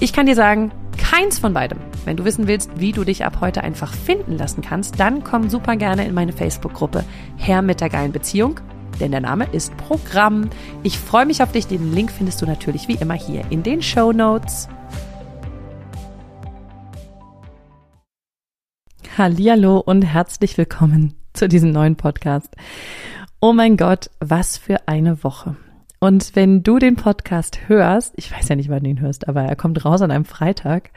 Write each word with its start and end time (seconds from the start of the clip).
Ich 0.00 0.12
kann 0.12 0.26
dir 0.26 0.34
sagen, 0.34 0.72
keins 0.98 1.38
von 1.38 1.54
beidem. 1.54 1.78
Wenn 2.04 2.16
du 2.16 2.24
wissen 2.24 2.46
willst, 2.48 2.70
wie 2.78 2.92
du 2.92 3.04
dich 3.04 3.24
ab 3.24 3.38
heute 3.40 3.62
einfach 3.62 3.92
finden 3.92 4.36
lassen 4.36 4.60
kannst, 4.60 4.98
dann 4.98 5.22
komm 5.22 5.48
super 5.48 5.76
gerne 5.76 6.04
in 6.04 6.14
meine 6.14 6.32
Facebook-Gruppe 6.32 7.04
Herr 7.36 7.62
mit 7.62 7.80
der 7.80 7.88
geilen 7.88 8.12
Beziehung, 8.12 8.60
denn 9.00 9.12
der 9.12 9.20
Name 9.20 9.46
ist 9.52 9.76
Programm. 9.76 10.50
Ich 10.82 10.98
freue 10.98 11.26
mich 11.26 11.42
auf 11.42 11.52
dich. 11.52 11.66
Den 11.66 11.94
Link 11.94 12.10
findest 12.10 12.42
du 12.42 12.46
natürlich 12.46 12.88
wie 12.88 12.96
immer 12.96 13.14
hier 13.14 13.44
in 13.50 13.62
den 13.62 13.82
Show 13.82 14.12
Notes. 14.12 14.68
Hallihallo 19.16 19.78
und 19.78 20.02
herzlich 20.02 20.58
willkommen 20.58 21.14
zu 21.32 21.48
diesem 21.48 21.70
neuen 21.70 21.94
Podcast. 21.94 22.50
Oh 23.40 23.52
mein 23.52 23.76
Gott, 23.76 24.10
was 24.18 24.58
für 24.58 24.88
eine 24.88 25.22
Woche. 25.22 25.56
Und 26.04 26.36
wenn 26.36 26.62
du 26.62 26.78
den 26.78 26.96
Podcast 26.96 27.60
hörst, 27.66 28.12
ich 28.16 28.30
weiß 28.30 28.50
ja 28.50 28.56
nicht, 28.56 28.68
wann 28.68 28.84
du 28.84 28.90
ihn 28.90 29.00
hörst, 29.00 29.26
aber 29.26 29.40
er 29.44 29.56
kommt 29.56 29.86
raus 29.86 30.02
an 30.02 30.10
einem 30.10 30.26
Freitag. 30.26 30.90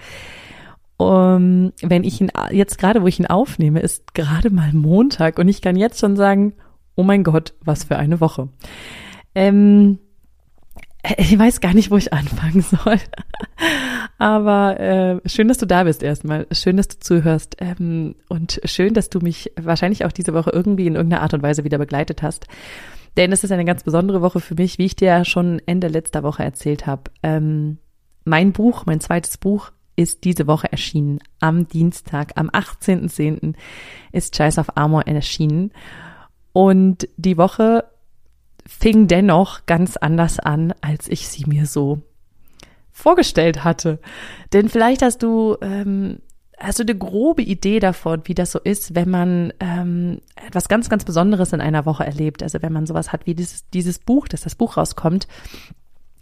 Um, 0.98 1.72
wenn 1.82 2.04
ich 2.04 2.20
ihn 2.20 2.30
jetzt 2.52 2.78
gerade, 2.78 3.02
wo 3.02 3.08
ich 3.08 3.18
ihn 3.18 3.26
aufnehme, 3.26 3.80
ist 3.80 4.14
gerade 4.14 4.50
mal 4.50 4.74
Montag 4.74 5.40
und 5.40 5.48
ich 5.48 5.62
kann 5.62 5.78
jetzt 5.78 6.02
schon 6.02 6.18
sagen, 6.18 6.56
oh 6.96 7.04
mein 7.04 7.24
Gott, 7.24 7.54
was 7.64 7.86
für 7.86 7.98
eine 7.98 8.20
Woche. 8.20 8.50
Ähm, 9.34 10.00
ich 11.18 11.40
weiß 11.40 11.62
gar 11.62 11.74
nicht, 11.74 11.90
wo 11.90 11.96
ich 11.96 12.12
anfangen 12.12 12.62
soll. 12.62 12.98
Aber 14.18 14.78
äh, 14.78 15.22
schön, 15.30 15.48
dass 15.48 15.58
du 15.58 15.68
da 15.68 15.86
bist 15.86 16.04
erstmal. 16.04 16.48
Schön, 16.52 16.76
dass 16.76 16.90
du 16.90 17.00
zuhörst. 17.00 17.56
Ähm, 17.60 18.16
und 18.28 18.60
schön, 18.66 18.94
dass 18.94 19.10
du 19.10 19.20
mich 19.20 19.54
wahrscheinlich 19.56 20.04
auch 20.04 20.12
diese 20.12 20.34
Woche 20.34 20.50
irgendwie 20.50 20.88
in 20.88 20.96
irgendeiner 20.96 21.22
Art 21.22 21.34
und 21.34 21.44
Weise 21.44 21.64
wieder 21.64 21.78
begleitet 21.78 22.24
hast. 22.24 22.48
Denn 23.18 23.32
es 23.32 23.44
ist 23.44 23.52
eine 23.52 23.66
ganz 23.66 23.84
besondere 23.84 24.22
Woche 24.22 24.40
für 24.40 24.56
mich, 24.56 24.78
wie 24.78 24.86
ich 24.86 24.96
dir 24.96 25.08
ja 25.08 25.26
schon 25.26 25.60
Ende 25.66 25.88
letzter 25.88 26.24
Woche 26.24 26.44
erzählt 26.44 26.86
habe. 26.86 27.12
Ähm, 27.24 27.80
mein 28.24 28.54
Buch, 28.54 28.86
mein 28.86 29.02
zweites 29.02 29.38
Buch, 29.38 29.72
ist 29.96 30.24
diese 30.24 30.46
Woche 30.46 30.72
erschienen. 30.72 31.20
Am 31.40 31.68
Dienstag, 31.68 32.34
am 32.36 32.50
18.10. 32.50 33.56
ist 34.12 34.36
Scheiß 34.36 34.60
auf 34.60 34.78
Armor 34.78 35.08
erschienen. 35.08 35.72
Und 36.54 37.10
die 37.18 37.38
Woche 37.38 37.86
fing 38.68 39.08
dennoch 39.08 39.66
ganz 39.66 39.98
anders 39.98 40.40
an, 40.40 40.74
als 40.82 41.08
ich 41.08 41.28
sie 41.28 41.46
mir 41.48 41.66
so 41.66 42.02
vorgestellt 42.92 43.64
hatte. 43.64 44.00
Denn 44.54 44.70
vielleicht 44.70 45.02
hast 45.02 45.24
du 45.24 45.58
ähm, 45.62 46.20
du 46.80 46.84
eine 46.84 46.98
grobe 46.98 47.44
Idee 47.44 47.80
davon, 47.80 48.22
wie 48.26 48.34
das 48.34 48.52
so 48.52 48.60
ist, 48.60 48.96
wenn 48.96 49.10
man 49.10 49.54
ähm, 49.60 50.22
etwas 50.48 50.68
ganz, 50.68 50.90
ganz 50.90 51.06
Besonderes 51.06 51.54
in 51.54 51.62
einer 51.62 51.86
Woche 51.86 52.06
erlebt? 52.06 52.42
Also 52.42 52.62
wenn 52.62 52.74
man 52.74 52.86
sowas 52.88 53.12
hat 53.12 53.26
wie 53.26 53.36
dieses, 53.36 53.70
dieses 53.70 54.00
Buch, 54.00 54.28
dass 54.28 54.42
das 54.42 54.56
Buch 54.56 54.78
rauskommt. 54.78 55.28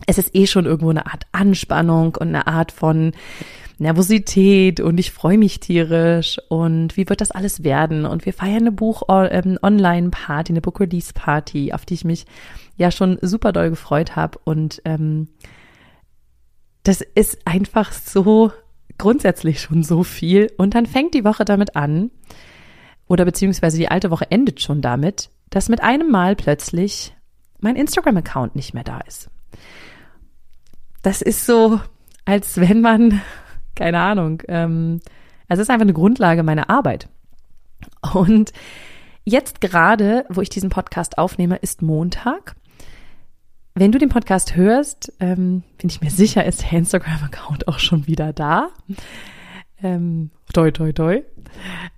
Es 0.07 0.17
ist 0.17 0.35
eh 0.35 0.45
schon 0.45 0.65
irgendwo 0.65 0.89
eine 0.89 1.05
Art 1.05 1.23
Anspannung 1.31 2.15
und 2.15 2.27
eine 2.27 2.47
Art 2.47 2.73
von 2.73 3.13
Nervosität 3.77 4.79
und 4.79 4.97
ich 4.97 5.11
freue 5.11 5.37
mich 5.37 5.59
tierisch 5.59 6.39
und 6.49 6.95
wie 6.95 7.09
wird 7.09 7.21
das 7.21 7.31
alles 7.31 7.63
werden? 7.63 8.05
Und 8.05 8.25
wir 8.25 8.33
feiern 8.33 8.61
eine 8.61 8.71
Buch-Online-Party, 8.71 10.51
ähm, 10.51 10.55
eine 10.55 10.61
Book-Release-Party, 10.61 11.73
auf 11.73 11.85
die 11.85 11.93
ich 11.93 12.05
mich 12.05 12.25
ja 12.77 12.91
schon 12.91 13.17
super 13.21 13.51
doll 13.51 13.69
gefreut 13.69 14.15
habe. 14.15 14.39
Und 14.43 14.81
ähm, 14.85 15.29
das 16.83 17.01
ist 17.01 17.39
einfach 17.45 17.91
so 17.91 18.51
grundsätzlich 18.97 19.61
schon 19.61 19.83
so 19.83 20.03
viel. 20.03 20.51
Und 20.57 20.75
dann 20.75 20.85
fängt 20.85 21.13
die 21.13 21.25
Woche 21.25 21.45
damit 21.45 21.75
an, 21.75 22.11
oder 23.07 23.25
beziehungsweise 23.25 23.77
die 23.77 23.89
alte 23.89 24.11
Woche 24.11 24.29
endet 24.31 24.61
schon 24.61 24.81
damit, 24.81 25.29
dass 25.49 25.69
mit 25.69 25.83
einem 25.83 26.09
Mal 26.09 26.35
plötzlich 26.35 27.15
mein 27.59 27.75
Instagram-Account 27.75 28.55
nicht 28.55 28.73
mehr 28.73 28.83
da 28.83 28.99
ist. 29.01 29.29
Das 31.01 31.21
ist 31.21 31.45
so, 31.45 31.79
als 32.25 32.59
wenn 32.59 32.81
man, 32.81 33.21
keine 33.75 33.99
Ahnung, 33.99 34.41
ähm, 34.47 35.01
es 35.47 35.59
ist 35.59 35.69
einfach 35.69 35.83
eine 35.83 35.93
Grundlage 35.93 36.41
meiner 36.41 36.69
Arbeit. 36.69 37.07
Und 38.13 38.51
jetzt 39.23 39.61
gerade, 39.61 40.25
wo 40.29 40.41
ich 40.41 40.49
diesen 40.49 40.69
Podcast 40.69 41.17
aufnehme, 41.17 41.57
ist 41.57 41.83
Montag. 41.83 42.55
Wenn 43.77 43.91
du 43.91 43.97
den 43.97 44.07
Podcast 44.07 44.55
hörst, 44.55 45.11
ähm, 45.19 45.61
bin 45.77 45.89
ich 45.89 45.99
mir 45.99 46.09
sicher, 46.09 46.45
ist 46.45 46.61
der 46.61 46.71
Instagram-Account 46.79 47.67
auch 47.67 47.79
schon 47.79 48.07
wieder 48.07 48.31
da. 48.31 48.69
Ähm, 49.83 50.31
toi, 50.53 50.71
toi, 50.71 50.93
toi. 50.93 51.23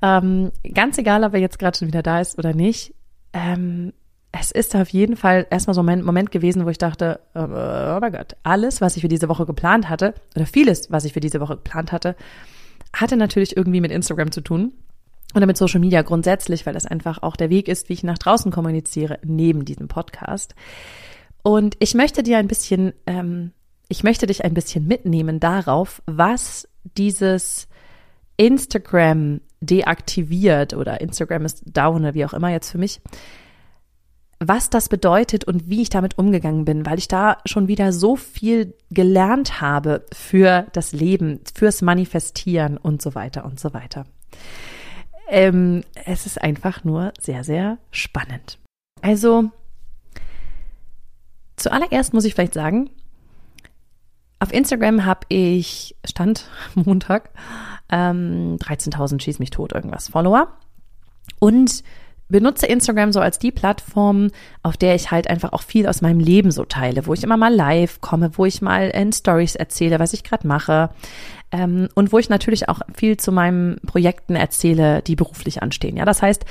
Ähm, 0.01 0.51
ganz 0.73 0.97
egal, 0.97 1.23
ob 1.23 1.35
er 1.35 1.39
jetzt 1.39 1.59
gerade 1.59 1.77
schon 1.77 1.87
wieder 1.87 2.01
da 2.01 2.19
ist 2.19 2.39
oder 2.39 2.55
nicht. 2.55 2.95
Ähm, 3.31 3.93
es 4.31 4.49
ist 4.49 4.75
auf 4.75 4.89
jeden 4.89 5.15
Fall 5.15 5.45
erstmal 5.51 5.75
so 5.75 5.83
ein 5.83 6.03
Moment 6.03 6.31
gewesen, 6.31 6.65
wo 6.65 6.69
ich 6.69 6.79
dachte, 6.79 7.19
oh, 7.35 7.41
oh 7.41 7.99
mein 8.01 8.11
Gott, 8.11 8.35
alles, 8.41 8.81
was 8.81 8.95
ich 8.95 9.03
für 9.03 9.07
diese 9.07 9.29
Woche 9.29 9.45
geplant 9.45 9.87
hatte, 9.87 10.15
oder 10.35 10.47
vieles, 10.47 10.89
was 10.89 11.05
ich 11.05 11.13
für 11.13 11.19
diese 11.19 11.39
Woche 11.39 11.57
geplant 11.57 11.91
hatte, 11.91 12.15
hatte 12.91 13.17
natürlich 13.17 13.55
irgendwie 13.55 13.81
mit 13.81 13.91
Instagram 13.91 14.31
zu 14.31 14.41
tun. 14.41 14.73
Oder 15.35 15.45
mit 15.45 15.57
Social 15.57 15.79
Media 15.79 16.01
grundsätzlich, 16.01 16.65
weil 16.65 16.73
das 16.73 16.87
einfach 16.87 17.21
auch 17.21 17.35
der 17.35 17.51
Weg 17.51 17.67
ist, 17.67 17.87
wie 17.89 17.93
ich 17.93 18.03
nach 18.03 18.17
draußen 18.17 18.51
kommuniziere, 18.51 19.19
neben 19.23 19.63
diesem 19.63 19.87
Podcast. 19.87 20.55
Und 21.47 21.77
ich 21.79 21.93
möchte 21.93 22.23
dir 22.23 22.39
ein 22.39 22.49
bisschen, 22.49 22.91
ähm, 23.05 23.53
ich 23.87 24.03
möchte 24.03 24.25
dich 24.25 24.43
ein 24.43 24.53
bisschen 24.53 24.85
mitnehmen 24.85 25.39
darauf, 25.39 26.01
was 26.05 26.67
dieses 26.97 27.69
Instagram 28.35 29.39
deaktiviert 29.61 30.73
oder 30.73 30.99
Instagram 30.99 31.45
ist 31.45 31.63
down 31.65 32.01
oder 32.01 32.15
wie 32.15 32.25
auch 32.25 32.33
immer 32.33 32.49
jetzt 32.49 32.69
für 32.69 32.77
mich, 32.77 32.99
was 34.41 34.69
das 34.69 34.89
bedeutet 34.89 35.45
und 35.45 35.69
wie 35.69 35.83
ich 35.83 35.89
damit 35.89 36.17
umgegangen 36.17 36.65
bin, 36.65 36.85
weil 36.85 36.97
ich 36.97 37.07
da 37.07 37.37
schon 37.45 37.69
wieder 37.69 37.93
so 37.93 38.17
viel 38.17 38.73
gelernt 38.91 39.61
habe 39.61 40.05
für 40.11 40.67
das 40.73 40.91
Leben, 40.91 41.39
fürs 41.55 41.81
Manifestieren 41.81 42.75
und 42.75 43.01
so 43.01 43.15
weiter 43.15 43.45
und 43.45 43.57
so 43.57 43.73
weiter. 43.73 44.05
Ähm, 45.29 45.85
es 46.03 46.25
ist 46.25 46.41
einfach 46.41 46.83
nur 46.83 47.13
sehr, 47.21 47.45
sehr 47.45 47.77
spannend. 47.91 48.59
Also, 49.01 49.49
Zuallererst 51.57 52.13
muss 52.13 52.25
ich 52.25 52.33
vielleicht 52.33 52.53
sagen, 52.53 52.89
auf 54.39 54.53
Instagram 54.53 55.05
habe 55.05 55.21
ich, 55.29 55.95
Stand 56.05 56.49
Montag, 56.75 57.31
ähm, 57.89 58.57
13.000 58.59 59.21
schieß 59.21 59.39
mich 59.39 59.49
tot 59.49 59.73
irgendwas 59.73 60.09
Follower 60.09 60.47
und 61.39 61.83
benutze 62.29 62.65
Instagram 62.65 63.11
so 63.11 63.21
als 63.21 63.39
die 63.39 63.51
Plattform, 63.51 64.29
auf 64.61 64.77
der 64.77 64.95
ich 64.95 65.11
halt 65.11 65.29
einfach 65.29 65.53
auch 65.53 65.61
viel 65.61 65.87
aus 65.87 66.01
meinem 66.01 66.19
Leben 66.19 66.51
so 66.51 66.65
teile, 66.65 67.05
wo 67.07 67.13
ich 67.13 67.23
immer 67.23 67.37
mal 67.37 67.53
live 67.53 68.01
komme, 68.01 68.31
wo 68.33 68.45
ich 68.45 68.61
mal 68.61 68.89
in 68.89 69.13
Stories 69.13 69.55
erzähle, 69.55 69.99
was 69.99 70.13
ich 70.13 70.23
gerade 70.23 70.45
mache 70.45 70.89
ähm, 71.51 71.87
und 71.95 72.11
wo 72.11 72.19
ich 72.19 72.29
natürlich 72.29 72.67
auch 72.67 72.81
viel 72.93 73.17
zu 73.17 73.31
meinen 73.31 73.79
Projekten 73.85 74.35
erzähle, 74.35 75.01
die 75.01 75.15
beruflich 75.15 75.63
anstehen. 75.63 75.95
Ja, 75.95 76.05
das 76.05 76.21
heißt, 76.21 76.45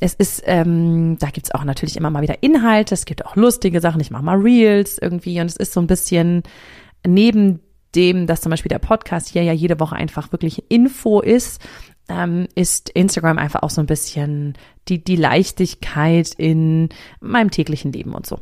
es 0.00 0.14
ist, 0.14 0.42
ähm, 0.46 1.16
da 1.18 1.30
gibt's 1.30 1.52
auch 1.52 1.64
natürlich 1.64 1.96
immer 1.96 2.10
mal 2.10 2.22
wieder 2.22 2.42
Inhalte, 2.42 2.94
es 2.94 3.04
gibt 3.04 3.24
auch 3.24 3.36
lustige 3.36 3.80
Sachen, 3.80 4.00
ich 4.00 4.10
mache 4.10 4.24
mal 4.24 4.38
Reels 4.38 4.98
irgendwie 4.98 5.40
und 5.40 5.46
es 5.46 5.56
ist 5.56 5.72
so 5.72 5.80
ein 5.80 5.86
bisschen 5.86 6.42
neben 7.06 7.60
dem, 7.94 8.26
dass 8.26 8.40
zum 8.40 8.50
Beispiel 8.50 8.70
der 8.70 8.80
Podcast 8.80 9.28
hier 9.28 9.42
ja 9.42 9.52
jede 9.52 9.78
Woche 9.78 9.96
einfach 9.96 10.32
wirklich 10.32 10.70
Info 10.70 11.20
ist, 11.20 11.62
ähm, 12.08 12.48
ist 12.54 12.90
Instagram 12.90 13.38
einfach 13.38 13.62
auch 13.62 13.70
so 13.70 13.80
ein 13.80 13.86
bisschen 13.86 14.54
die, 14.88 15.02
die 15.02 15.16
Leichtigkeit 15.16 16.34
in 16.36 16.88
meinem 17.20 17.50
täglichen 17.50 17.92
Leben 17.92 18.14
und 18.14 18.26
so. 18.26 18.40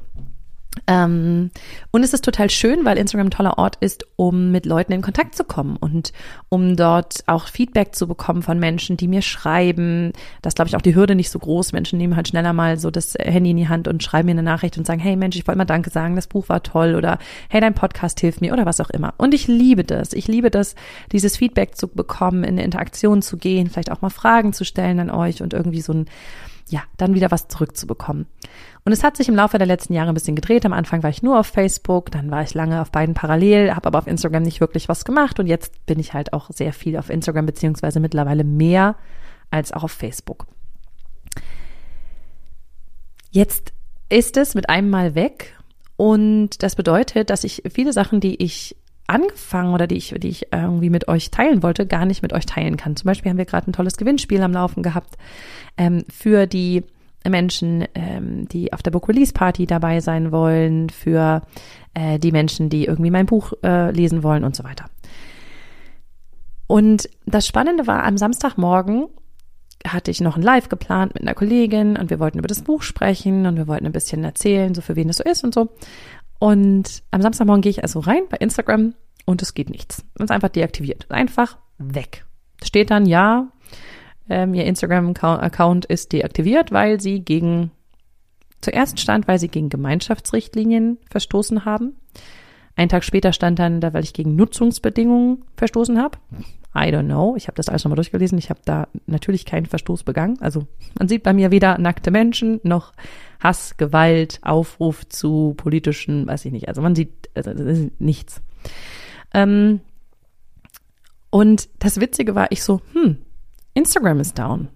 Ähm, 0.86 1.50
und 1.90 2.02
es 2.02 2.12
ist 2.12 2.24
total 2.24 2.50
schön, 2.50 2.84
weil 2.84 2.98
Instagram 2.98 3.28
ein 3.28 3.30
toller 3.30 3.58
Ort 3.58 3.76
ist, 3.80 4.06
um 4.16 4.50
mit 4.50 4.66
Leuten 4.66 4.92
in 4.92 5.02
Kontakt 5.02 5.34
zu 5.34 5.44
kommen 5.44 5.76
und 5.76 6.12
um 6.48 6.76
dort 6.76 7.22
auch 7.26 7.46
Feedback 7.46 7.94
zu 7.94 8.06
bekommen 8.08 8.42
von 8.42 8.58
Menschen, 8.58 8.96
die 8.96 9.08
mir 9.08 9.22
schreiben. 9.22 10.12
Das 10.40 10.54
glaube 10.54 10.68
ich 10.68 10.76
auch 10.76 10.82
die 10.82 10.94
Hürde 10.94 11.14
nicht 11.14 11.30
so 11.30 11.38
groß. 11.38 11.72
Menschen 11.72 11.98
nehmen 11.98 12.16
halt 12.16 12.28
schneller 12.28 12.52
mal 12.52 12.78
so 12.78 12.90
das 12.90 13.14
Handy 13.18 13.50
in 13.50 13.56
die 13.56 13.68
Hand 13.68 13.86
und 13.86 14.02
schreiben 14.02 14.26
mir 14.26 14.32
eine 14.32 14.42
Nachricht 14.42 14.78
und 14.78 14.86
sagen, 14.86 15.00
hey 15.00 15.16
Mensch, 15.16 15.36
ich 15.36 15.46
wollte 15.46 15.58
mal 15.58 15.64
Danke 15.64 15.90
sagen, 15.90 16.16
das 16.16 16.26
Buch 16.26 16.48
war 16.48 16.62
toll 16.62 16.94
oder 16.94 17.18
hey, 17.48 17.60
dein 17.60 17.74
Podcast 17.74 18.20
hilft 18.20 18.40
mir 18.40 18.52
oder 18.52 18.66
was 18.66 18.80
auch 18.80 18.90
immer. 18.90 19.14
Und 19.18 19.34
ich 19.34 19.46
liebe 19.48 19.84
das. 19.84 20.12
Ich 20.12 20.26
liebe 20.26 20.50
das, 20.50 20.74
dieses 21.12 21.36
Feedback 21.36 21.76
zu 21.76 21.88
bekommen, 21.88 22.44
in 22.44 22.50
eine 22.50 22.64
Interaktion 22.64 23.22
zu 23.22 23.36
gehen, 23.36 23.68
vielleicht 23.68 23.92
auch 23.92 24.00
mal 24.00 24.10
Fragen 24.10 24.52
zu 24.52 24.64
stellen 24.64 25.00
an 25.00 25.10
euch 25.10 25.42
und 25.42 25.52
irgendwie 25.52 25.80
so 25.80 25.92
ein 25.92 26.06
ja, 26.72 26.82
dann 26.96 27.14
wieder 27.14 27.30
was 27.30 27.48
zurückzubekommen. 27.48 28.26
Und 28.86 28.92
es 28.92 29.04
hat 29.04 29.18
sich 29.18 29.28
im 29.28 29.34
Laufe 29.34 29.58
der 29.58 29.66
letzten 29.66 29.92
Jahre 29.92 30.08
ein 30.08 30.14
bisschen 30.14 30.34
gedreht. 30.34 30.64
Am 30.64 30.72
Anfang 30.72 31.02
war 31.02 31.10
ich 31.10 31.22
nur 31.22 31.38
auf 31.38 31.46
Facebook, 31.46 32.10
dann 32.10 32.30
war 32.30 32.42
ich 32.42 32.54
lange 32.54 32.80
auf 32.80 32.90
beiden 32.90 33.14
parallel, 33.14 33.74
habe 33.74 33.86
aber 33.88 33.98
auf 33.98 34.06
Instagram 34.06 34.42
nicht 34.42 34.62
wirklich 34.62 34.88
was 34.88 35.04
gemacht 35.04 35.38
und 35.38 35.46
jetzt 35.46 35.84
bin 35.84 36.00
ich 36.00 36.14
halt 36.14 36.32
auch 36.32 36.48
sehr 36.50 36.72
viel 36.72 36.96
auf 36.96 37.10
Instagram 37.10 37.44
beziehungsweise 37.44 38.00
mittlerweile 38.00 38.42
mehr 38.42 38.96
als 39.50 39.70
auch 39.72 39.84
auf 39.84 39.92
Facebook. 39.92 40.46
Jetzt 43.30 43.74
ist 44.08 44.38
es 44.38 44.54
mit 44.54 44.70
einem 44.70 44.88
Mal 44.88 45.14
weg 45.14 45.58
und 45.98 46.62
das 46.62 46.74
bedeutet, 46.74 47.28
dass 47.28 47.44
ich 47.44 47.64
viele 47.70 47.92
Sachen, 47.92 48.20
die 48.20 48.42
ich 48.42 48.76
angefangen 49.12 49.74
oder 49.74 49.86
die 49.86 49.96
ich, 49.96 50.14
die 50.18 50.28
ich 50.28 50.46
irgendwie 50.52 50.90
mit 50.90 51.08
euch 51.08 51.30
teilen 51.30 51.62
wollte, 51.62 51.86
gar 51.86 52.04
nicht 52.04 52.22
mit 52.22 52.32
euch 52.32 52.46
teilen 52.46 52.76
kann. 52.76 52.96
Zum 52.96 53.06
Beispiel 53.06 53.30
haben 53.30 53.38
wir 53.38 53.44
gerade 53.44 53.70
ein 53.70 53.72
tolles 53.72 53.96
Gewinnspiel 53.96 54.42
am 54.42 54.52
Laufen 54.52 54.82
gehabt 54.82 55.16
ähm, 55.76 56.04
für 56.10 56.46
die 56.46 56.84
Menschen, 57.28 57.84
ähm, 57.94 58.48
die 58.48 58.72
auf 58.72 58.82
der 58.82 58.90
Book 58.90 59.08
Release 59.08 59.32
Party 59.32 59.66
dabei 59.66 60.00
sein 60.00 60.32
wollen, 60.32 60.90
für 60.90 61.42
äh, 61.94 62.18
die 62.18 62.32
Menschen, 62.32 62.68
die 62.68 62.86
irgendwie 62.86 63.10
mein 63.10 63.26
Buch 63.26 63.52
äh, 63.62 63.90
lesen 63.92 64.22
wollen 64.22 64.44
und 64.44 64.56
so 64.56 64.64
weiter. 64.64 64.86
Und 66.66 67.08
das 67.26 67.46
Spannende 67.46 67.86
war, 67.86 68.04
am 68.04 68.16
Samstagmorgen 68.16 69.08
hatte 69.86 70.10
ich 70.10 70.20
noch 70.20 70.36
ein 70.36 70.42
Live 70.42 70.68
geplant 70.68 71.14
mit 71.14 71.22
einer 71.22 71.34
Kollegin 71.34 71.96
und 71.96 72.10
wir 72.10 72.20
wollten 72.20 72.38
über 72.38 72.48
das 72.48 72.62
Buch 72.62 72.82
sprechen 72.82 73.46
und 73.46 73.56
wir 73.56 73.66
wollten 73.66 73.86
ein 73.86 73.92
bisschen 73.92 74.24
erzählen, 74.24 74.74
so 74.74 74.80
für 74.80 74.96
wen 74.96 75.08
es 75.08 75.16
so 75.18 75.24
ist 75.24 75.44
und 75.44 75.54
so. 75.54 75.70
Und 76.42 77.04
am 77.12 77.22
Samstagmorgen 77.22 77.62
gehe 77.62 77.70
ich 77.70 77.84
also 77.84 78.00
rein 78.00 78.24
bei 78.28 78.36
Instagram 78.36 78.94
und 79.26 79.42
es 79.42 79.54
geht 79.54 79.70
nichts. 79.70 80.04
Es 80.16 80.24
ist 80.24 80.30
einfach 80.32 80.48
deaktiviert. 80.48 81.08
Einfach 81.08 81.56
weg. 81.78 82.26
Steht 82.64 82.90
dann, 82.90 83.06
ja, 83.06 83.52
ähm, 84.28 84.52
ihr 84.52 84.64
Instagram-Account 84.64 85.84
ist 85.84 86.12
deaktiviert, 86.12 86.72
weil 86.72 87.00
sie 87.00 87.20
gegen, 87.20 87.70
zuerst 88.60 88.98
stand, 88.98 89.28
weil 89.28 89.38
sie 89.38 89.46
gegen 89.46 89.68
Gemeinschaftsrichtlinien 89.68 90.98
verstoßen 91.08 91.64
haben. 91.64 91.94
Ein 92.74 92.88
Tag 92.88 93.04
später 93.04 93.32
stand 93.32 93.58
dann 93.58 93.80
da, 93.80 93.92
weil 93.92 94.04
ich 94.04 94.14
gegen 94.14 94.34
Nutzungsbedingungen 94.36 95.44
verstoßen 95.56 95.98
habe. 95.98 96.18
I 96.74 96.88
don't 96.88 97.04
know. 97.04 97.36
Ich 97.36 97.48
habe 97.48 97.56
das 97.56 97.68
alles 97.68 97.84
nochmal 97.84 97.96
durchgelesen. 97.96 98.38
Ich 98.38 98.48
habe 98.48 98.60
da 98.64 98.88
natürlich 99.06 99.44
keinen 99.44 99.66
Verstoß 99.66 100.04
begangen. 100.04 100.38
Also 100.40 100.66
man 100.98 101.06
sieht 101.06 101.22
bei 101.22 101.34
mir 101.34 101.50
weder 101.50 101.76
nackte 101.76 102.10
Menschen 102.10 102.60
noch 102.62 102.92
Hass, 103.40 103.76
Gewalt, 103.76 104.38
Aufruf 104.42 105.06
zu 105.08 105.54
politischen, 105.56 106.26
weiß 106.26 106.46
ich 106.46 106.52
nicht. 106.52 106.68
Also 106.68 106.80
man 106.80 106.94
sieht 106.94 107.28
also 107.34 107.52
nichts. 107.98 108.40
Ähm, 109.34 109.80
und 111.28 111.68
das 111.78 112.00
Witzige 112.00 112.34
war, 112.34 112.52
ich 112.52 112.62
so, 112.62 112.80
hm, 112.92 113.18
Instagram 113.74 114.20
ist 114.20 114.38
down. 114.38 114.68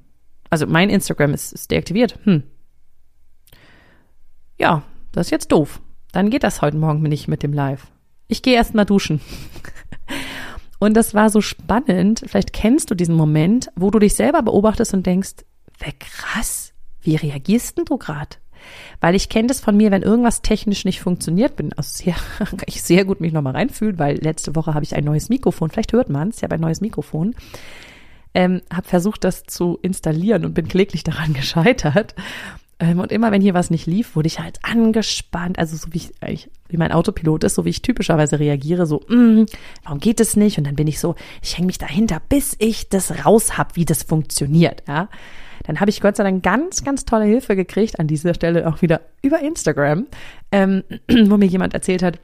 Also 0.50 0.66
mein 0.66 0.90
Instagram 0.90 1.32
ist, 1.34 1.52
ist 1.52 1.70
deaktiviert. 1.70 2.18
Hm. 2.24 2.42
Ja, 4.58 4.82
das 5.12 5.28
ist 5.28 5.30
jetzt 5.30 5.52
doof. 5.52 5.80
Dann 6.16 6.30
geht 6.30 6.44
das 6.44 6.62
heute 6.62 6.78
Morgen 6.78 7.02
nicht 7.02 7.28
mit 7.28 7.42
dem 7.42 7.52
Live. 7.52 7.88
Ich 8.26 8.40
gehe 8.40 8.54
erst 8.54 8.74
mal 8.74 8.86
duschen. 8.86 9.20
Und 10.78 10.94
das 10.94 11.12
war 11.12 11.28
so 11.28 11.42
spannend. 11.42 12.24
Vielleicht 12.26 12.54
kennst 12.54 12.90
du 12.90 12.94
diesen 12.94 13.14
Moment, 13.14 13.70
wo 13.76 13.90
du 13.90 13.98
dich 13.98 14.14
selber 14.14 14.40
beobachtest 14.40 14.94
und 14.94 15.04
denkst, 15.04 15.44
wer 15.78 15.92
krass, 15.92 16.72
wie 17.02 17.16
reagierst 17.16 17.76
denn 17.76 17.84
du 17.84 17.98
gerade? 17.98 18.36
Weil 18.98 19.14
ich 19.14 19.28
kenne 19.28 19.48
das 19.48 19.60
von 19.60 19.76
mir, 19.76 19.90
wenn 19.90 20.00
irgendwas 20.00 20.40
technisch 20.40 20.86
nicht 20.86 21.02
funktioniert, 21.02 21.54
bin 21.54 21.74
also 21.74 22.02
sehr, 22.02 22.16
ich 22.64 22.82
sehr 22.82 23.04
gut 23.04 23.20
mich 23.20 23.34
nochmal 23.34 23.52
reinfühlen, 23.52 23.98
weil 23.98 24.16
letzte 24.16 24.56
Woche 24.56 24.72
habe 24.72 24.84
ich 24.84 24.96
ein 24.96 25.04
neues 25.04 25.28
Mikrofon, 25.28 25.68
vielleicht 25.68 25.92
hört 25.92 26.08
man 26.08 26.30
es, 26.30 26.38
ich 26.38 26.44
habe 26.44 26.54
ein 26.54 26.62
neues 26.62 26.80
Mikrofon 26.80 27.34
ähm, 28.36 28.60
habe 28.70 28.86
versucht, 28.86 29.24
das 29.24 29.44
zu 29.44 29.78
installieren 29.80 30.44
und 30.44 30.52
bin 30.52 30.68
kläglich 30.68 31.02
daran 31.02 31.32
gescheitert. 31.32 32.14
Ähm, 32.78 33.00
und 33.00 33.10
immer 33.10 33.32
wenn 33.32 33.40
hier 33.40 33.54
was 33.54 33.70
nicht 33.70 33.86
lief, 33.86 34.16
wurde 34.16 34.26
ich 34.26 34.38
halt 34.38 34.58
angespannt. 34.62 35.58
Also 35.58 35.76
so 35.76 35.92
wie 35.92 35.98
ich 35.98 36.12
eigentlich, 36.20 36.50
wie 36.68 36.76
mein 36.76 36.92
Autopilot 36.92 37.44
ist, 37.44 37.54
so 37.54 37.64
wie 37.64 37.70
ich 37.70 37.82
typischerweise 37.82 38.38
reagiere, 38.38 38.86
so, 38.86 39.00
mm, 39.08 39.46
warum 39.84 39.98
geht 39.98 40.20
es 40.20 40.36
nicht? 40.36 40.58
Und 40.58 40.66
dann 40.66 40.76
bin 40.76 40.86
ich 40.86 41.00
so, 41.00 41.14
ich 41.42 41.56
hänge 41.56 41.66
mich 41.66 41.78
dahinter, 41.78 42.20
bis 42.28 42.54
ich 42.58 42.88
das 42.88 43.24
raus 43.24 43.56
hab, 43.56 43.76
wie 43.76 43.86
das 43.86 44.02
funktioniert. 44.02 44.82
Ja. 44.86 45.08
Dann 45.64 45.80
habe 45.80 45.90
ich 45.90 46.00
Gott 46.00 46.16
sei 46.16 46.24
Dank 46.24 46.42
ganz, 46.42 46.84
ganz 46.84 47.04
tolle 47.04 47.24
Hilfe 47.24 47.56
gekriegt, 47.56 47.98
an 47.98 48.06
dieser 48.06 48.34
Stelle 48.34 48.68
auch 48.68 48.82
wieder 48.82 49.00
über 49.22 49.40
Instagram, 49.40 50.06
ähm, 50.52 50.84
wo 51.08 51.36
mir 51.38 51.46
jemand 51.46 51.72
erzählt 51.72 52.02
hat, 52.02 52.20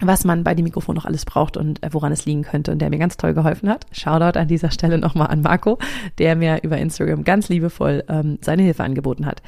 was 0.00 0.24
man 0.24 0.42
bei 0.42 0.54
dem 0.54 0.64
Mikrofon 0.64 0.96
noch 0.96 1.04
alles 1.04 1.24
braucht 1.24 1.56
und 1.56 1.82
äh, 1.84 1.88
woran 1.92 2.12
es 2.12 2.26
liegen 2.26 2.42
könnte 2.42 2.72
und 2.72 2.80
der 2.80 2.90
mir 2.90 2.98
ganz 2.98 3.16
toll 3.16 3.32
geholfen 3.32 3.68
hat. 3.68 3.86
Shoutout 3.92 4.38
an 4.38 4.48
dieser 4.48 4.72
Stelle 4.72 4.98
nochmal 4.98 5.28
an 5.28 5.42
Marco, 5.42 5.78
der 6.18 6.34
mir 6.34 6.60
über 6.62 6.78
Instagram 6.78 7.22
ganz 7.22 7.48
liebevoll 7.48 8.02
ähm, 8.08 8.38
seine 8.40 8.62
Hilfe 8.62 8.82
angeboten 8.82 9.24
hat. 9.24 9.40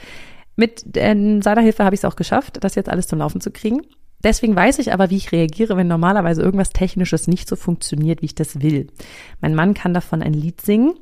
Mit 0.56 0.96
äh, 0.96 1.40
seiner 1.42 1.60
Hilfe 1.60 1.84
habe 1.84 1.94
ich 1.94 2.00
es 2.00 2.04
auch 2.04 2.16
geschafft, 2.16 2.58
das 2.62 2.74
jetzt 2.74 2.88
alles 2.88 3.06
zum 3.06 3.18
Laufen 3.18 3.40
zu 3.40 3.50
kriegen. 3.50 3.82
Deswegen 4.24 4.56
weiß 4.56 4.78
ich 4.78 4.92
aber, 4.92 5.10
wie 5.10 5.16
ich 5.18 5.32
reagiere, 5.32 5.76
wenn 5.76 5.88
normalerweise 5.88 6.42
irgendwas 6.42 6.70
Technisches 6.70 7.28
nicht 7.28 7.48
so 7.48 7.54
funktioniert, 7.54 8.22
wie 8.22 8.26
ich 8.26 8.34
das 8.34 8.60
will. 8.60 8.88
Mein 9.40 9.54
Mann 9.54 9.74
kann 9.74 9.94
davon 9.94 10.22
ein 10.22 10.32
Lied 10.32 10.60
singen. 10.62 10.94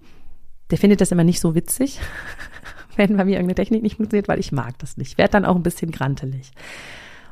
Der 0.70 0.78
findet 0.78 1.00
das 1.00 1.12
immer 1.12 1.24
nicht 1.24 1.40
so 1.40 1.54
witzig, 1.54 2.00
wenn 2.96 3.16
bei 3.16 3.24
mir 3.24 3.36
irgendeine 3.36 3.54
Technik 3.54 3.82
nicht 3.82 3.96
funktioniert, 3.96 4.28
weil 4.28 4.40
ich 4.40 4.50
mag 4.52 4.78
das 4.78 4.96
nicht. 4.96 5.12
Ich 5.12 5.18
werde 5.18 5.32
dann 5.32 5.44
auch 5.44 5.56
ein 5.56 5.62
bisschen 5.62 5.92
grantelig. 5.92 6.50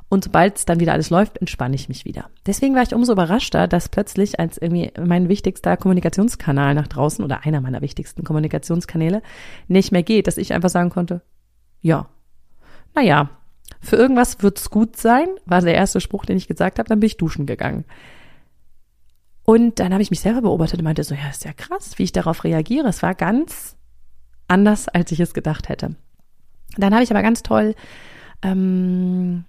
Und 0.08 0.24
sobald 0.24 0.58
es 0.58 0.66
dann 0.66 0.78
wieder 0.78 0.92
alles 0.92 1.08
läuft, 1.08 1.38
entspanne 1.38 1.74
ich 1.74 1.88
mich 1.88 2.04
wieder. 2.04 2.28
Deswegen 2.44 2.74
war 2.74 2.82
ich 2.82 2.94
umso 2.94 3.12
überraschter, 3.12 3.66
dass 3.66 3.88
plötzlich 3.88 4.38
als 4.38 4.58
irgendwie 4.58 4.92
mein 5.02 5.30
wichtigster 5.30 5.78
Kommunikationskanal 5.78 6.74
nach 6.74 6.86
draußen 6.86 7.24
oder 7.24 7.46
einer 7.46 7.62
meiner 7.62 7.80
wichtigsten 7.80 8.22
Kommunikationskanäle 8.22 9.22
nicht 9.68 9.90
mehr 9.90 10.02
geht, 10.02 10.26
dass 10.26 10.36
ich 10.36 10.52
einfach 10.52 10.68
sagen 10.68 10.90
konnte, 10.90 11.22
ja, 11.82 12.08
naja, 12.94 13.30
für 13.80 13.96
irgendwas 13.96 14.42
wird's 14.42 14.70
gut 14.70 14.96
sein, 14.96 15.28
war 15.44 15.60
der 15.60 15.74
erste 15.74 16.00
Spruch, 16.00 16.24
den 16.24 16.36
ich 16.36 16.48
gesagt 16.48 16.78
habe, 16.78 16.88
dann 16.88 17.00
bin 17.00 17.08
ich 17.08 17.16
duschen 17.16 17.46
gegangen. 17.46 17.84
Und 19.44 19.80
dann 19.80 19.92
habe 19.92 20.02
ich 20.02 20.10
mich 20.10 20.20
selber 20.20 20.42
beobachtet 20.42 20.78
und 20.78 20.84
meinte 20.84 21.02
so, 21.02 21.14
ja, 21.14 21.28
ist 21.28 21.44
ja 21.44 21.52
krass, 21.52 21.98
wie 21.98 22.04
ich 22.04 22.12
darauf 22.12 22.44
reagiere. 22.44 22.88
Es 22.88 23.02
war 23.02 23.14
ganz 23.14 23.76
anders, 24.46 24.88
als 24.88 25.10
ich 25.10 25.18
es 25.18 25.34
gedacht 25.34 25.68
hätte. 25.68 25.96
Dann 26.76 26.94
habe 26.94 27.02
ich 27.02 27.10
aber 27.10 27.22
ganz 27.22 27.42
toll 27.42 27.74
ähm, 28.42 29.44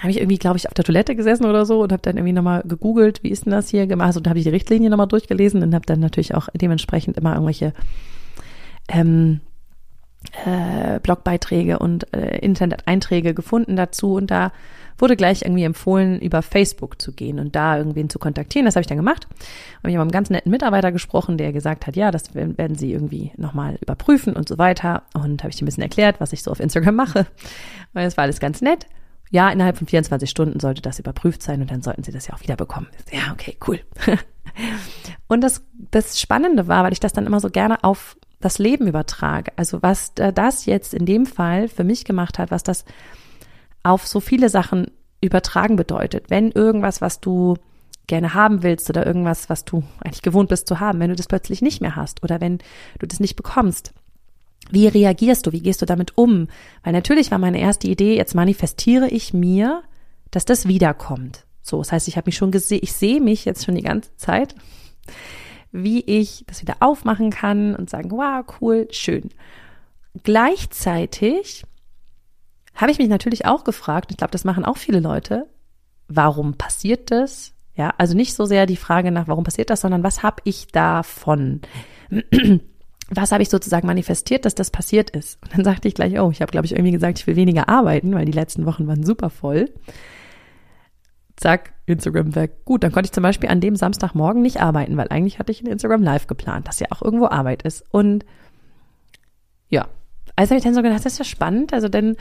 habe 0.00 0.10
ich 0.10 0.18
irgendwie, 0.18 0.38
glaube 0.38 0.56
ich, 0.56 0.68
auf 0.68 0.74
der 0.74 0.84
Toilette 0.84 1.16
gesessen 1.16 1.44
oder 1.44 1.66
so 1.66 1.82
und 1.82 1.92
habe 1.92 2.02
dann 2.02 2.16
irgendwie 2.16 2.32
nochmal 2.32 2.62
gegoogelt, 2.64 3.22
wie 3.24 3.30
ist 3.30 3.46
denn 3.46 3.50
das 3.50 3.68
hier 3.68 3.86
gemacht 3.86 4.16
und 4.16 4.28
habe 4.28 4.38
ich 4.38 4.44
die 4.44 4.50
Richtlinie 4.50 4.90
nochmal 4.90 5.08
durchgelesen 5.08 5.62
und 5.62 5.74
habe 5.74 5.86
dann 5.86 6.00
natürlich 6.00 6.34
auch 6.34 6.48
dementsprechend 6.54 7.16
immer 7.16 7.32
irgendwelche 7.32 7.72
ähm, 8.88 9.40
äh, 10.44 11.00
Blogbeiträge 11.00 11.78
und 11.78 12.12
äh, 12.14 12.38
Internet-Einträge 12.38 13.34
gefunden 13.34 13.76
dazu 13.76 14.14
und 14.14 14.30
da 14.30 14.52
wurde 15.00 15.14
gleich 15.14 15.42
irgendwie 15.42 15.62
empfohlen, 15.62 16.18
über 16.18 16.42
Facebook 16.42 17.00
zu 17.00 17.12
gehen 17.12 17.38
und 17.38 17.54
da 17.54 17.78
irgendwen 17.78 18.10
zu 18.10 18.18
kontaktieren. 18.18 18.66
Das 18.66 18.74
habe 18.74 18.80
ich 18.80 18.88
dann 18.88 18.96
gemacht. 18.96 19.28
Und 19.84 19.90
ich 19.90 19.94
habe 19.94 20.04
mit 20.04 20.12
einem 20.12 20.18
ganz 20.18 20.28
netten 20.28 20.50
Mitarbeiter 20.50 20.90
gesprochen, 20.90 21.38
der 21.38 21.52
gesagt 21.52 21.86
hat, 21.86 21.94
ja, 21.94 22.10
das 22.10 22.34
werden 22.34 22.74
sie 22.74 22.92
irgendwie 22.92 23.30
nochmal 23.36 23.78
überprüfen 23.80 24.34
und 24.34 24.48
so 24.48 24.58
weiter. 24.58 25.04
Und 25.14 25.44
habe 25.44 25.52
ich 25.52 25.62
ein 25.62 25.66
bisschen 25.66 25.84
erklärt, 25.84 26.16
was 26.18 26.32
ich 26.32 26.42
so 26.42 26.50
auf 26.50 26.58
Instagram 26.58 26.96
mache. 26.96 27.20
Und 27.20 28.02
das 28.02 28.16
war 28.16 28.24
alles 28.24 28.40
ganz 28.40 28.60
nett 28.60 28.88
ja, 29.30 29.50
innerhalb 29.50 29.76
von 29.76 29.86
24 29.86 30.28
Stunden 30.28 30.60
sollte 30.60 30.82
das 30.82 30.98
überprüft 30.98 31.42
sein 31.42 31.60
und 31.60 31.70
dann 31.70 31.82
sollten 31.82 32.02
sie 32.02 32.12
das 32.12 32.26
ja 32.26 32.34
auch 32.34 32.40
wieder 32.40 32.56
bekommen. 32.56 32.88
Ja, 33.12 33.32
okay, 33.32 33.56
cool. 33.66 33.80
und 35.28 35.42
das, 35.42 35.62
das 35.90 36.20
Spannende 36.20 36.66
war, 36.66 36.84
weil 36.84 36.92
ich 36.92 37.00
das 37.00 37.12
dann 37.12 37.26
immer 37.26 37.40
so 37.40 37.50
gerne 37.50 37.84
auf 37.84 38.16
das 38.40 38.58
Leben 38.58 38.86
übertrage. 38.86 39.52
Also 39.56 39.82
was 39.82 40.12
das 40.14 40.66
jetzt 40.66 40.94
in 40.94 41.06
dem 41.06 41.26
Fall 41.26 41.68
für 41.68 41.84
mich 41.84 42.04
gemacht 42.04 42.38
hat, 42.38 42.50
was 42.50 42.62
das 42.62 42.84
auf 43.82 44.06
so 44.06 44.20
viele 44.20 44.48
Sachen 44.48 44.90
übertragen 45.20 45.76
bedeutet. 45.76 46.30
Wenn 46.30 46.52
irgendwas, 46.52 47.00
was 47.00 47.20
du 47.20 47.56
gerne 48.06 48.34
haben 48.34 48.62
willst 48.62 48.88
oder 48.88 49.06
irgendwas, 49.06 49.50
was 49.50 49.64
du 49.64 49.82
eigentlich 50.00 50.22
gewohnt 50.22 50.48
bist 50.48 50.66
zu 50.66 50.80
haben, 50.80 51.00
wenn 51.00 51.10
du 51.10 51.16
das 51.16 51.26
plötzlich 51.26 51.62
nicht 51.62 51.80
mehr 51.80 51.96
hast 51.96 52.22
oder 52.22 52.40
wenn 52.40 52.58
du 52.98 53.06
das 53.06 53.20
nicht 53.20 53.36
bekommst, 53.36 53.92
wie 54.70 54.86
reagierst 54.86 55.46
du? 55.46 55.52
Wie 55.52 55.62
gehst 55.62 55.82
du 55.82 55.86
damit 55.86 56.16
um? 56.16 56.48
Weil 56.82 56.92
natürlich 56.92 57.30
war 57.30 57.38
meine 57.38 57.60
erste 57.60 57.88
Idee, 57.88 58.16
jetzt 58.16 58.34
manifestiere 58.34 59.08
ich 59.08 59.32
mir, 59.32 59.82
dass 60.30 60.44
das 60.44 60.68
wiederkommt. 60.68 61.46
So, 61.62 61.78
das 61.78 61.92
heißt, 61.92 62.08
ich 62.08 62.16
habe 62.16 62.28
mich 62.28 62.36
schon 62.36 62.50
gesehen, 62.50 62.80
ich 62.82 62.92
sehe 62.92 63.20
mich 63.20 63.44
jetzt 63.44 63.64
schon 63.64 63.74
die 63.74 63.82
ganze 63.82 64.14
Zeit, 64.16 64.54
wie 65.72 66.00
ich 66.00 66.44
das 66.46 66.62
wieder 66.62 66.76
aufmachen 66.80 67.30
kann 67.30 67.74
und 67.74 67.90
sagen, 67.90 68.10
wow, 68.10 68.44
cool, 68.60 68.88
schön. 68.90 69.30
Gleichzeitig 70.22 71.64
habe 72.74 72.90
ich 72.90 72.98
mich 72.98 73.08
natürlich 73.08 73.46
auch 73.46 73.64
gefragt, 73.64 74.10
ich 74.10 74.16
glaube, 74.16 74.30
das 74.30 74.44
machen 74.44 74.64
auch 74.64 74.76
viele 74.76 75.00
Leute, 75.00 75.46
warum 76.08 76.54
passiert 76.54 77.10
das? 77.10 77.52
Ja, 77.74 77.94
also 77.98 78.16
nicht 78.16 78.34
so 78.34 78.44
sehr 78.44 78.66
die 78.66 78.76
Frage 78.76 79.10
nach, 79.10 79.28
warum 79.28 79.44
passiert 79.44 79.70
das, 79.70 79.82
sondern 79.82 80.02
was 80.02 80.22
habe 80.22 80.42
ich 80.44 80.68
davon? 80.68 81.60
was 83.10 83.32
habe 83.32 83.42
ich 83.42 83.48
sozusagen 83.48 83.86
manifestiert, 83.86 84.44
dass 84.44 84.54
das 84.54 84.70
passiert 84.70 85.10
ist? 85.10 85.38
Und 85.42 85.54
dann 85.54 85.64
sagte 85.64 85.88
ich 85.88 85.94
gleich, 85.94 86.18
oh, 86.18 86.30
ich 86.30 86.40
habe, 86.40 86.50
glaube 86.50 86.66
ich, 86.66 86.72
irgendwie 86.72 86.92
gesagt, 86.92 87.18
ich 87.18 87.26
will 87.26 87.36
weniger 87.36 87.68
arbeiten, 87.68 88.14
weil 88.14 88.24
die 88.24 88.32
letzten 88.32 88.66
Wochen 88.66 88.86
waren 88.86 89.04
super 89.04 89.30
voll. 89.30 89.70
Zack, 91.38 91.72
Instagram 91.86 92.34
weg. 92.34 92.64
Gut, 92.64 92.82
dann 92.82 92.90
konnte 92.92 93.06
ich 93.06 93.12
zum 93.12 93.22
Beispiel 93.22 93.48
an 93.48 93.60
dem 93.60 93.76
Samstagmorgen 93.76 94.42
nicht 94.42 94.60
arbeiten, 94.60 94.96
weil 94.96 95.08
eigentlich 95.08 95.38
hatte 95.38 95.52
ich 95.52 95.62
ein 95.62 95.68
Instagram 95.68 96.02
Live 96.02 96.26
geplant, 96.26 96.66
das 96.66 96.80
ja 96.80 96.88
auch 96.90 97.00
irgendwo 97.00 97.26
Arbeit 97.26 97.62
ist. 97.62 97.84
Und 97.90 98.26
ja, 99.68 99.86
also 100.34 100.50
habe 100.50 100.58
ich 100.58 100.64
dann 100.64 100.74
so 100.74 100.82
gedacht, 100.82 101.04
das 101.04 101.12
ist 101.12 101.18
ja 101.18 101.24
spannend. 101.24 101.72
Also 101.72 101.88
dann 101.88 102.16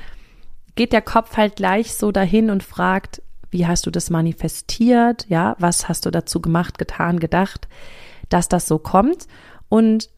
geht 0.76 0.94
der 0.94 1.02
Kopf 1.02 1.36
halt 1.36 1.56
gleich 1.56 1.96
so 1.96 2.12
dahin 2.12 2.52
und 2.52 2.62
fragt, 2.62 3.22
wie 3.50 3.66
hast 3.66 3.86
du 3.88 3.92
das 3.92 4.10
manifestiert? 4.10 5.26
Ja, 5.30 5.56
was 5.58 5.90
hast 5.90 6.06
du 6.06 6.12
dazu 6.12 6.40
gemacht, 6.40 6.78
getan, 6.78 7.20
gedacht, 7.20 7.68
dass 8.30 8.50
das 8.50 8.68
so 8.68 8.78
kommt? 8.78 9.28
Und 9.68 10.10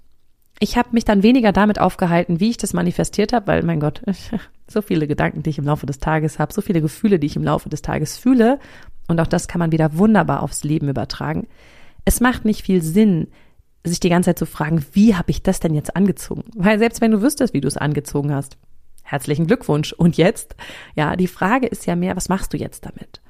ich 0.60 0.78
habe 0.78 0.90
mich 0.92 1.06
dann 1.06 1.24
weniger 1.24 1.54
damit 1.54 1.80
aufgehalten, 1.80 2.40
wie 2.40 2.50
ich 2.50 2.58
das 2.58 2.74
manifestiert 2.74 3.32
habe, 3.32 3.48
weil 3.48 3.64
mein 3.64 3.80
Gott, 3.80 4.02
so 4.68 4.82
viele 4.82 5.08
Gedanken, 5.08 5.42
die 5.42 5.50
ich 5.50 5.58
im 5.58 5.66
Laufe 5.66 5.86
des 5.86 6.00
Tages 6.00 6.38
habe, 6.38 6.54
so 6.54 6.62
viele 6.62 6.82
Gefühle, 6.82 7.18
die 7.18 7.28
ich 7.28 7.36
im 7.36 7.44
Laufe 7.44 7.70
des 7.70 7.82
Tages 7.82 8.18
fühle, 8.18 8.60
und 9.10 9.20
auch 9.20 9.28
das 9.28 9.48
kann 9.48 9.60
man 9.60 9.74
wieder 9.74 9.98
wunderbar 9.98 10.44
aufs 10.44 10.64
Leben 10.64 10.88
übertragen. 10.88 11.48
Es 12.06 12.22
macht 12.22 12.46
nicht 12.46 12.64
viel 12.64 12.82
Sinn, 12.82 13.28
sich 13.84 14.00
die 14.00 14.10
ganze 14.10 14.30
Zeit 14.30 14.40
zu 14.40 14.46
fragen, 14.46 14.86
wie 14.94 15.16
habe 15.16 15.32
ich 15.32 15.44
das 15.44 15.60
denn 15.60 15.74
jetzt 15.74 15.96
angezogen? 15.96 16.44
Weil 16.56 16.80
selbst 16.80 17.02
wenn 17.02 17.12
du 17.12 17.22
wüsstest, 17.22 17.54
wie 17.54 17.62
du 17.62 17.68
es 17.68 17.78
angezogen 17.78 18.34
hast, 18.34 18.58
herzlichen 19.04 19.48
Glückwunsch. 19.48 19.94
Und 19.94 20.18
jetzt? 20.18 20.56
Ja, 20.96 21.16
die 21.16 21.28
Frage 21.28 21.68
ist 21.68 21.86
ja 21.86 21.96
mehr, 21.96 22.16
was 22.16 22.30
machst 22.30 22.54
du 22.54 22.58
jetzt 22.58 22.86
damit? 22.86 23.22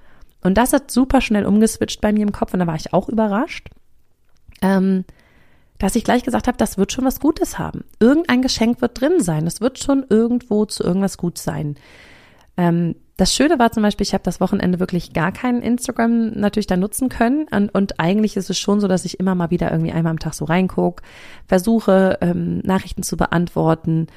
Und 0.42 0.58
das 0.58 0.74
hat 0.74 0.92
super 0.92 1.22
schnell 1.22 1.46
umgeswitcht 1.46 2.02
bei 2.02 2.12
mir 2.12 2.24
im 2.24 2.32
Kopf 2.32 2.54
und 2.54 2.60
da 2.60 2.68
war 2.68 2.76
ich 2.76 2.94
auch 2.94 3.10
überrascht, 3.10 3.70
ähm, 4.62 5.06
dass 5.78 5.96
ich 5.96 6.04
gleich 6.04 6.24
gesagt 6.24 6.48
habe, 6.48 6.58
das 6.58 6.78
wird 6.78 6.92
schon 6.92 7.06
was 7.06 7.20
Gutes 7.22 7.58
haben. 7.58 7.86
Irgendein 8.00 8.42
Geschenk 8.42 8.82
wird 8.82 9.00
drin 9.00 9.22
sein. 9.22 9.48
Es 9.48 9.62
wird 9.62 9.80
schon 9.80 10.06
irgendwo 10.10 10.66
zu 10.66 10.84
irgendwas 10.84 11.18
gut 11.18 11.38
sein. 11.38 11.76
Ähm, 12.58 12.96
das 13.20 13.36
Schöne 13.36 13.60
war 13.60 13.72
zum 13.72 13.84
Beispiel, 13.84 14.06
ich 14.06 14.14
habe 14.14 14.24
das 14.24 14.40
Wochenende 14.40 14.80
wirklich 14.80 15.12
gar 15.12 15.34
keinen 15.34 15.62
Instagram 15.62 16.32
natürlich 16.32 16.68
da 16.68 16.78
nutzen 16.78 17.10
können. 17.10 17.48
Und, 17.52 17.70
und, 17.70 18.00
eigentlich 18.00 18.38
ist 18.38 18.50
es 18.50 18.58
schon 18.58 18.80
so, 18.80 18.88
dass 18.88 19.04
ich 19.04 19.20
immer 19.20 19.36
mal 19.36 19.52
wieder 19.52 19.72
irgendwie 19.72 19.92
einmal 19.92 20.12
am 20.12 20.20
Tag 20.20 20.34
so 20.34 20.46
reingucke, 20.46 21.04
versuche, 21.46 22.18
ähm, 22.22 22.60
Nachrichten 22.60 23.04
zu 23.04 23.18
beantworten, 23.18 24.08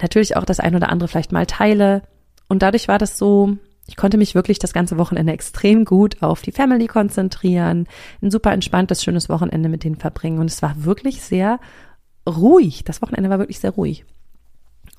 natürlich 0.00 0.36
auch 0.36 0.44
das 0.44 0.58
ein 0.58 0.74
oder 0.74 0.88
andere 0.88 1.08
vielleicht 1.08 1.30
mal 1.30 1.46
teile. 1.46 2.02
Und 2.48 2.62
dadurch 2.62 2.88
war 2.88 2.98
das 2.98 3.18
so, 3.18 3.56
ich 3.86 3.96
konnte 3.96 4.18
mich 4.18 4.34
wirklich 4.34 4.58
das 4.58 4.72
ganze 4.72 4.98
Wochenende 4.98 5.32
extrem 5.32 5.84
gut 5.84 6.20
auf 6.22 6.42
die 6.42 6.52
Family 6.52 6.88
konzentrieren, 6.88 7.86
ein 8.20 8.30
super 8.32 8.52
entspanntes, 8.52 9.04
schönes 9.04 9.28
Wochenende 9.28 9.68
mit 9.68 9.84
denen 9.84 9.96
verbringen. 9.96 10.40
Und 10.40 10.50
es 10.50 10.60
war 10.60 10.84
wirklich 10.84 11.22
sehr 11.22 11.60
ruhig. 12.28 12.82
Das 12.84 13.00
Wochenende 13.00 13.30
war 13.30 13.38
wirklich 13.38 13.60
sehr 13.60 13.70
ruhig. 13.70 14.04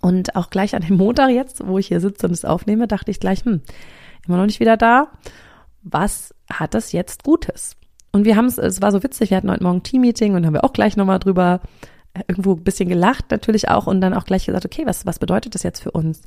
Und 0.06 0.36
auch 0.36 0.52
gleich 0.52 0.76
an 0.76 0.84
dem 0.84 0.98
Montag 0.98 1.32
jetzt, 1.32 1.66
wo 1.66 1.80
ich 1.80 1.88
hier 1.88 2.00
sitze 2.00 2.28
und 2.28 2.32
es 2.32 2.46
aufnehme, 2.46 2.88
dachte 2.88 3.10
ich 3.10 3.20
gleich, 3.20 3.44
hm, 3.44 3.62
immer 4.28 4.38
noch 4.38 4.46
nicht 4.46 4.60
wieder 4.60 4.78
da. 4.78 5.08
Was 5.82 6.32
hat 6.48 6.76
das 6.76 6.92
jetzt 6.92 7.24
Gutes? 7.24 7.76
Und 8.12 8.24
wir 8.24 8.36
haben 8.36 8.46
es, 8.46 8.60
es 8.60 8.84
war 8.84 8.92
so 8.92 9.02
witzig, 9.02 9.32
wir 9.32 9.38
hatten 9.38 9.50
heute 9.50 9.64
Morgen 9.64 9.82
Team-Meeting 9.82 10.36
und 10.36 10.46
haben 10.46 10.54
wir 10.54 10.64
auch 10.64 10.74
gleich 10.74 10.96
nochmal 10.96 11.18
drüber 11.18 11.60
irgendwo 12.28 12.52
ein 12.54 12.64
bisschen 12.64 12.88
gelacht 12.88 13.32
natürlich 13.32 13.68
auch 13.70 13.88
und 13.88 14.00
dann 14.00 14.14
auch 14.14 14.26
gleich 14.26 14.46
gesagt, 14.46 14.64
okay, 14.64 14.84
was, 14.86 15.08
was 15.08 15.18
bedeutet 15.18 15.56
das 15.56 15.64
jetzt 15.64 15.82
für 15.82 15.90
uns? 15.90 16.22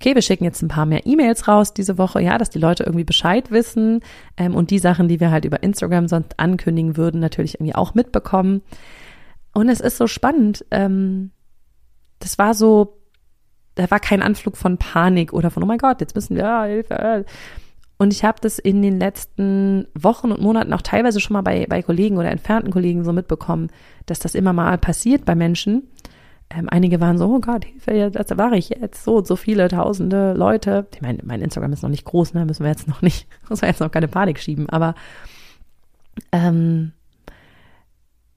Okay, 0.00 0.16
wir 0.16 0.22
schicken 0.22 0.42
jetzt 0.42 0.60
ein 0.60 0.66
paar 0.66 0.86
mehr 0.86 1.06
E-Mails 1.06 1.46
raus 1.46 1.72
diese 1.72 1.98
Woche, 1.98 2.20
ja, 2.20 2.38
dass 2.38 2.50
die 2.50 2.58
Leute 2.58 2.82
irgendwie 2.82 3.04
Bescheid 3.04 3.52
wissen 3.52 4.00
ähm, 4.36 4.56
und 4.56 4.70
die 4.70 4.80
Sachen, 4.80 5.06
die 5.06 5.20
wir 5.20 5.30
halt 5.30 5.44
über 5.44 5.62
Instagram 5.62 6.08
sonst 6.08 6.40
ankündigen 6.40 6.96
würden, 6.96 7.20
natürlich 7.20 7.54
irgendwie 7.54 7.76
auch 7.76 7.94
mitbekommen. 7.94 8.62
Und 9.54 9.68
es 9.68 9.78
ist 9.78 9.96
so 9.96 10.08
spannend. 10.08 10.64
Ähm, 10.72 11.30
das 12.18 12.36
war 12.36 12.54
so, 12.54 12.98
da 13.74 13.90
war 13.90 14.00
kein 14.00 14.22
Anflug 14.22 14.56
von 14.56 14.78
Panik 14.78 15.32
oder 15.32 15.50
von, 15.50 15.62
oh 15.62 15.66
mein 15.66 15.78
Gott, 15.78 16.00
jetzt 16.00 16.14
müssen 16.14 16.36
wir, 16.36 16.44
ja, 16.44 16.64
Hilfe. 16.64 17.24
Und 17.98 18.12
ich 18.12 18.24
habe 18.24 18.38
das 18.40 18.58
in 18.58 18.82
den 18.82 18.98
letzten 18.98 19.86
Wochen 19.94 20.32
und 20.32 20.40
Monaten 20.40 20.72
auch 20.72 20.82
teilweise 20.82 21.20
schon 21.20 21.34
mal 21.34 21.42
bei, 21.42 21.66
bei 21.68 21.82
Kollegen 21.82 22.18
oder 22.18 22.30
entfernten 22.30 22.72
Kollegen 22.72 23.04
so 23.04 23.12
mitbekommen, 23.12 23.70
dass 24.06 24.18
das 24.18 24.34
immer 24.34 24.52
mal 24.52 24.76
passiert 24.76 25.24
bei 25.24 25.34
Menschen. 25.34 25.88
Ähm, 26.50 26.68
einige 26.68 27.00
waren 27.00 27.16
so, 27.16 27.26
oh 27.26 27.40
Gott, 27.40 27.64
Hilfe, 27.64 28.10
das 28.10 28.36
war 28.36 28.52
ich 28.54 28.70
jetzt 28.70 29.04
so 29.04 29.22
so 29.24 29.36
viele 29.36 29.68
tausende 29.68 30.34
Leute. 30.34 30.86
Ich 30.94 31.00
meine, 31.00 31.20
mein 31.22 31.40
Instagram 31.40 31.72
ist 31.72 31.82
noch 31.82 31.90
nicht 31.90 32.04
groß, 32.04 32.34
ne? 32.34 32.44
Müssen 32.44 32.64
wir 32.64 32.70
jetzt 32.70 32.88
noch 32.88 33.02
nicht, 33.02 33.28
müssen 33.48 33.62
wir 33.62 33.68
jetzt 33.68 33.80
noch 33.80 33.90
keine 33.90 34.08
Panik 34.08 34.40
schieben. 34.40 34.68
Aber 34.68 34.94
ähm, 36.32 36.92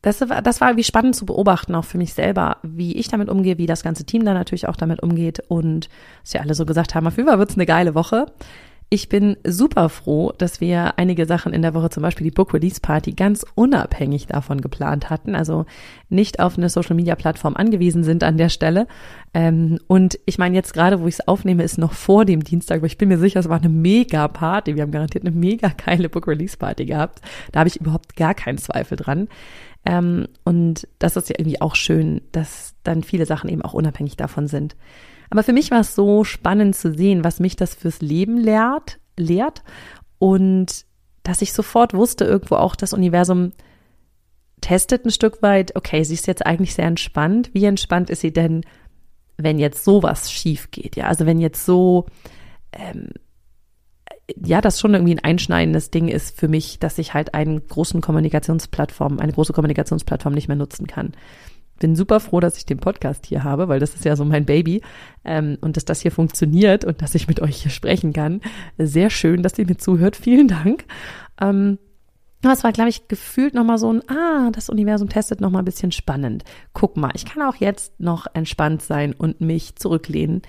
das 0.06 0.22
war, 0.22 0.42
das 0.44 0.62
war 0.62 0.78
wie 0.78 0.84
spannend 0.84 1.16
zu 1.16 1.26
beobachten, 1.26 1.74
auch 1.74 1.84
für 1.84 1.98
mich 1.98 2.14
selber, 2.14 2.58
wie 2.62 2.96
ich 2.96 3.08
damit 3.08 3.28
umgehe, 3.28 3.58
wie 3.58 3.66
das 3.66 3.84
ganze 3.84 4.06
Team 4.06 4.24
da 4.24 4.36
natürlich 4.36 4.68
auch 4.68 4.76
damit 4.76 5.02
umgeht 5.02 5.42
und 5.48 5.90
dass 6.22 6.34
ja 6.34 6.42
alle 6.42 6.54
so 6.54 6.66
gesagt 6.66 6.94
haben, 6.94 7.08
auf 7.08 7.18
jeden 7.18 7.28
Fall 7.28 7.40
wird's 7.40 7.56
eine 7.56 7.66
geile 7.66 7.96
Woche. 7.96 8.28
Ich 8.92 9.10
bin 9.10 9.36
super 9.44 9.90
froh, 9.90 10.32
dass 10.38 10.62
wir 10.62 11.00
einige 11.00 11.26
Sachen 11.26 11.54
in 11.54 11.64
der 11.64 11.74
Woche, 11.74 11.90
zum 11.90 12.04
Beispiel 12.04 12.26
die 12.26 12.32
Book 12.32 12.54
Release 12.54 12.80
Party, 12.80 13.14
ganz 13.14 13.44
unabhängig 13.56 14.28
davon 14.28 14.62
geplant 14.62 15.10
hatten, 15.10 15.34
also 15.34 15.66
nicht 16.10 16.40
auf 16.40 16.56
eine 16.56 16.70
Social 16.70 16.96
Media 16.96 17.16
Plattform 17.16 17.56
angewiesen 17.56 18.04
sind 18.04 18.24
an 18.24 18.38
der 18.38 18.50
Stelle. 18.50 18.86
Ähm, 19.34 19.80
und 19.88 20.20
ich 20.28 20.38
meine, 20.38 20.56
jetzt 20.56 20.76
gerade, 20.76 21.02
wo 21.02 21.08
ich 21.08 21.16
es 21.16 21.28
aufnehme, 21.28 21.64
ist 21.64 21.80
noch 21.80 21.94
vor 21.94 22.26
dem 22.26 22.44
Dienstag, 22.44 22.78
aber 22.78 22.86
ich 22.86 23.00
bin 23.00 23.10
mir 23.10 23.18
sicher, 23.18 23.40
es 23.40 23.50
war 23.50 23.58
eine 23.58 23.70
mega 23.70 24.28
Party. 24.28 24.76
Wir 24.76 24.84
haben 24.84 24.92
garantiert 24.92 25.26
eine 25.26 25.36
mega 25.36 25.70
geile 25.84 26.10
Book 26.10 26.28
Release 26.28 26.56
Party 26.56 26.86
gehabt. 26.86 27.22
Da 27.52 27.62
habe 27.62 27.70
ich 27.70 27.82
überhaupt 27.82 28.16
gar 28.16 28.36
keinen 28.36 28.60
Zweifel 28.60 28.98
dran. 28.98 29.30
Ähm, 29.86 30.28
und 30.44 30.88
das 31.00 31.16
ist 31.16 31.30
ja 31.30 31.36
irgendwie 31.38 31.62
auch 31.62 31.76
schön, 31.76 32.22
dass 32.32 32.74
dann 32.84 33.04
viele 33.04 33.26
Sachen 33.26 33.50
eben 33.50 33.62
auch 33.62 33.74
unabhängig 33.74 34.18
davon 34.18 34.48
sind. 34.48 34.76
Aber 35.30 35.44
für 35.44 35.54
mich 35.54 35.72
war 35.72 35.82
es 35.82 35.96
so 35.96 36.24
spannend 36.24 36.76
zu 36.76 36.94
sehen, 36.94 37.24
was 37.24 37.40
mich 37.40 37.56
das 37.56 37.76
fürs 37.76 38.02
Leben 38.02 38.38
lehrt, 38.38 39.00
lehrt 39.18 39.64
und 40.18 40.86
dass 41.24 41.42
ich 41.42 41.54
sofort 41.54 41.94
wusste, 41.94 42.26
irgendwo 42.26 42.56
auch 42.56 42.76
das 42.76 42.94
Universum 42.94 43.52
testet 44.62 45.06
ein 45.06 45.12
Stück 45.12 45.42
weit, 45.42 45.76
okay, 45.76 46.04
sie 46.04 46.14
ist 46.14 46.28
jetzt 46.28 46.46
eigentlich 46.46 46.74
sehr 46.74 46.86
entspannt. 46.86 47.52
Wie 47.54 47.66
entspannt 47.66 48.10
ist 48.10 48.22
sie 48.22 48.34
denn, 48.34 48.62
wenn 49.38 49.60
jetzt 49.60 49.84
sowas 49.84 50.32
schief 50.32 50.72
geht? 50.72 50.96
Ja, 50.96 51.06
also 51.06 51.26
wenn 51.26 51.40
jetzt 51.40 51.66
so, 51.66 52.06
ähm, 52.72 53.10
ja, 54.44 54.62
das 54.62 54.80
schon 54.80 54.94
irgendwie 54.94 55.16
ein 55.16 55.24
einschneidendes 55.24 55.92
Ding 55.92 56.08
ist 56.08 56.38
für 56.38 56.48
mich, 56.48 56.80
dass 56.80 56.98
ich 56.98 57.14
halt 57.14 57.34
einen 57.34 57.68
großen 57.68 58.02
Kommunikationsplattform, 58.02 59.20
eine 59.20 59.34
große 59.34 59.54
Kommunikationsplattform 59.54 60.34
nicht 60.34 60.48
mehr 60.48 60.58
nutzen 60.58 60.88
kann 60.88 61.14
bin 61.80 61.96
super 61.96 62.20
froh, 62.20 62.40
dass 62.40 62.58
ich 62.58 62.66
den 62.66 62.80
Podcast 62.80 63.26
hier 63.26 63.44
habe, 63.44 63.68
weil 63.68 63.80
das 63.80 63.96
ist 63.96 64.06
ja 64.06 64.16
so 64.16 64.26
mein 64.26 64.46
Baby 64.46 64.82
ähm, 65.24 65.58
und 65.62 65.78
dass 65.78 65.86
das 65.86 66.02
hier 66.02 66.12
funktioniert 66.12 66.86
und 66.86 67.02
dass 67.02 67.16
ich 67.16 67.28
mit 67.28 67.42
euch 67.42 67.64
hier 67.64 67.72
sprechen 67.72 68.14
kann. 68.14 68.42
Sehr 68.78 69.10
schön, 69.10 69.44
dass 69.44 69.58
ihr 69.60 69.66
mir 69.66 69.78
zuhört. 69.78 70.16
Vielen 70.16 70.48
Dank. 70.48 70.86
Ähm, 71.40 71.78
es 72.42 72.64
war, 72.64 72.72
glaube 72.72 72.90
ich, 72.90 73.08
gefühlt 73.08 73.56
nochmal 73.56 73.80
so 73.80 73.92
ein, 73.92 74.08
ah, 74.08 74.52
das 74.52 74.70
Universum 74.70 75.10
testet 75.10 75.42
nochmal 75.42 75.64
ein 75.64 75.66
bisschen 75.66 75.92
spannend. 75.92 76.44
Guck 76.74 76.96
mal, 76.96 77.12
ich 77.16 77.26
kann 77.26 77.42
auch 77.42 77.56
jetzt 77.56 78.00
noch 78.00 78.28
entspannt 78.34 78.84
sein 78.84 79.14
und 79.14 79.42
mich 79.42 79.76
zurücklehnen. 79.76 80.44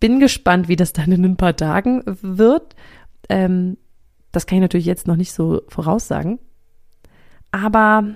Bin 0.00 0.20
gespannt, 0.20 0.68
wie 0.68 0.76
das 0.76 0.92
dann 0.92 1.12
in 1.12 1.24
ein 1.24 1.36
paar 1.36 1.56
Tagen 1.56 2.02
wird. 2.04 2.74
Ähm, 3.28 3.76
das 4.32 4.46
kann 4.46 4.56
ich 4.56 4.62
natürlich 4.62 4.86
jetzt 4.86 5.06
noch 5.06 5.16
nicht 5.16 5.32
so 5.32 5.62
voraussagen. 5.68 6.38
Aber 7.50 8.14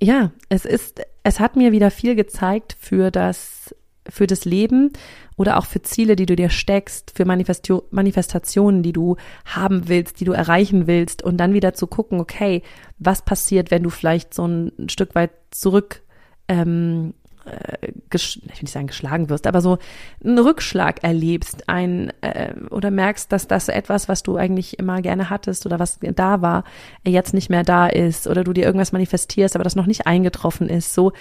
ja, 0.00 0.30
es 0.48 0.64
ist, 0.64 1.00
es 1.24 1.40
hat 1.40 1.56
mir 1.56 1.72
wieder 1.72 1.90
viel 1.90 2.14
gezeigt 2.14 2.76
für 2.78 3.10
das, 3.10 3.74
für 4.08 4.26
das 4.26 4.44
Leben 4.44 4.92
oder 5.36 5.58
auch 5.58 5.66
für 5.66 5.82
Ziele, 5.82 6.16
die 6.16 6.26
du 6.26 6.36
dir 6.36 6.50
steckst, 6.50 7.12
für 7.14 7.24
Manifestationen, 7.24 8.82
die 8.82 8.92
du 8.92 9.16
haben 9.44 9.88
willst, 9.88 10.20
die 10.20 10.24
du 10.24 10.32
erreichen 10.32 10.86
willst 10.86 11.22
und 11.22 11.36
dann 11.38 11.54
wieder 11.54 11.74
zu 11.74 11.86
gucken, 11.86 12.20
okay, 12.20 12.62
was 12.98 13.24
passiert, 13.24 13.70
wenn 13.70 13.82
du 13.82 13.90
vielleicht 13.90 14.34
so 14.34 14.46
ein 14.46 14.88
Stück 14.88 15.14
weit 15.14 15.32
zurück 15.50 16.02
ähm, 16.48 17.14
äh, 17.48 17.88
ich 18.12 18.42
will 18.42 18.52
nicht 18.62 18.72
sagen 18.72 18.86
geschlagen 18.86 19.28
wirst, 19.28 19.46
aber 19.46 19.60
so 19.60 19.78
einen 20.24 20.38
Rückschlag 20.38 21.02
erlebst, 21.02 21.68
ein 21.68 22.12
äh, 22.20 22.54
oder 22.70 22.90
merkst, 22.90 23.30
dass 23.32 23.46
das 23.46 23.68
etwas, 23.68 24.08
was 24.08 24.22
du 24.22 24.36
eigentlich 24.36 24.78
immer 24.78 25.02
gerne 25.02 25.30
hattest 25.30 25.66
oder 25.66 25.78
was 25.78 25.98
da 26.00 26.42
war, 26.42 26.64
jetzt 27.06 27.34
nicht 27.34 27.50
mehr 27.50 27.62
da 27.62 27.86
ist 27.86 28.26
oder 28.26 28.44
du 28.44 28.52
dir 28.52 28.64
irgendwas 28.64 28.92
manifestierst, 28.92 29.54
aber 29.54 29.64
das 29.64 29.76
noch 29.76 29.86
nicht 29.86 30.06
eingetroffen 30.06 30.68
ist. 30.68 30.94
So, 30.94 31.12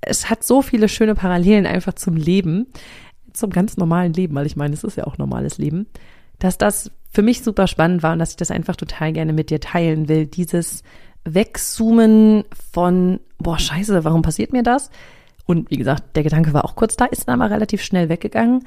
es 0.00 0.30
hat 0.30 0.44
so 0.44 0.62
viele 0.62 0.88
schöne 0.88 1.14
Parallelen 1.14 1.66
einfach 1.66 1.94
zum 1.94 2.16
Leben, 2.16 2.66
zum 3.32 3.50
ganz 3.50 3.76
normalen 3.76 4.12
Leben, 4.12 4.34
weil 4.34 4.46
ich 4.46 4.56
meine, 4.56 4.74
es 4.74 4.84
ist 4.84 4.96
ja 4.96 5.06
auch 5.06 5.18
normales 5.18 5.58
Leben, 5.58 5.86
dass 6.38 6.58
das 6.58 6.90
für 7.10 7.22
mich 7.22 7.42
super 7.42 7.66
spannend 7.66 8.02
war 8.02 8.12
und 8.12 8.18
dass 8.18 8.30
ich 8.30 8.36
das 8.36 8.50
einfach 8.50 8.76
total 8.76 9.12
gerne 9.12 9.32
mit 9.32 9.50
dir 9.50 9.60
teilen 9.60 10.08
will. 10.08 10.26
Dieses 10.26 10.82
Wegzoomen 11.24 12.44
von, 12.72 13.20
boah, 13.38 13.58
scheiße, 13.58 14.04
warum 14.04 14.22
passiert 14.22 14.52
mir 14.52 14.62
das? 14.62 14.90
Und 15.48 15.70
wie 15.70 15.78
gesagt, 15.78 16.14
der 16.14 16.22
Gedanke 16.22 16.52
war 16.52 16.64
auch 16.64 16.76
kurz 16.76 16.96
da, 16.96 17.06
ist 17.06 17.26
dann 17.26 17.40
aber 17.40 17.50
relativ 17.50 17.82
schnell 17.82 18.08
weggegangen. 18.08 18.64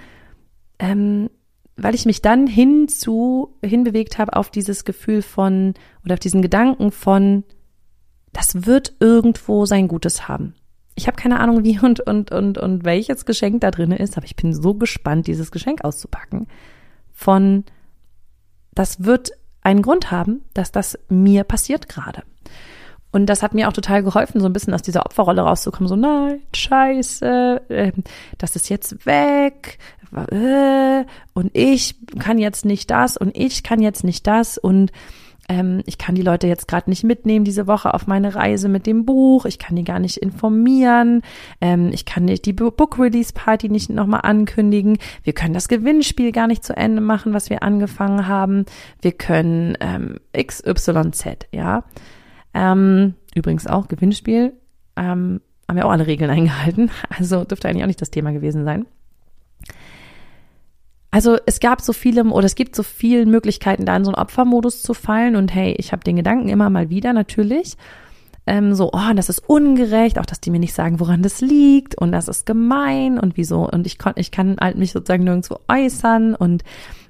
ähm, 0.79 1.29
weil 1.77 1.95
ich 1.95 2.05
mich 2.05 2.21
dann 2.21 2.47
hinzu, 2.47 3.55
hinbewegt 3.63 4.17
habe 4.17 4.35
auf 4.35 4.49
dieses 4.49 4.83
Gefühl 4.83 5.21
von, 5.21 5.73
oder 6.03 6.13
auf 6.13 6.19
diesen 6.19 6.41
Gedanken 6.41 6.91
von, 6.91 7.43
das 8.33 8.65
wird 8.65 8.95
irgendwo 8.99 9.65
sein 9.65 9.87
Gutes 9.87 10.27
haben. 10.27 10.55
Ich 10.95 11.07
habe 11.07 11.17
keine 11.17 11.39
Ahnung, 11.39 11.63
wie 11.63 11.79
und, 11.79 12.01
und, 12.01 12.31
und, 12.31 12.57
und 12.57 12.83
welches 12.83 13.25
Geschenk 13.25 13.61
da 13.61 13.71
drin 13.71 13.91
ist, 13.91 14.17
aber 14.17 14.25
ich 14.25 14.35
bin 14.35 14.53
so 14.53 14.73
gespannt, 14.73 15.27
dieses 15.27 15.51
Geschenk 15.51 15.83
auszupacken. 15.83 16.47
Von, 17.11 17.63
das 18.73 19.03
wird 19.05 19.31
einen 19.61 19.81
Grund 19.81 20.11
haben, 20.11 20.41
dass 20.53 20.71
das 20.71 20.99
mir 21.09 21.43
passiert 21.43 21.87
gerade. 21.87 22.23
Und 23.11 23.25
das 23.25 23.43
hat 23.43 23.53
mir 23.53 23.67
auch 23.67 23.73
total 23.73 24.03
geholfen, 24.03 24.39
so 24.39 24.47
ein 24.47 24.53
bisschen 24.53 24.73
aus 24.73 24.81
dieser 24.81 25.05
Opferrolle 25.05 25.41
rauszukommen. 25.41 25.87
So, 25.87 25.95
nein, 25.95 26.41
scheiße, 26.55 27.61
äh, 27.69 27.91
das 28.37 28.55
ist 28.55 28.69
jetzt 28.69 29.05
weg. 29.05 29.77
Äh, 30.31 31.05
und 31.33 31.51
ich 31.53 31.95
kann 32.19 32.37
jetzt 32.37 32.65
nicht 32.65 32.89
das 32.91 33.17
und 33.17 33.35
ich 33.37 33.63
kann 33.63 33.81
jetzt 33.81 34.03
nicht 34.03 34.27
das. 34.27 34.57
Und 34.57 34.91
ähm, 35.49 35.81
ich 35.85 35.97
kann 35.97 36.15
die 36.15 36.21
Leute 36.21 36.47
jetzt 36.47 36.67
gerade 36.67 36.89
nicht 36.89 37.03
mitnehmen 37.03 37.43
diese 37.43 37.67
Woche 37.67 37.93
auf 37.93 38.07
meine 38.07 38.35
Reise 38.35 38.69
mit 38.69 38.87
dem 38.87 39.05
Buch. 39.05 39.45
Ich 39.45 39.59
kann 39.59 39.75
die 39.75 39.83
gar 39.83 39.99
nicht 39.99 40.17
informieren. 40.17 41.21
Ähm, 41.59 41.89
ich 41.91 42.05
kann 42.05 42.25
nicht 42.25 42.45
die 42.45 42.53
Book 42.53 42.97
Release 42.97 43.33
Party 43.33 43.67
nicht 43.67 43.89
nochmal 43.89 44.21
ankündigen. 44.23 44.97
Wir 45.23 45.33
können 45.33 45.53
das 45.53 45.67
Gewinnspiel 45.67 46.31
gar 46.31 46.47
nicht 46.47 46.63
zu 46.63 46.75
Ende 46.75 47.01
machen, 47.01 47.33
was 47.33 47.49
wir 47.49 47.63
angefangen 47.63 48.27
haben. 48.27 48.65
Wir 49.01 49.11
können 49.11 49.77
ähm, 49.81 50.19
XYZ, 50.33 51.47
ja. 51.51 51.83
Ähm, 52.53 53.15
übrigens 53.35 53.67
auch 53.67 53.87
Gewinnspiel. 53.87 54.53
Ähm, 54.95 55.41
haben 55.67 55.77
wir 55.77 55.85
auch 55.85 55.91
alle 55.91 56.07
Regeln 56.07 56.29
eingehalten. 56.29 56.91
Also 57.09 57.43
dürfte 57.43 57.67
eigentlich 57.67 57.83
auch 57.83 57.87
nicht 57.87 58.01
das 58.01 58.11
Thema 58.11 58.31
gewesen 58.31 58.65
sein. 58.65 58.85
Also 61.11 61.37
es 61.45 61.59
gab 61.59 61.81
so 61.81 61.91
viele 61.91 62.23
oder 62.23 62.45
es 62.45 62.55
gibt 62.55 62.73
so 62.73 62.83
viele 62.83 63.25
Möglichkeiten, 63.25 63.85
da 63.85 63.97
in 63.97 64.05
so 64.05 64.11
einen 64.11 64.21
Opfermodus 64.21 64.81
zu 64.81 64.93
fallen. 64.93 65.35
Und 65.35 65.53
hey, 65.53 65.75
ich 65.77 65.91
habe 65.91 66.03
den 66.03 66.15
Gedanken 66.15 66.47
immer 66.47 66.69
mal 66.69 66.89
wieder 66.89 67.11
natürlich. 67.11 67.75
Ähm, 68.47 68.73
so, 68.73 68.91
oh, 68.93 69.13
das 69.15 69.29
ist 69.29 69.39
ungerecht, 69.47 70.17
auch 70.17 70.25
dass 70.25 70.41
die 70.41 70.49
mir 70.49 70.59
nicht 70.59 70.73
sagen, 70.73 70.99
woran 70.99 71.21
das 71.21 71.41
liegt 71.41 71.95
und 71.95 72.11
das 72.11 72.27
ist 72.27 72.45
gemein 72.45 73.19
und 73.19 73.37
wieso. 73.37 73.69
Und 73.69 73.85
ich, 73.85 73.99
kon, 73.99 74.13
ich 74.15 74.31
kann 74.31 74.57
halt 74.59 74.77
mich 74.77 74.93
sozusagen 74.93 75.25
nirgendwo 75.25 75.59
äußern 75.67 76.33
und 76.33 76.63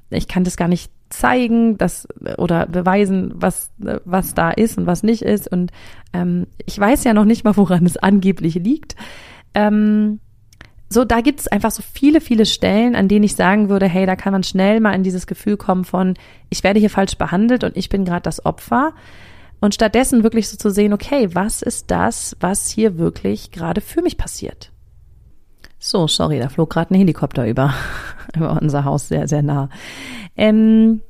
ich 0.10 0.28
kann 0.28 0.44
das 0.44 0.58
gar 0.58 0.68
nicht 0.68 0.92
zeigen, 1.12 1.78
das 1.78 2.08
oder 2.38 2.66
beweisen, 2.66 3.34
was 3.36 3.72
was 3.78 4.34
da 4.34 4.52
ist 4.52 4.78
und 4.78 4.88
was 4.88 5.04
nicht 5.04 5.22
ist. 5.22 5.52
Und 5.52 5.72
ähm, 6.14 6.48
ich 6.66 6.80
weiß 6.80 7.04
ja 7.04 7.14
noch 7.14 7.26
nicht 7.26 7.44
mal, 7.44 7.56
woran 7.58 7.86
es 7.86 7.98
angeblich 7.98 8.56
liegt. 8.56 8.96
Ähm, 9.54 10.20
so, 10.90 11.06
da 11.06 11.22
gibt 11.22 11.40
es 11.40 11.48
einfach 11.48 11.72
so 11.72 11.82
viele, 11.82 12.20
viele 12.20 12.46
Stellen, 12.46 12.96
an 12.96 13.08
denen 13.08 13.24
ich 13.24 13.36
sagen 13.36 13.70
würde, 13.70 13.88
hey, 13.88 14.06
da 14.06 14.18
kann 14.18 14.34
man 14.34 14.44
schnell 14.44 14.82
mal 14.82 14.94
in 14.94 15.04
dieses 15.04 15.26
Gefühl 15.26 15.56
kommen 15.56 15.86
von, 15.86 16.16
ich 16.50 16.66
werde 16.66 16.82
hier 16.82 16.90
falsch 16.90 17.18
behandelt 17.18 17.64
und 17.64 17.78
ich 17.78 17.88
bin 17.88 18.04
gerade 18.04 18.24
das 18.24 18.46
Opfer. 18.46 18.94
Und 19.62 19.74
stattdessen 19.74 20.24
wirklich 20.24 20.50
so 20.50 20.58
zu 20.58 20.70
sehen, 20.70 20.92
okay, 20.92 21.30
was 21.34 21.62
ist 21.62 21.92
das, 21.92 22.36
was 22.42 22.70
hier 22.70 22.98
wirklich 22.98 23.52
gerade 23.52 23.80
für 23.80 24.02
mich 24.02 24.18
passiert? 24.18 24.72
So, 25.84 26.08
sorry, 26.08 26.38
da 26.38 26.48
flog 26.48 26.70
gerade 26.70 26.94
ein 26.94 27.00
Helikopter 27.00 27.48
über, 27.48 27.74
über 28.36 28.62
unser 28.62 28.86
Haus 28.86 29.08
sehr, 29.08 29.28
sehr 29.28 29.42
nah. 29.42 29.68
Ähm, 30.38 31.02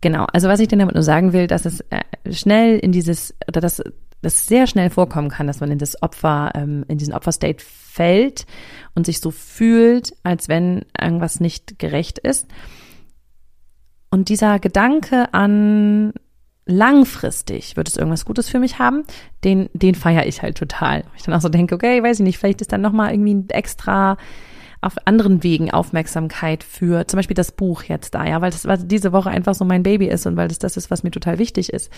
genau, 0.00 0.26
also 0.32 0.48
was 0.48 0.58
ich 0.58 0.66
denn 0.66 0.80
damit 0.80 0.96
nur 0.96 1.04
sagen 1.04 1.32
will, 1.32 1.46
dass 1.46 1.64
es 1.66 1.80
äh, 1.90 2.02
schnell 2.32 2.80
in 2.80 2.90
dieses, 2.90 3.32
oder 3.46 3.60
dass 3.60 3.80
es 4.22 4.46
sehr 4.46 4.66
schnell 4.66 4.90
vorkommen 4.90 5.28
kann, 5.28 5.46
dass 5.46 5.60
man 5.60 5.70
in 5.70 5.78
das 5.78 6.02
Opfer, 6.02 6.50
ähm, 6.56 6.84
in 6.88 6.98
diesen 6.98 7.14
Opferstate 7.14 7.62
fällt 7.64 8.44
und 8.96 9.06
sich 9.06 9.20
so 9.20 9.30
fühlt, 9.30 10.16
als 10.24 10.48
wenn 10.48 10.84
irgendwas 11.00 11.38
nicht 11.38 11.78
gerecht 11.78 12.18
ist. 12.18 12.48
Und 14.10 14.30
dieser 14.30 14.58
Gedanke 14.58 15.32
an 15.32 16.12
langfristig 16.66 17.76
wird 17.76 17.88
es 17.88 17.96
irgendwas 17.96 18.24
Gutes 18.24 18.48
für 18.48 18.60
mich 18.60 18.78
haben, 18.78 19.04
den, 19.44 19.68
den 19.72 19.94
feiere 19.94 20.26
ich 20.26 20.42
halt 20.42 20.56
total. 20.56 21.04
Ich 21.16 21.22
dann 21.24 21.34
auch 21.34 21.40
so 21.40 21.48
denke, 21.48 21.74
okay, 21.74 22.02
weiß 22.02 22.20
ich 22.20 22.24
nicht, 22.24 22.38
vielleicht 22.38 22.60
ist 22.60 22.72
dann 22.72 22.80
nochmal 22.80 23.12
irgendwie 23.12 23.44
extra 23.48 24.16
auf 24.80 24.96
anderen 25.04 25.44
Wegen 25.44 25.70
Aufmerksamkeit 25.70 26.64
für 26.64 27.06
zum 27.06 27.18
Beispiel 27.18 27.36
das 27.36 27.52
Buch 27.52 27.84
jetzt 27.84 28.14
da, 28.14 28.26
ja, 28.26 28.40
weil 28.40 28.50
das 28.50 28.66
was 28.66 28.86
diese 28.86 29.12
Woche 29.12 29.30
einfach 29.30 29.54
so 29.54 29.64
mein 29.64 29.84
Baby 29.84 30.08
ist 30.08 30.26
und 30.26 30.36
weil 30.36 30.48
das 30.48 30.58
das 30.58 30.76
ist, 30.76 30.90
was 30.90 31.04
mir 31.04 31.12
total 31.12 31.38
wichtig 31.38 31.72
ist, 31.72 31.90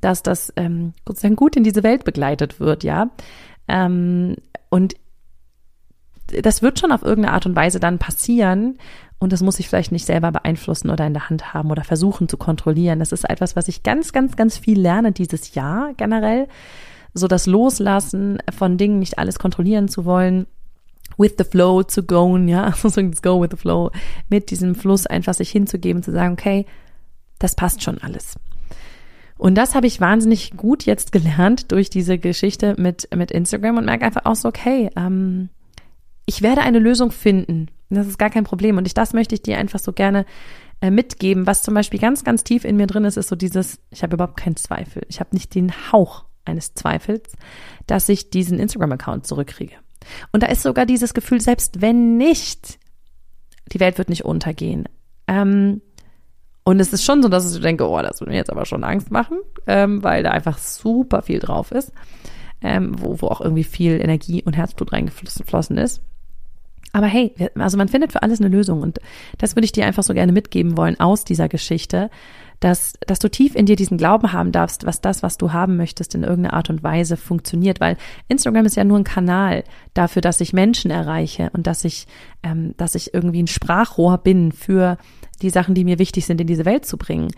dass 0.00 0.22
das 0.22 0.52
ähm, 0.56 0.94
gut 1.36 1.56
in 1.56 1.64
diese 1.64 1.82
Welt 1.82 2.04
begleitet 2.04 2.58
wird, 2.58 2.82
ja. 2.82 3.10
Ähm, 3.68 4.36
und 4.70 4.94
das 6.42 6.62
wird 6.62 6.78
schon 6.78 6.92
auf 6.92 7.02
irgendeine 7.02 7.34
Art 7.34 7.46
und 7.46 7.56
Weise 7.56 7.80
dann 7.80 7.98
passieren. 7.98 8.78
Und 9.18 9.32
das 9.32 9.42
muss 9.42 9.58
ich 9.60 9.68
vielleicht 9.68 9.92
nicht 9.92 10.06
selber 10.06 10.32
beeinflussen 10.32 10.90
oder 10.90 11.06
in 11.06 11.12
der 11.12 11.28
Hand 11.28 11.52
haben 11.52 11.70
oder 11.70 11.84
versuchen 11.84 12.28
zu 12.28 12.36
kontrollieren. 12.36 13.00
Das 13.00 13.12
ist 13.12 13.28
etwas, 13.28 13.54
was 13.54 13.68
ich 13.68 13.82
ganz, 13.82 14.12
ganz, 14.12 14.36
ganz 14.36 14.56
viel 14.56 14.80
lerne 14.80 15.12
dieses 15.12 15.54
Jahr 15.54 15.92
generell. 15.96 16.48
So 17.12 17.28
das 17.28 17.46
Loslassen 17.46 18.38
von 18.56 18.78
Dingen, 18.78 18.98
nicht 18.98 19.18
alles 19.18 19.38
kontrollieren 19.38 19.88
zu 19.88 20.04
wollen 20.04 20.46
with 21.18 21.34
the 21.38 21.44
flow 21.44 21.82
zu 21.82 22.02
go, 22.02 22.36
ja, 22.36 22.72
so 22.76 23.02
go 23.22 23.42
with 23.42 23.50
the 23.50 23.56
flow, 23.56 23.90
mit 24.28 24.50
diesem 24.50 24.74
Fluss 24.74 25.06
einfach 25.06 25.34
sich 25.34 25.50
hinzugeben, 25.50 26.02
zu 26.02 26.12
sagen, 26.12 26.32
okay, 26.32 26.66
das 27.38 27.54
passt 27.54 27.82
schon 27.82 27.98
alles. 27.98 28.36
Und 29.36 29.54
das 29.54 29.74
habe 29.74 29.86
ich 29.86 30.00
wahnsinnig 30.00 30.56
gut 30.56 30.84
jetzt 30.84 31.12
gelernt 31.12 31.72
durch 31.72 31.88
diese 31.88 32.18
Geschichte 32.18 32.74
mit, 32.78 33.08
mit 33.14 33.30
Instagram 33.30 33.78
und 33.78 33.86
merke 33.86 34.04
einfach 34.04 34.26
auch 34.26 34.34
so, 34.34 34.48
okay, 34.48 34.90
ähm, 34.96 35.48
ich 36.30 36.42
werde 36.42 36.60
eine 36.60 36.78
Lösung 36.78 37.10
finden. 37.10 37.66
Das 37.88 38.06
ist 38.06 38.16
gar 38.16 38.30
kein 38.30 38.44
Problem. 38.44 38.78
Und 38.78 38.86
ich, 38.86 38.94
das 38.94 39.14
möchte 39.14 39.34
ich 39.34 39.42
dir 39.42 39.58
einfach 39.58 39.80
so 39.80 39.92
gerne 39.92 40.26
äh, 40.80 40.92
mitgeben. 40.92 41.48
Was 41.48 41.64
zum 41.64 41.74
Beispiel 41.74 41.98
ganz, 41.98 42.22
ganz 42.22 42.44
tief 42.44 42.64
in 42.64 42.76
mir 42.76 42.86
drin 42.86 43.04
ist, 43.04 43.16
ist 43.16 43.26
so 43.26 43.34
dieses, 43.34 43.80
ich 43.90 44.04
habe 44.04 44.14
überhaupt 44.14 44.36
keinen 44.36 44.54
Zweifel. 44.54 45.02
Ich 45.08 45.18
habe 45.18 45.30
nicht 45.32 45.52
den 45.56 45.72
Hauch 45.90 46.26
eines 46.44 46.74
Zweifels, 46.74 47.32
dass 47.88 48.08
ich 48.08 48.30
diesen 48.30 48.60
Instagram-Account 48.60 49.26
zurückkriege. 49.26 49.74
Und 50.30 50.44
da 50.44 50.46
ist 50.46 50.62
sogar 50.62 50.86
dieses 50.86 51.14
Gefühl, 51.14 51.40
selbst 51.40 51.80
wenn 51.80 52.16
nicht, 52.16 52.78
die 53.72 53.80
Welt 53.80 53.98
wird 53.98 54.08
nicht 54.08 54.24
untergehen. 54.24 54.84
Ähm, 55.26 55.82
und 56.62 56.78
es 56.78 56.92
ist 56.92 57.04
schon 57.04 57.24
so, 57.24 57.28
dass 57.28 57.52
ich 57.52 57.60
denke, 57.60 57.88
oh, 57.88 58.00
das 58.02 58.20
würde 58.20 58.30
mir 58.30 58.36
jetzt 58.36 58.50
aber 58.50 58.66
schon 58.66 58.84
Angst 58.84 59.10
machen, 59.10 59.38
ähm, 59.66 60.04
weil 60.04 60.22
da 60.22 60.30
einfach 60.30 60.58
super 60.58 61.22
viel 61.22 61.40
drauf 61.40 61.72
ist, 61.72 61.92
ähm, 62.60 62.94
wo, 63.00 63.20
wo 63.20 63.26
auch 63.26 63.40
irgendwie 63.40 63.64
viel 63.64 64.00
Energie 64.00 64.44
und 64.44 64.56
Herzblut 64.56 64.92
reingeflossen 64.92 65.76
ist. 65.76 66.04
Aber 66.92 67.06
hey, 67.06 67.34
also 67.54 67.76
man 67.76 67.88
findet 67.88 68.12
für 68.12 68.22
alles 68.22 68.40
eine 68.40 68.48
Lösung 68.48 68.82
und 68.82 68.98
das 69.38 69.54
würde 69.54 69.64
ich 69.64 69.72
dir 69.72 69.86
einfach 69.86 70.02
so 70.02 70.14
gerne 70.14 70.32
mitgeben 70.32 70.76
wollen 70.76 70.98
aus 70.98 71.24
dieser 71.24 71.48
Geschichte, 71.48 72.10
dass, 72.58 72.92
dass 73.06 73.18
du 73.18 73.30
tief 73.30 73.54
in 73.54 73.64
dir 73.66 73.76
diesen 73.76 73.96
Glauben 73.96 74.32
haben 74.32 74.52
darfst, 74.52 74.84
was 74.84 75.00
das, 75.00 75.22
was 75.22 75.38
du 75.38 75.52
haben 75.52 75.76
möchtest, 75.76 76.14
in 76.14 76.22
irgendeiner 76.22 76.54
Art 76.54 76.68
und 76.68 76.82
Weise 76.82 77.16
funktioniert, 77.16 77.80
weil 77.80 77.96
Instagram 78.28 78.66
ist 78.66 78.76
ja 78.76 78.84
nur 78.84 78.98
ein 78.98 79.04
Kanal 79.04 79.64
dafür, 79.94 80.20
dass 80.20 80.40
ich 80.40 80.52
Menschen 80.52 80.90
erreiche 80.90 81.50
und 81.54 81.66
dass 81.66 81.84
ich, 81.84 82.06
ähm, 82.42 82.74
dass 82.76 82.94
ich 82.94 83.14
irgendwie 83.14 83.42
ein 83.42 83.46
Sprachrohr 83.46 84.18
bin 84.18 84.52
für 84.52 84.98
die 85.40 85.50
Sachen, 85.50 85.74
die 85.74 85.84
mir 85.84 85.98
wichtig 85.98 86.26
sind, 86.26 86.40
in 86.40 86.46
diese 86.46 86.66
Welt 86.66 86.84
zu 86.84 86.98
bringen. 86.98 87.32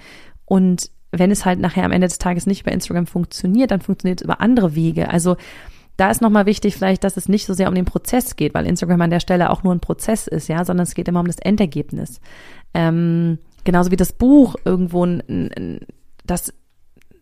Und 0.45 0.91
wenn 1.13 1.31
es 1.31 1.45
halt 1.45 1.61
nachher 1.61 1.85
am 1.85 1.93
Ende 1.93 2.09
des 2.09 2.19
Tages 2.19 2.47
nicht 2.47 2.63
über 2.63 2.73
Instagram 2.73 3.07
funktioniert, 3.07 3.71
dann 3.71 3.81
funktioniert 3.81 4.21
es 4.21 4.25
über 4.25 4.41
andere 4.41 4.75
Wege. 4.75 5.09
Also 5.09 5.37
da 6.03 6.11
ist 6.11 6.21
nochmal 6.21 6.47
wichtig 6.47 6.75
vielleicht, 6.75 7.05
dass 7.05 7.17
es 7.17 7.29
nicht 7.29 7.47
so 7.47 7.55
sehr 7.55 7.69
um 7.69 7.77
den 7.77 7.85
Prozess 7.85 8.35
geht, 8.35 8.55
weil 8.55 8.67
Instagram 8.67 9.03
an 9.03 9.11
der 9.11 9.21
Stelle 9.21 9.51
auch 9.51 9.63
nur 9.63 9.73
ein 9.73 9.79
Prozess 9.79 10.27
ist, 10.27 10.49
ja, 10.49 10.65
sondern 10.65 10.83
es 10.83 10.95
geht 10.95 11.07
immer 11.07 11.21
um 11.21 11.29
das 11.29 11.39
Endergebnis. 11.39 12.21
Ähm, 12.75 13.39
genauso 13.63 13.93
wie 13.93 13.97
das 13.97 14.13
Buch 14.13 14.57
irgendwo 14.65 15.07
ein, 15.07 15.23
ein, 15.29 15.81
das 16.27 16.53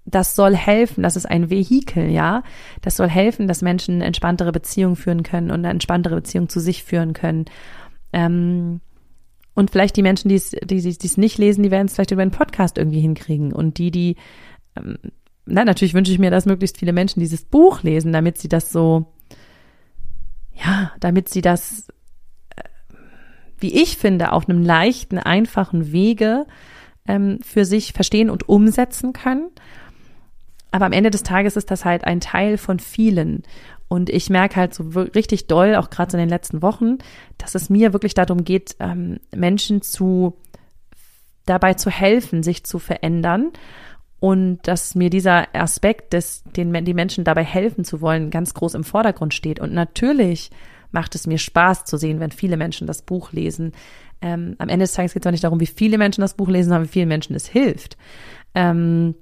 das 0.07 0.35
soll 0.35 0.57
helfen, 0.57 1.03
das 1.03 1.15
ist 1.15 1.27
ein 1.27 1.51
Vehikel, 1.51 2.09
ja. 2.09 2.43
Das 2.81 2.97
soll 2.97 3.11
helfen, 3.11 3.47
dass 3.49 3.61
Menschen 3.61 4.01
entspanntere 4.01 4.51
Beziehung 4.51 4.97
führen 4.97 5.25
können 5.25 5.51
und 5.51 5.59
eine 5.59 5.69
entspanntere 5.69 6.15
Beziehung 6.15 6.49
zu 6.49 6.59
sich 6.59 6.83
führen 6.83 7.13
können. 7.13 7.45
Ähm, 8.15 8.81
und 9.53 9.71
vielleicht 9.71 9.95
die 9.97 10.03
Menschen, 10.03 10.31
die 10.31 10.37
es, 10.37 10.53
die 10.53 10.79
es 10.79 11.17
nicht 11.19 11.37
lesen, 11.37 11.63
die 11.63 11.71
werden 11.71 11.87
es 11.87 11.93
vielleicht 11.93 12.13
über 12.13 12.23
einen 12.23 12.31
Podcast 12.31 12.79
irgendwie 12.79 13.01
hinkriegen. 13.01 13.53
Und 13.53 13.77
die, 13.77 13.91
die, 13.91 14.17
ähm, 14.75 14.97
na, 15.47 15.65
natürlich 15.65 15.95
wünsche 15.95 16.13
ich 16.13 16.19
mir, 16.19 16.31
dass 16.31 16.47
möglichst 16.47 16.79
viele 16.79 16.93
Menschen 16.93 17.21
dieses 17.21 17.43
Buch 17.45 17.83
lesen, 17.83 18.13
damit 18.13 18.39
sie 18.39 18.49
das 18.49 18.71
so, 18.71 19.07
ja, 20.55 20.93
damit 21.01 21.29
sie 21.29 21.41
das 21.41 21.89
wie 23.61 23.75
ich 23.75 23.97
finde, 23.97 24.33
auf 24.33 24.49
einem 24.49 24.63
leichten, 24.63 25.19
einfachen 25.19 25.93
Wege 25.93 26.47
ähm, 27.07 27.39
für 27.43 27.65
sich 27.65 27.93
verstehen 27.93 28.31
und 28.31 28.49
umsetzen 28.49 29.13
können. 29.13 29.51
Aber 30.73 30.87
am 30.87 30.93
Ende 30.93 31.11
des 31.11 31.23
Tages 31.23 31.57
ist 31.57 31.71
das 31.71 31.85
halt 31.85 32.05
ein 32.05 32.21
Teil 32.21 32.59
von 32.59 32.79
vielen. 32.79 33.43
Und 33.89 34.09
ich 34.09 34.31
merke 34.31 34.57
halt 34.57 34.73
so 34.73 34.85
richtig 34.85 35.47
doll, 35.47 35.75
auch 35.75 35.91
gerade 35.91 36.13
so 36.13 36.17
in 36.17 36.23
den 36.23 36.29
letzten 36.29 36.63
Wochen, 36.63 36.99
dass 37.39 37.55
es 37.55 37.71
mir 37.71 37.93
wirklich 37.93 38.15
darum 38.15 38.45
geht, 38.45 38.77
ähm, 38.79 39.19
Menschen 39.35 39.83
zu 39.83 40.37
dabei 41.45 41.75
zu 41.75 41.91
helfen, 41.91 42.43
sich 42.43 42.65
zu 42.65 42.79
verändern. 42.79 43.51
Und 44.21 44.59
dass 44.65 44.95
mir 44.95 45.11
dieser 45.11 45.55
Aspekt, 45.55 46.13
des, 46.13 46.45
den 46.45 46.73
die 46.85 46.95
Menschen 46.95 47.25
dabei 47.25 47.43
helfen 47.43 47.85
zu 47.85 48.01
wollen, 48.01 48.31
ganz 48.31 48.53
groß 48.55 48.75
im 48.75 48.85
Vordergrund 48.85 49.33
steht. 49.33 49.61
Und 49.61 49.73
natürlich 49.73 50.51
macht 50.93 51.15
es 51.15 51.27
mir 51.27 51.39
Spaß 51.39 51.85
zu 51.85 51.97
sehen, 51.97 52.21
wenn 52.21 52.31
viele 52.31 52.57
Menschen 52.57 52.87
das 52.87 53.03
Buch 53.03 53.33
lesen. 53.33 53.73
ähm, 54.21 54.57
am 54.59 54.69
Ende 54.69 54.85
des 54.85 54.93
Tages 54.93 55.15
geht 55.15 55.25
es 55.25 55.27
auch 55.27 55.33
nicht 55.33 55.45
darum, 55.45 55.61
wie 55.61 55.67
viele 55.67 55.97
Menschen 55.97 56.21
das 56.21 56.35
Buch 56.35 56.49
lesen, 56.49 56.69
sondern 56.69 56.85
wie 56.85 56.93
vielen 56.93 57.09
Menschen 57.09 57.35
es 57.35 57.47
hilft. 57.47 57.97
Ähm, 58.55 59.15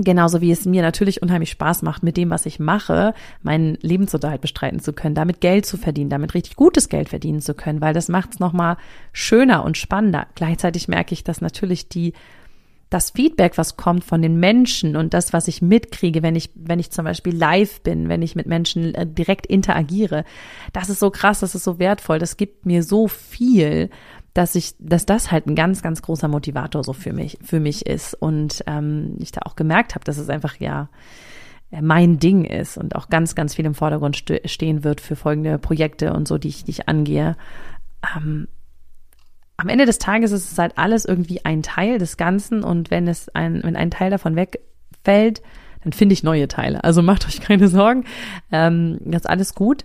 Genauso 0.00 0.40
wie 0.40 0.52
es 0.52 0.64
mir 0.64 0.82
natürlich 0.82 1.22
unheimlich 1.22 1.50
Spaß 1.50 1.82
macht, 1.82 2.04
mit 2.04 2.16
dem, 2.16 2.30
was 2.30 2.46
ich 2.46 2.60
mache, 2.60 3.14
meinen 3.42 3.76
Lebensunterhalt 3.80 4.40
bestreiten 4.40 4.78
zu 4.78 4.92
können, 4.92 5.16
damit 5.16 5.40
Geld 5.40 5.66
zu 5.66 5.76
verdienen, 5.76 6.08
damit 6.08 6.34
richtig 6.34 6.54
gutes 6.54 6.88
Geld 6.88 7.08
verdienen 7.08 7.40
zu 7.40 7.52
können, 7.52 7.80
weil 7.80 7.94
das 7.94 8.08
macht 8.08 8.34
es 8.34 8.38
nochmal 8.38 8.76
schöner 9.12 9.64
und 9.64 9.76
spannender. 9.76 10.28
Gleichzeitig 10.36 10.86
merke 10.86 11.14
ich, 11.14 11.24
dass 11.24 11.40
natürlich 11.40 11.88
die 11.88 12.12
das 12.90 13.10
Feedback, 13.10 13.58
was 13.58 13.76
kommt 13.76 14.04
von 14.04 14.22
den 14.22 14.40
Menschen 14.40 14.96
und 14.96 15.12
das, 15.12 15.32
was 15.32 15.48
ich 15.48 15.60
mitkriege, 15.60 16.22
wenn 16.22 16.36
ich, 16.36 16.50
wenn 16.54 16.78
ich 16.78 16.90
zum 16.90 17.04
Beispiel 17.04 17.36
live 17.36 17.82
bin, 17.82 18.08
wenn 18.08 18.22
ich 18.22 18.34
mit 18.34 18.46
Menschen 18.46 18.94
äh, 18.94 19.06
direkt 19.06 19.46
interagiere, 19.46 20.24
das 20.72 20.88
ist 20.88 21.00
so 21.00 21.10
krass, 21.10 21.40
das 21.40 21.54
ist 21.54 21.64
so 21.64 21.78
wertvoll, 21.78 22.18
das 22.18 22.36
gibt 22.36 22.64
mir 22.64 22.82
so 22.82 23.06
viel, 23.08 23.90
dass 24.32 24.54
ich, 24.54 24.74
dass 24.78 25.04
das 25.04 25.30
halt 25.30 25.46
ein 25.46 25.54
ganz, 25.54 25.82
ganz 25.82 26.00
großer 26.00 26.28
Motivator 26.28 26.82
so 26.82 26.92
für 26.92 27.12
mich, 27.12 27.38
für 27.42 27.60
mich 27.60 27.86
ist 27.86 28.14
und 28.14 28.62
ähm, 28.66 29.16
ich 29.18 29.32
da 29.32 29.42
auch 29.44 29.56
gemerkt 29.56 29.94
habe, 29.94 30.04
dass 30.04 30.16
es 30.16 30.30
einfach 30.30 30.56
ja 30.56 30.88
äh, 31.70 31.82
mein 31.82 32.18
Ding 32.18 32.44
ist 32.44 32.78
und 32.78 32.94
auch 32.94 33.10
ganz, 33.10 33.34
ganz 33.34 33.54
viel 33.54 33.66
im 33.66 33.74
Vordergrund 33.74 34.16
ste 34.16 34.40
stehen 34.46 34.84
wird 34.84 35.00
für 35.00 35.16
folgende 35.16 35.58
Projekte 35.58 36.14
und 36.14 36.26
so, 36.26 36.38
die 36.38 36.48
ich, 36.48 36.64
die 36.64 36.70
ich 36.70 36.88
angehe. 36.88 37.36
Ähm, 38.16 38.48
am 39.58 39.68
Ende 39.68 39.86
des 39.86 39.98
Tages 39.98 40.30
ist 40.30 40.52
es 40.52 40.58
halt 40.58 40.78
alles 40.78 41.04
irgendwie 41.04 41.44
ein 41.44 41.62
Teil 41.62 41.98
des 41.98 42.16
Ganzen 42.16 42.62
und 42.62 42.90
wenn 42.90 43.08
es 43.08 43.28
ein, 43.34 43.60
wenn 43.64 43.76
ein 43.76 43.90
Teil 43.90 44.08
davon 44.08 44.36
wegfällt, 44.36 45.42
dann 45.82 45.92
finde 45.92 46.12
ich 46.12 46.22
neue 46.22 46.46
Teile. 46.48 46.82
Also 46.84 47.02
macht 47.02 47.26
euch 47.26 47.40
keine 47.40 47.68
Sorgen. 47.68 48.04
Ähm, 48.52 48.98
das 49.04 49.22
ist 49.22 49.28
alles 49.28 49.54
gut. 49.54 49.84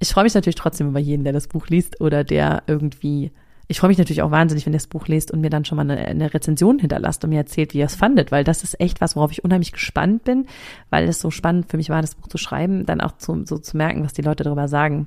Ich 0.00 0.12
freue 0.12 0.24
mich 0.24 0.34
natürlich 0.34 0.56
trotzdem 0.56 0.88
über 0.88 0.98
jeden, 0.98 1.22
der 1.22 1.32
das 1.32 1.46
Buch 1.46 1.68
liest 1.68 2.00
oder 2.00 2.24
der 2.24 2.64
irgendwie. 2.66 3.30
Ich 3.68 3.78
freue 3.78 3.88
mich 3.88 3.98
natürlich 3.98 4.22
auch 4.22 4.32
wahnsinnig, 4.32 4.66
wenn 4.66 4.72
ihr 4.72 4.78
das 4.78 4.88
Buch 4.88 5.06
lest 5.06 5.30
und 5.30 5.40
mir 5.40 5.48
dann 5.48 5.64
schon 5.64 5.76
mal 5.76 5.88
eine, 5.88 5.96
eine 5.96 6.34
Rezension 6.34 6.80
hinterlasst 6.80 7.22
und 7.22 7.30
mir 7.30 7.38
erzählt, 7.38 7.74
wie 7.74 7.78
ihr 7.78 7.86
es 7.86 7.94
fandet, 7.94 8.32
weil 8.32 8.42
das 8.42 8.64
ist 8.64 8.80
echt 8.80 9.00
was, 9.00 9.14
worauf 9.14 9.30
ich 9.30 9.44
unheimlich 9.44 9.70
gespannt 9.70 10.24
bin, 10.24 10.46
weil 10.90 11.08
es 11.08 11.20
so 11.20 11.30
spannend 11.30 11.70
für 11.70 11.76
mich 11.76 11.88
war, 11.88 12.00
das 12.00 12.16
Buch 12.16 12.26
zu 12.26 12.36
schreiben, 12.36 12.84
dann 12.84 13.00
auch 13.00 13.16
zu, 13.16 13.44
so 13.46 13.58
zu 13.58 13.76
merken, 13.76 14.04
was 14.04 14.12
die 14.12 14.22
Leute 14.22 14.42
darüber 14.42 14.66
sagen. 14.66 15.06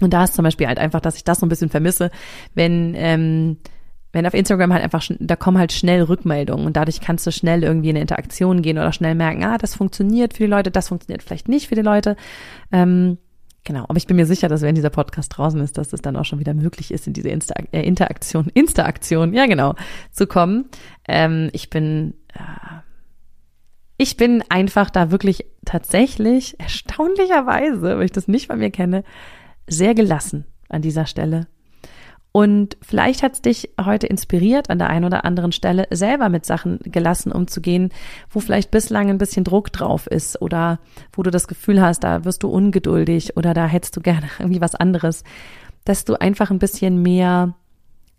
Und 0.00 0.12
da 0.12 0.24
ist 0.24 0.34
zum 0.34 0.44
Beispiel 0.44 0.66
halt 0.66 0.78
einfach, 0.78 1.00
dass 1.00 1.16
ich 1.16 1.24
das 1.24 1.40
so 1.40 1.46
ein 1.46 1.48
bisschen 1.48 1.70
vermisse, 1.70 2.10
wenn, 2.54 2.94
ähm, 2.96 3.56
wenn 4.12 4.26
auf 4.26 4.34
Instagram 4.34 4.72
halt 4.72 4.82
einfach, 4.82 5.04
da 5.18 5.36
kommen 5.36 5.58
halt 5.58 5.72
schnell 5.72 6.02
Rückmeldungen 6.02 6.66
und 6.66 6.76
dadurch 6.76 7.00
kannst 7.00 7.26
du 7.26 7.32
schnell 7.32 7.62
irgendwie 7.62 7.90
in 7.90 7.96
eine 7.96 8.02
Interaktion 8.02 8.62
gehen 8.62 8.78
oder 8.78 8.92
schnell 8.92 9.14
merken, 9.14 9.44
ah, 9.44 9.58
das 9.58 9.74
funktioniert 9.74 10.34
für 10.34 10.44
die 10.44 10.50
Leute, 10.50 10.70
das 10.70 10.88
funktioniert 10.88 11.22
vielleicht 11.22 11.48
nicht 11.48 11.68
für 11.68 11.74
die 11.74 11.82
Leute. 11.82 12.16
Ähm, 12.72 13.18
genau, 13.64 13.84
aber 13.84 13.96
ich 13.96 14.06
bin 14.06 14.16
mir 14.16 14.26
sicher, 14.26 14.48
dass 14.48 14.62
wenn 14.62 14.74
dieser 14.74 14.90
Podcast 14.90 15.36
draußen 15.36 15.60
ist, 15.60 15.76
dass 15.76 15.92
es 15.92 16.00
dann 16.00 16.16
auch 16.16 16.24
schon 16.24 16.38
wieder 16.38 16.54
möglich 16.54 16.90
ist, 16.90 17.06
in 17.06 17.12
diese 17.12 17.28
Insta 17.28 17.54
äh, 17.72 17.82
Interaktion, 17.82 18.50
Insta-Aktion, 18.54 19.34
ja 19.34 19.46
genau, 19.46 19.74
zu 20.10 20.26
kommen. 20.26 20.66
Ähm, 21.06 21.50
ich 21.52 21.68
bin, 21.68 22.14
äh, 22.34 22.80
ich 23.98 24.16
bin 24.16 24.42
einfach 24.48 24.90
da 24.90 25.10
wirklich 25.10 25.44
tatsächlich 25.66 26.58
erstaunlicherweise, 26.58 27.98
weil 27.98 28.04
ich 28.04 28.12
das 28.12 28.28
nicht 28.28 28.46
von 28.46 28.58
mir 28.58 28.70
kenne, 28.70 29.04
sehr 29.68 29.94
gelassen 29.94 30.44
an 30.68 30.82
dieser 30.82 31.06
Stelle. 31.06 31.46
Und 32.30 32.76
vielleicht 32.82 33.22
hat 33.22 33.32
es 33.32 33.42
dich 33.42 33.70
heute 33.82 34.06
inspiriert, 34.06 34.70
an 34.70 34.78
der 34.78 34.90
einen 34.90 35.06
oder 35.06 35.24
anderen 35.24 35.50
Stelle 35.50 35.86
selber 35.90 36.28
mit 36.28 36.44
Sachen 36.44 36.78
gelassen 36.84 37.32
umzugehen, 37.32 37.90
wo 38.30 38.40
vielleicht 38.40 38.70
bislang 38.70 39.08
ein 39.08 39.18
bisschen 39.18 39.44
Druck 39.44 39.72
drauf 39.72 40.06
ist 40.06 40.40
oder 40.42 40.78
wo 41.12 41.22
du 41.22 41.30
das 41.30 41.48
Gefühl 41.48 41.80
hast, 41.80 42.04
da 42.04 42.24
wirst 42.24 42.42
du 42.42 42.48
ungeduldig 42.48 43.36
oder 43.36 43.54
da 43.54 43.66
hättest 43.66 43.96
du 43.96 44.00
gerne 44.00 44.28
irgendwie 44.38 44.60
was 44.60 44.74
anderes, 44.74 45.24
dass 45.84 46.04
du 46.04 46.20
einfach 46.20 46.50
ein 46.50 46.58
bisschen 46.58 47.02
mehr 47.02 47.54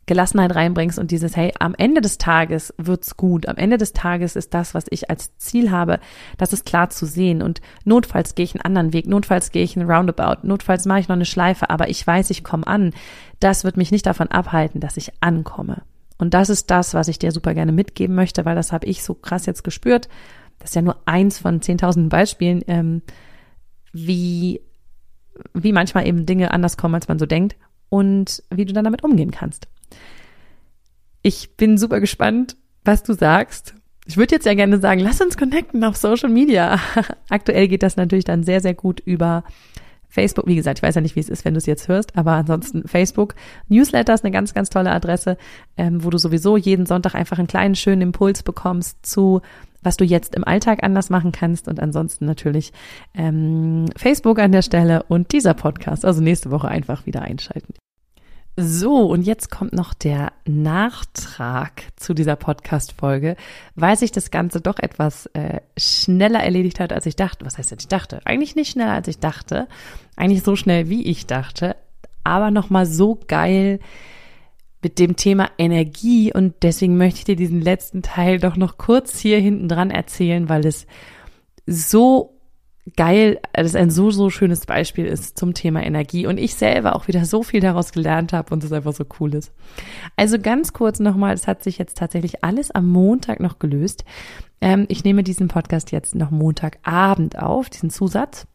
Gelassenheit 0.09 0.55
reinbringst 0.55 0.97
und 0.97 1.11
dieses, 1.11 1.37
hey, 1.37 1.53
am 1.59 1.75
Ende 1.77 2.01
des 2.01 2.17
Tages 2.17 2.73
wird's 2.77 3.15
gut. 3.15 3.47
Am 3.47 3.57
Ende 3.57 3.77
des 3.77 3.93
Tages 3.93 4.35
ist 4.35 4.55
das, 4.55 4.73
was 4.73 4.85
ich 4.89 5.11
als 5.11 5.37
Ziel 5.37 5.69
habe, 5.69 5.99
das 6.39 6.51
ist 6.51 6.65
klar 6.65 6.89
zu 6.89 7.05
sehen. 7.05 7.43
Und 7.43 7.61
notfalls 7.85 8.33
gehe 8.33 8.43
ich 8.43 8.55
einen 8.55 8.65
anderen 8.65 8.91
Weg, 8.91 9.07
notfalls 9.07 9.51
gehe 9.51 9.63
ich 9.63 9.77
einen 9.77 9.89
Roundabout, 9.89 10.47
notfalls 10.47 10.87
mache 10.87 11.01
ich 11.01 11.09
noch 11.09 11.15
eine 11.15 11.25
Schleife, 11.25 11.69
aber 11.69 11.89
ich 11.89 12.05
weiß, 12.05 12.31
ich 12.31 12.43
komme 12.43 12.65
an. 12.65 12.91
Das 13.39 13.63
wird 13.63 13.77
mich 13.77 13.91
nicht 13.91 14.07
davon 14.07 14.29
abhalten, 14.29 14.81
dass 14.81 14.97
ich 14.97 15.11
ankomme. 15.21 15.83
Und 16.17 16.33
das 16.33 16.49
ist 16.49 16.71
das, 16.71 16.95
was 16.95 17.07
ich 17.07 17.19
dir 17.19 17.31
super 17.31 17.53
gerne 17.53 17.71
mitgeben 17.71 18.15
möchte, 18.15 18.45
weil 18.45 18.55
das 18.55 18.71
habe 18.71 18.87
ich 18.87 19.03
so 19.03 19.13
krass 19.13 19.45
jetzt 19.45 19.63
gespürt. 19.63 20.09
Das 20.57 20.71
ist 20.71 20.75
ja 20.75 20.81
nur 20.81 20.97
eins 21.05 21.37
von 21.37 21.61
zehntausenden 21.61 22.09
Beispielen, 22.09 22.63
ähm, 22.67 23.03
wie, 23.93 24.59
wie 25.53 25.71
manchmal 25.71 26.07
eben 26.07 26.25
Dinge 26.25 26.49
anders 26.49 26.77
kommen, 26.77 26.95
als 26.95 27.07
man 27.07 27.19
so 27.19 27.27
denkt 27.27 27.57
und 27.89 28.43
wie 28.49 28.65
du 28.65 28.73
dann 28.73 28.85
damit 28.85 29.03
umgehen 29.03 29.29
kannst. 29.29 29.67
Ich 31.29 31.55
bin 31.57 31.77
super 31.77 31.99
gespannt, 31.99 32.57
was 32.83 33.03
du 33.03 33.13
sagst. 33.13 33.75
Ich 34.07 34.17
würde 34.17 34.33
jetzt 34.33 34.47
ja 34.47 34.55
gerne 34.55 34.79
sagen, 34.79 34.99
lass 34.99 35.21
uns 35.21 35.37
connecten 35.37 35.83
auf 35.83 35.95
Social 35.95 36.29
Media. 36.31 36.79
Aktuell 37.29 37.67
geht 37.67 37.83
das 37.83 37.97
natürlich 37.97 38.25
dann 38.25 38.41
sehr, 38.41 38.61
sehr 38.61 38.73
gut 38.73 38.99
über 38.99 39.43
Facebook. 40.07 40.47
Wie 40.47 40.55
gesagt, 40.55 40.79
ich 40.79 40.81
weiß 40.81 40.95
ja 40.95 41.01
nicht, 41.01 41.15
wie 41.15 41.19
es 41.19 41.29
ist, 41.29 41.45
wenn 41.45 41.53
du 41.53 41.59
es 41.59 41.67
jetzt 41.67 41.87
hörst, 41.87 42.17
aber 42.17 42.31
ansonsten 42.31 42.87
Facebook. 42.87 43.35
Newsletter 43.67 44.15
ist 44.15 44.25
eine 44.25 44.31
ganz, 44.31 44.55
ganz 44.55 44.71
tolle 44.71 44.89
Adresse, 44.89 45.37
ähm, 45.77 46.03
wo 46.03 46.09
du 46.09 46.17
sowieso 46.17 46.57
jeden 46.57 46.87
Sonntag 46.87 47.13
einfach 47.13 47.37
einen 47.37 47.47
kleinen, 47.47 47.75
schönen 47.75 48.01
Impuls 48.01 48.41
bekommst 48.41 49.05
zu 49.05 49.41
was 49.83 49.97
du 49.97 50.03
jetzt 50.03 50.33
im 50.33 50.43
Alltag 50.43 50.79
anders 50.81 51.11
machen 51.11 51.31
kannst 51.31 51.67
und 51.67 51.79
ansonsten 51.79 52.25
natürlich 52.25 52.73
ähm, 53.13 53.85
Facebook 53.95 54.39
an 54.39 54.51
der 54.51 54.63
Stelle 54.63 55.03
und 55.03 55.31
dieser 55.31 55.53
Podcast. 55.53 56.03
Also 56.05 56.21
nächste 56.21 56.49
Woche 56.49 56.67
einfach 56.67 57.05
wieder 57.05 57.21
einschalten. 57.21 57.75
So, 58.61 59.03
und 59.05 59.21
jetzt 59.21 59.49
kommt 59.49 59.71
noch 59.71 59.93
der 59.93 60.33
Nachtrag 60.45 61.83
zu 61.95 62.13
dieser 62.13 62.35
Podcast-Folge, 62.35 63.37
weil 63.75 63.95
sich 63.95 64.11
das 64.11 64.31
Ganze 64.31 64.59
doch 64.59 64.79
etwas 64.79 65.27
äh, 65.27 65.61
schneller 65.77 66.41
erledigt 66.41 66.81
hat, 66.81 66.91
als 66.91 67.05
ich 67.05 67.15
dachte. 67.15 67.45
Was 67.45 67.57
heißt 67.57 67.71
denn, 67.71 67.77
ich 67.79 67.87
dachte? 67.87 68.19
Eigentlich 68.25 68.57
nicht 68.57 68.71
schneller, 68.71 68.91
als 68.91 69.07
ich 69.07 69.19
dachte. 69.19 69.69
Eigentlich 70.17 70.43
so 70.43 70.57
schnell, 70.57 70.89
wie 70.89 71.03
ich 71.03 71.25
dachte. 71.25 71.77
Aber 72.25 72.51
nochmal 72.51 72.85
so 72.85 73.17
geil 73.27 73.79
mit 74.81 74.99
dem 74.99 75.15
Thema 75.15 75.49
Energie. 75.57 76.33
Und 76.33 76.55
deswegen 76.61 76.97
möchte 76.97 77.19
ich 77.19 77.25
dir 77.25 77.35
diesen 77.37 77.61
letzten 77.61 78.01
Teil 78.01 78.39
doch 78.39 78.57
noch 78.57 78.77
kurz 78.77 79.19
hier 79.19 79.39
hinten 79.39 79.69
dran 79.69 79.89
erzählen, 79.89 80.49
weil 80.49 80.65
es 80.65 80.85
so 81.65 82.38
geil, 82.95 83.39
das 83.53 83.75
ein 83.75 83.89
so, 83.89 84.11
so 84.11 84.29
schönes 84.29 84.65
Beispiel 84.65 85.05
ist 85.05 85.37
zum 85.37 85.53
Thema 85.53 85.83
Energie 85.83 86.27
und 86.27 86.37
ich 86.37 86.55
selber 86.55 86.95
auch 86.95 87.07
wieder 87.07 87.25
so 87.25 87.43
viel 87.43 87.59
daraus 87.59 87.91
gelernt 87.91 88.33
habe 88.33 88.53
und 88.53 88.63
es 88.63 88.71
einfach 88.71 88.93
so 88.93 89.05
cool 89.19 89.33
ist. 89.35 89.51
Also 90.15 90.39
ganz 90.39 90.73
kurz 90.73 90.99
nochmal, 90.99 91.33
es 91.33 91.47
hat 91.47 91.63
sich 91.63 91.77
jetzt 91.77 91.97
tatsächlich 91.97 92.43
alles 92.43 92.71
am 92.71 92.87
Montag 92.87 93.39
noch 93.39 93.59
gelöst. 93.59 94.05
Ähm, 94.61 94.85
ich 94.87 95.03
nehme 95.03 95.23
diesen 95.23 95.47
Podcast 95.47 95.91
jetzt 95.91 96.15
noch 96.15 96.31
Montagabend 96.31 97.39
auf, 97.39 97.69
diesen 97.69 97.89
Zusatz. 97.89 98.47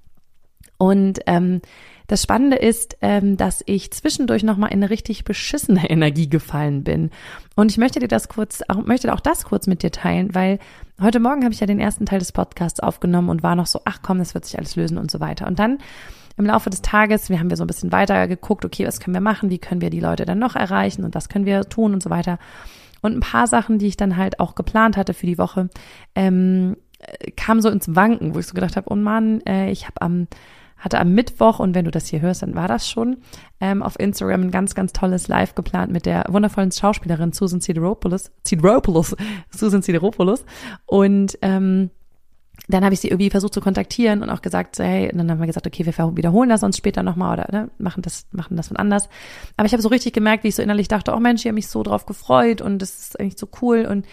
Und 0.76 1.20
ähm, 1.26 1.60
das 2.06 2.22
Spannende 2.22 2.56
ist, 2.56 2.96
ähm, 3.00 3.36
dass 3.36 3.62
ich 3.66 3.90
zwischendurch 3.90 4.42
nochmal 4.42 4.70
in 4.72 4.82
eine 4.82 4.90
richtig 4.90 5.24
beschissene 5.24 5.88
Energie 5.90 6.28
gefallen 6.28 6.84
bin. 6.84 7.10
Und 7.56 7.70
ich 7.70 7.78
möchte 7.78 7.98
dir 7.98 8.08
das 8.08 8.28
kurz, 8.28 8.62
auch, 8.68 8.84
möchte 8.84 9.12
auch 9.12 9.20
das 9.20 9.44
kurz 9.44 9.66
mit 9.66 9.82
dir 9.82 9.90
teilen, 9.90 10.34
weil 10.34 10.58
heute 11.00 11.20
Morgen 11.20 11.44
habe 11.44 11.54
ich 11.54 11.60
ja 11.60 11.66
den 11.66 11.80
ersten 11.80 12.06
Teil 12.06 12.18
des 12.18 12.32
Podcasts 12.32 12.80
aufgenommen 12.80 13.30
und 13.30 13.42
war 13.42 13.56
noch 13.56 13.66
so, 13.66 13.80
ach 13.84 14.00
komm, 14.02 14.18
das 14.18 14.34
wird 14.34 14.44
sich 14.44 14.58
alles 14.58 14.76
lösen 14.76 14.98
und 14.98 15.10
so 15.10 15.20
weiter. 15.20 15.46
Und 15.46 15.58
dann 15.58 15.78
im 16.36 16.46
Laufe 16.46 16.68
des 16.68 16.82
Tages, 16.82 17.30
wir 17.30 17.38
haben 17.38 17.48
ja 17.48 17.56
so 17.56 17.64
ein 17.64 17.68
bisschen 17.68 17.92
weiter 17.92 18.26
geguckt, 18.28 18.64
okay, 18.64 18.86
was 18.86 19.00
können 19.00 19.14
wir 19.14 19.20
machen, 19.20 19.50
wie 19.50 19.58
können 19.58 19.80
wir 19.80 19.90
die 19.90 20.00
Leute 20.00 20.24
dann 20.24 20.38
noch 20.38 20.56
erreichen 20.56 21.04
und 21.04 21.14
was 21.14 21.28
können 21.28 21.46
wir 21.46 21.68
tun 21.68 21.94
und 21.94 22.02
so 22.02 22.10
weiter. 22.10 22.38
Und 23.02 23.16
ein 23.16 23.20
paar 23.20 23.46
Sachen, 23.46 23.78
die 23.78 23.86
ich 23.86 23.96
dann 23.96 24.16
halt 24.16 24.40
auch 24.40 24.54
geplant 24.54 24.96
hatte 24.96 25.14
für 25.14 25.26
die 25.26 25.38
Woche, 25.38 25.68
ähm, 26.14 26.76
kam 27.36 27.60
so 27.60 27.68
ins 27.68 27.94
Wanken, 27.94 28.34
wo 28.34 28.38
ich 28.38 28.46
so 28.46 28.54
gedacht 28.54 28.76
habe, 28.76 28.90
oh 28.90 28.96
Mann, 28.96 29.40
äh, 29.46 29.70
ich 29.70 29.84
habe 29.84 30.00
am 30.00 30.26
hatte 30.84 31.00
am 31.00 31.14
Mittwoch, 31.14 31.60
und 31.60 31.74
wenn 31.74 31.86
du 31.86 31.90
das 31.90 32.06
hier 32.08 32.20
hörst, 32.20 32.42
dann 32.42 32.54
war 32.54 32.68
das 32.68 32.88
schon, 32.88 33.16
ähm, 33.58 33.82
auf 33.82 33.98
Instagram 33.98 34.42
ein 34.42 34.50
ganz, 34.50 34.74
ganz 34.74 34.92
tolles 34.92 35.28
Live 35.28 35.54
geplant 35.54 35.90
mit 35.90 36.04
der 36.04 36.26
wundervollen 36.28 36.70
Schauspielerin 36.70 37.32
Susan 37.32 37.60
Sideropoulos, 37.60 38.30
Sideropoulos, 38.44 39.16
Susan 39.50 39.80
Sideropoulos. 39.80 40.44
Und 40.84 41.38
ähm, 41.40 41.90
dann 42.68 42.84
habe 42.84 42.92
ich 42.92 43.00
sie 43.00 43.08
irgendwie 43.08 43.30
versucht 43.30 43.54
zu 43.54 43.62
kontaktieren 43.62 44.22
und 44.22 44.28
auch 44.28 44.42
gesagt, 44.42 44.78
hey, 44.78 45.10
und 45.10 45.18
dann 45.18 45.30
haben 45.30 45.40
wir 45.40 45.46
gesagt, 45.46 45.66
okay, 45.66 45.86
wir 45.86 46.16
wiederholen 46.16 46.50
das 46.50 46.62
uns 46.62 46.76
später 46.76 47.02
nochmal 47.02 47.38
oder 47.38 47.48
ne, 47.50 47.70
machen 47.78 48.02
das, 48.02 48.26
machen 48.30 48.56
das 48.56 48.68
von 48.68 48.76
anders. 48.76 49.08
Aber 49.56 49.66
ich 49.66 49.72
habe 49.72 49.82
so 49.82 49.88
richtig 49.88 50.12
gemerkt, 50.12 50.44
wie 50.44 50.48
ich 50.48 50.54
so 50.54 50.62
innerlich 50.62 50.88
dachte, 50.88 51.14
oh 51.14 51.20
Mensch, 51.20 51.42
ich 51.42 51.46
habe 51.46 51.54
mich 51.54 51.68
so 51.68 51.82
drauf 51.82 52.04
gefreut 52.04 52.60
und 52.60 52.80
das 52.80 52.98
ist 52.98 53.20
eigentlich 53.20 53.38
so 53.38 53.48
cool. 53.62 53.86
Und 53.86 54.06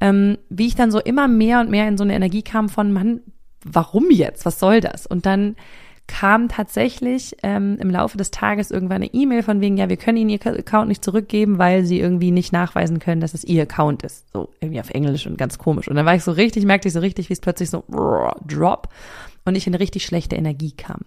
ähm, 0.00 0.38
wie 0.48 0.66
ich 0.66 0.74
dann 0.74 0.90
so 0.90 0.98
immer 0.98 1.28
mehr 1.28 1.60
und 1.60 1.70
mehr 1.70 1.88
in 1.88 1.98
so 1.98 2.04
eine 2.04 2.14
Energie 2.14 2.42
kam 2.42 2.70
von, 2.70 2.92
Mann, 2.92 3.20
warum 3.64 4.10
jetzt? 4.10 4.46
Was 4.46 4.58
soll 4.58 4.80
das? 4.80 5.06
Und 5.06 5.26
dann 5.26 5.56
kam 6.06 6.48
tatsächlich 6.48 7.36
ähm, 7.42 7.76
im 7.80 7.90
Laufe 7.90 8.16
des 8.16 8.30
Tages 8.30 8.70
irgendwann 8.70 9.02
eine 9.02 9.12
E-Mail 9.12 9.42
von 9.42 9.60
wegen, 9.60 9.76
ja, 9.76 9.88
wir 9.88 9.96
können 9.96 10.18
Ihnen 10.18 10.30
Ihr 10.30 10.46
Account 10.46 10.88
nicht 10.88 11.04
zurückgeben, 11.04 11.58
weil 11.58 11.84
Sie 11.84 11.98
irgendwie 11.98 12.30
nicht 12.30 12.52
nachweisen 12.52 12.98
können, 12.98 13.20
dass 13.20 13.34
es 13.34 13.44
Ihr 13.44 13.62
Account 13.62 14.02
ist. 14.02 14.24
So 14.32 14.50
irgendwie 14.60 14.80
auf 14.80 14.90
Englisch 14.90 15.26
und 15.26 15.36
ganz 15.36 15.58
komisch. 15.58 15.88
Und 15.88 15.96
dann 15.96 16.06
war 16.06 16.14
ich 16.14 16.22
so 16.22 16.32
richtig, 16.32 16.64
merkte 16.64 16.88
ich 16.88 16.94
so 16.94 17.00
richtig, 17.00 17.28
wie 17.28 17.32
es 17.32 17.40
plötzlich 17.40 17.70
so 17.70 17.84
drop 18.46 18.88
und 19.44 19.56
ich 19.56 19.66
in 19.66 19.74
richtig 19.74 20.04
schlechte 20.04 20.36
Energie 20.36 20.72
kam. 20.72 21.00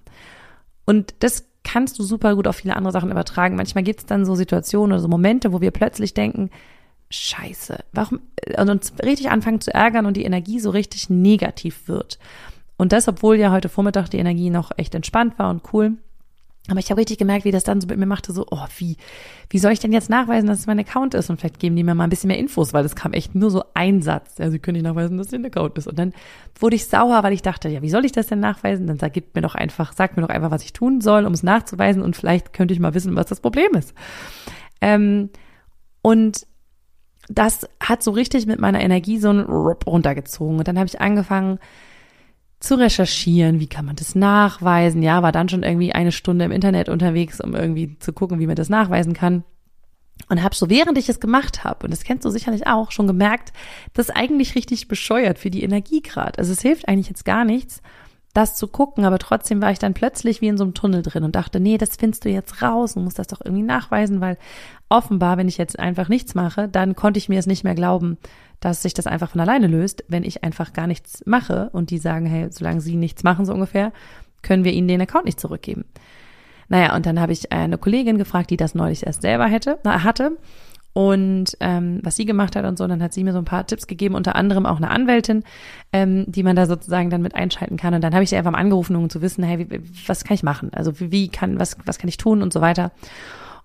Und 0.85 1.13
das 1.19 1.45
kannst 1.63 1.99
du 1.99 2.03
super 2.03 2.35
gut 2.35 2.47
auf 2.47 2.57
viele 2.57 2.75
andere 2.75 2.91
Sachen 2.91 3.11
übertragen. 3.11 3.55
Manchmal 3.55 3.83
gibt 3.83 3.99
es 3.99 4.05
dann 4.05 4.25
so 4.25 4.35
Situationen 4.35 4.93
oder 4.93 5.01
so 5.01 5.07
Momente, 5.07 5.53
wo 5.53 5.61
wir 5.61 5.71
plötzlich 5.71 6.13
denken, 6.13 6.49
Scheiße, 7.11 7.83
warum 7.91 8.19
und 8.57 8.69
uns 8.69 8.93
richtig 9.03 9.31
anfangen 9.31 9.61
zu 9.61 9.73
ärgern 9.73 10.05
und 10.05 10.15
die 10.15 10.23
Energie 10.23 10.59
so 10.59 10.69
richtig 10.69 11.09
negativ 11.09 11.87
wird. 11.87 12.19
Und 12.79 12.93
das, 12.93 13.09
obwohl 13.09 13.35
ja 13.35 13.51
heute 13.51 13.67
Vormittag 13.67 14.07
die 14.07 14.19
Energie 14.19 14.49
noch 14.49 14.71
echt 14.77 14.95
entspannt 14.95 15.37
war 15.37 15.49
und 15.49 15.73
cool. 15.73 15.97
Aber 16.69 16.79
ich 16.79 16.89
habe 16.89 17.01
richtig 17.01 17.17
gemerkt, 17.17 17.43
wie 17.43 17.51
das 17.51 17.65
dann 17.65 17.81
so 17.81 17.87
mit 17.87 17.99
mir 17.99 18.05
machte, 18.05 18.31
so, 18.31 18.45
oh, 18.51 18.65
wie, 18.77 18.95
wie 19.49 19.59
soll 19.59 19.73
ich 19.73 19.81
denn 19.81 19.91
jetzt 19.91 20.09
nachweisen, 20.09 20.47
dass 20.47 20.59
es 20.59 20.65
mein 20.65 20.79
Account 20.79 21.13
ist? 21.13 21.29
Und 21.29 21.41
vielleicht 21.41 21.59
geben 21.59 21.75
die 21.75 21.83
mir 21.83 21.93
mal 21.93 22.05
ein 22.05 22.09
bisschen 22.09 22.29
mehr 22.29 22.37
Infos, 22.37 22.71
weil 22.71 22.85
es 22.85 22.95
kam 22.95 23.11
echt 23.11 23.35
nur 23.35 23.51
so 23.51 23.65
ein 23.73 24.01
Satz. 24.01 24.37
Ja, 24.37 24.49
sie 24.49 24.59
können 24.59 24.77
nicht 24.77 24.85
nachweisen, 24.85 25.17
dass 25.17 25.27
es 25.27 25.33
ein 25.33 25.43
Account 25.43 25.77
ist. 25.77 25.87
Und 25.87 25.99
dann 25.99 26.13
wurde 26.57 26.77
ich 26.77 26.85
sauer, 26.85 27.21
weil 27.21 27.33
ich 27.33 27.41
dachte, 27.41 27.67
ja, 27.67 27.81
wie 27.81 27.89
soll 27.89 28.05
ich 28.05 28.13
das 28.13 28.27
denn 28.27 28.39
nachweisen? 28.39 28.87
Dann 28.87 28.97
sag, 28.97 29.11
gib 29.11 29.35
mir 29.35 29.41
doch 29.41 29.55
einfach, 29.55 29.91
sag 29.91 30.15
mir 30.15 30.21
doch 30.21 30.29
einfach, 30.29 30.51
was 30.51 30.63
ich 30.63 30.71
tun 30.71 31.01
soll, 31.01 31.25
um 31.25 31.33
es 31.33 31.43
nachzuweisen 31.43 32.01
und 32.01 32.15
vielleicht 32.15 32.53
könnte 32.53 32.73
ich 32.73 32.79
mal 32.79 32.93
wissen, 32.93 33.13
was 33.17 33.25
das 33.25 33.41
Problem 33.41 33.73
ist. 33.73 33.93
Ähm, 34.79 35.31
und 36.01 36.47
das 37.27 37.67
hat 37.81 38.03
so 38.03 38.11
richtig 38.11 38.45
mit 38.47 38.61
meiner 38.61 38.79
Energie 38.79 39.17
so 39.17 39.31
ein 39.31 39.41
Rup 39.41 39.85
runtergezogen. 39.85 40.59
Und 40.59 40.67
dann 40.69 40.79
habe 40.79 40.87
ich 40.87 41.01
angefangen, 41.01 41.59
zu 42.59 42.77
recherchieren, 42.77 43.59
wie 43.59 43.67
kann 43.67 43.85
man 43.85 43.95
das 43.95 44.15
nachweisen. 44.15 45.01
Ja, 45.01 45.23
war 45.23 45.31
dann 45.31 45.49
schon 45.49 45.63
irgendwie 45.63 45.93
eine 45.93 46.11
Stunde 46.11 46.45
im 46.45 46.51
Internet 46.51 46.89
unterwegs, 46.89 47.39
um 47.39 47.55
irgendwie 47.55 47.97
zu 47.99 48.11
gucken, 48.11 48.39
wie 48.39 48.47
man 48.47 48.55
das 48.55 48.69
nachweisen 48.69 49.13
kann. 49.13 49.43
Und 50.27 50.43
habe 50.43 50.53
so, 50.53 50.69
während 50.69 50.97
ich 50.97 51.07
es 51.07 51.21
gemacht 51.21 51.63
habe, 51.63 51.85
und 51.85 51.91
das 51.91 52.03
kennst 52.03 52.25
du 52.25 52.29
sicherlich 52.29 52.67
auch, 52.67 52.91
schon 52.91 53.07
gemerkt, 53.07 53.53
das 53.93 54.09
ist 54.09 54.15
eigentlich 54.15 54.55
richtig 54.55 54.89
bescheuert 54.89 55.39
für 55.39 55.49
die 55.49 55.63
Energie 55.63 56.01
gerade. 56.01 56.37
Also 56.37 56.51
es 56.51 56.61
hilft 56.61 56.89
eigentlich 56.89 57.07
jetzt 57.07 57.23
gar 57.23 57.45
nichts, 57.45 57.81
das 58.33 58.55
zu 58.55 58.67
gucken, 58.67 59.05
aber 59.05 59.17
trotzdem 59.17 59.61
war 59.61 59.71
ich 59.71 59.79
dann 59.79 59.93
plötzlich 59.93 60.41
wie 60.41 60.47
in 60.47 60.57
so 60.57 60.63
einem 60.63 60.73
Tunnel 60.73 61.01
drin 61.01 61.23
und 61.23 61.35
dachte, 61.35 61.59
nee, 61.59 61.77
das 61.77 61.95
findest 61.95 62.25
du 62.25 62.29
jetzt 62.29 62.61
raus 62.61 62.95
und 62.95 63.05
musst 63.05 63.17
das 63.17 63.27
doch 63.27 63.41
irgendwie 63.43 63.63
nachweisen, 63.63 64.21
weil 64.21 64.37
offenbar, 64.89 65.37
wenn 65.37 65.47
ich 65.47 65.57
jetzt 65.57 65.79
einfach 65.79 66.09
nichts 66.09 66.35
mache, 66.35 66.67
dann 66.67 66.95
konnte 66.95 67.17
ich 67.17 67.29
mir 67.29 67.39
es 67.39 67.47
nicht 67.47 67.63
mehr 67.63 67.75
glauben, 67.75 68.17
dass 68.59 68.81
sich 68.81 68.93
das 68.93 69.07
einfach 69.07 69.29
von 69.29 69.41
alleine 69.41 69.67
löst, 69.67 70.03
wenn 70.07 70.23
ich 70.23 70.43
einfach 70.43 70.73
gar 70.73 70.87
nichts 70.87 71.23
mache 71.25 71.69
und 71.71 71.89
die 71.89 71.97
sagen, 71.97 72.25
hey, 72.25 72.47
solange 72.51 72.81
sie 72.81 72.95
nichts 72.95 73.23
machen, 73.23 73.45
so 73.45 73.53
ungefähr, 73.53 73.91
können 74.41 74.63
wir 74.63 74.73
ihnen 74.73 74.87
den 74.87 75.01
Account 75.01 75.25
nicht 75.25 75.39
zurückgeben. 75.39 75.85
Naja, 76.67 76.95
und 76.95 77.05
dann 77.05 77.19
habe 77.19 77.33
ich 77.33 77.51
eine 77.51 77.77
Kollegin 77.77 78.17
gefragt, 78.17 78.51
die 78.51 78.57
das 78.57 78.75
neulich 78.75 79.05
erst 79.05 79.21
selber 79.21 79.47
hätte, 79.47 79.79
hatte 79.83 80.37
und 80.93 81.55
ähm, 81.59 81.99
was 82.03 82.15
sie 82.15 82.25
gemacht 82.25 82.55
hat 82.55 82.65
und 82.65 82.77
so. 82.77 82.87
Dann 82.87 83.01
hat 83.01 83.13
sie 83.13 83.23
mir 83.23 83.31
so 83.31 83.39
ein 83.39 83.45
paar 83.45 83.65
Tipps 83.65 83.87
gegeben, 83.87 84.15
unter 84.15 84.35
anderem 84.35 84.65
auch 84.65 84.77
eine 84.77 84.89
Anwältin, 84.89 85.43
ähm, 85.93 86.25
die 86.27 86.43
man 86.43 86.55
da 86.55 86.65
sozusagen 86.65 87.09
dann 87.09 87.21
mit 87.21 87.35
einschalten 87.35 87.77
kann. 87.77 87.93
Und 87.93 88.03
dann 88.03 88.13
habe 88.13 88.23
ich 88.23 88.29
sie 88.29 88.37
einfach 88.37 88.51
mal 88.51 88.59
angerufen, 88.59 88.95
um 88.95 89.09
zu 89.09 89.21
wissen, 89.21 89.43
hey, 89.43 89.69
wie, 89.69 89.81
was 90.07 90.23
kann 90.23 90.35
ich 90.35 90.43
machen? 90.43 90.71
Also 90.73 90.99
wie, 90.99 91.11
wie 91.11 91.29
kann, 91.29 91.59
was, 91.59 91.77
was 91.85 91.99
kann 91.99 92.09
ich 92.09 92.17
tun 92.17 92.41
und 92.41 92.53
so 92.53 92.61
weiter. 92.61 92.91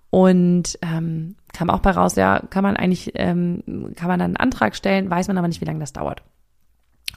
Und 0.09 0.79
ähm, 0.81 1.35
kam 1.55 1.69
auch 1.69 1.79
bei 1.79 1.91
raus, 1.91 2.15
ja, 2.15 2.41
kann 2.49 2.63
man 2.63 2.75
eigentlich, 2.75 3.13
ähm, 3.15 3.63
kann 3.95 4.07
man 4.07 4.19
dann 4.19 4.31
einen 4.31 4.37
Antrag 4.37 4.75
stellen, 4.75 5.09
weiß 5.09 5.27
man 5.27 5.37
aber 5.37 5.47
nicht, 5.47 5.61
wie 5.61 5.65
lange 5.65 5.79
das 5.79 5.93
dauert. 5.93 6.21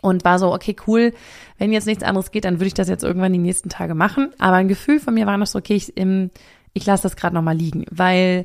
Und 0.00 0.24
war 0.24 0.38
so, 0.38 0.54
okay, 0.54 0.76
cool, 0.86 1.12
wenn 1.58 1.72
jetzt 1.72 1.86
nichts 1.86 2.04
anderes 2.04 2.30
geht, 2.30 2.44
dann 2.44 2.54
würde 2.54 2.68
ich 2.68 2.74
das 2.74 2.88
jetzt 2.88 3.02
irgendwann 3.02 3.32
die 3.32 3.38
nächsten 3.40 3.68
Tage 3.68 3.94
machen. 3.94 4.30
Aber 4.38 4.56
ein 4.56 4.68
Gefühl 4.68 5.00
von 5.00 5.14
mir 5.14 5.26
war 5.26 5.36
noch 5.36 5.48
so, 5.48 5.58
okay, 5.58 5.74
ich, 5.74 5.96
im, 5.96 6.30
ich 6.72 6.86
lasse 6.86 7.02
das 7.02 7.16
gerade 7.16 7.34
nochmal 7.34 7.56
liegen, 7.56 7.84
weil 7.90 8.44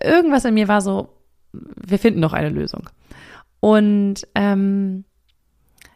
irgendwas 0.00 0.44
in 0.44 0.54
mir 0.54 0.68
war 0.68 0.80
so, 0.80 1.08
wir 1.52 1.98
finden 1.98 2.20
noch 2.20 2.32
eine 2.32 2.50
Lösung. 2.50 2.88
Und 3.58 4.28
ähm, 4.36 5.04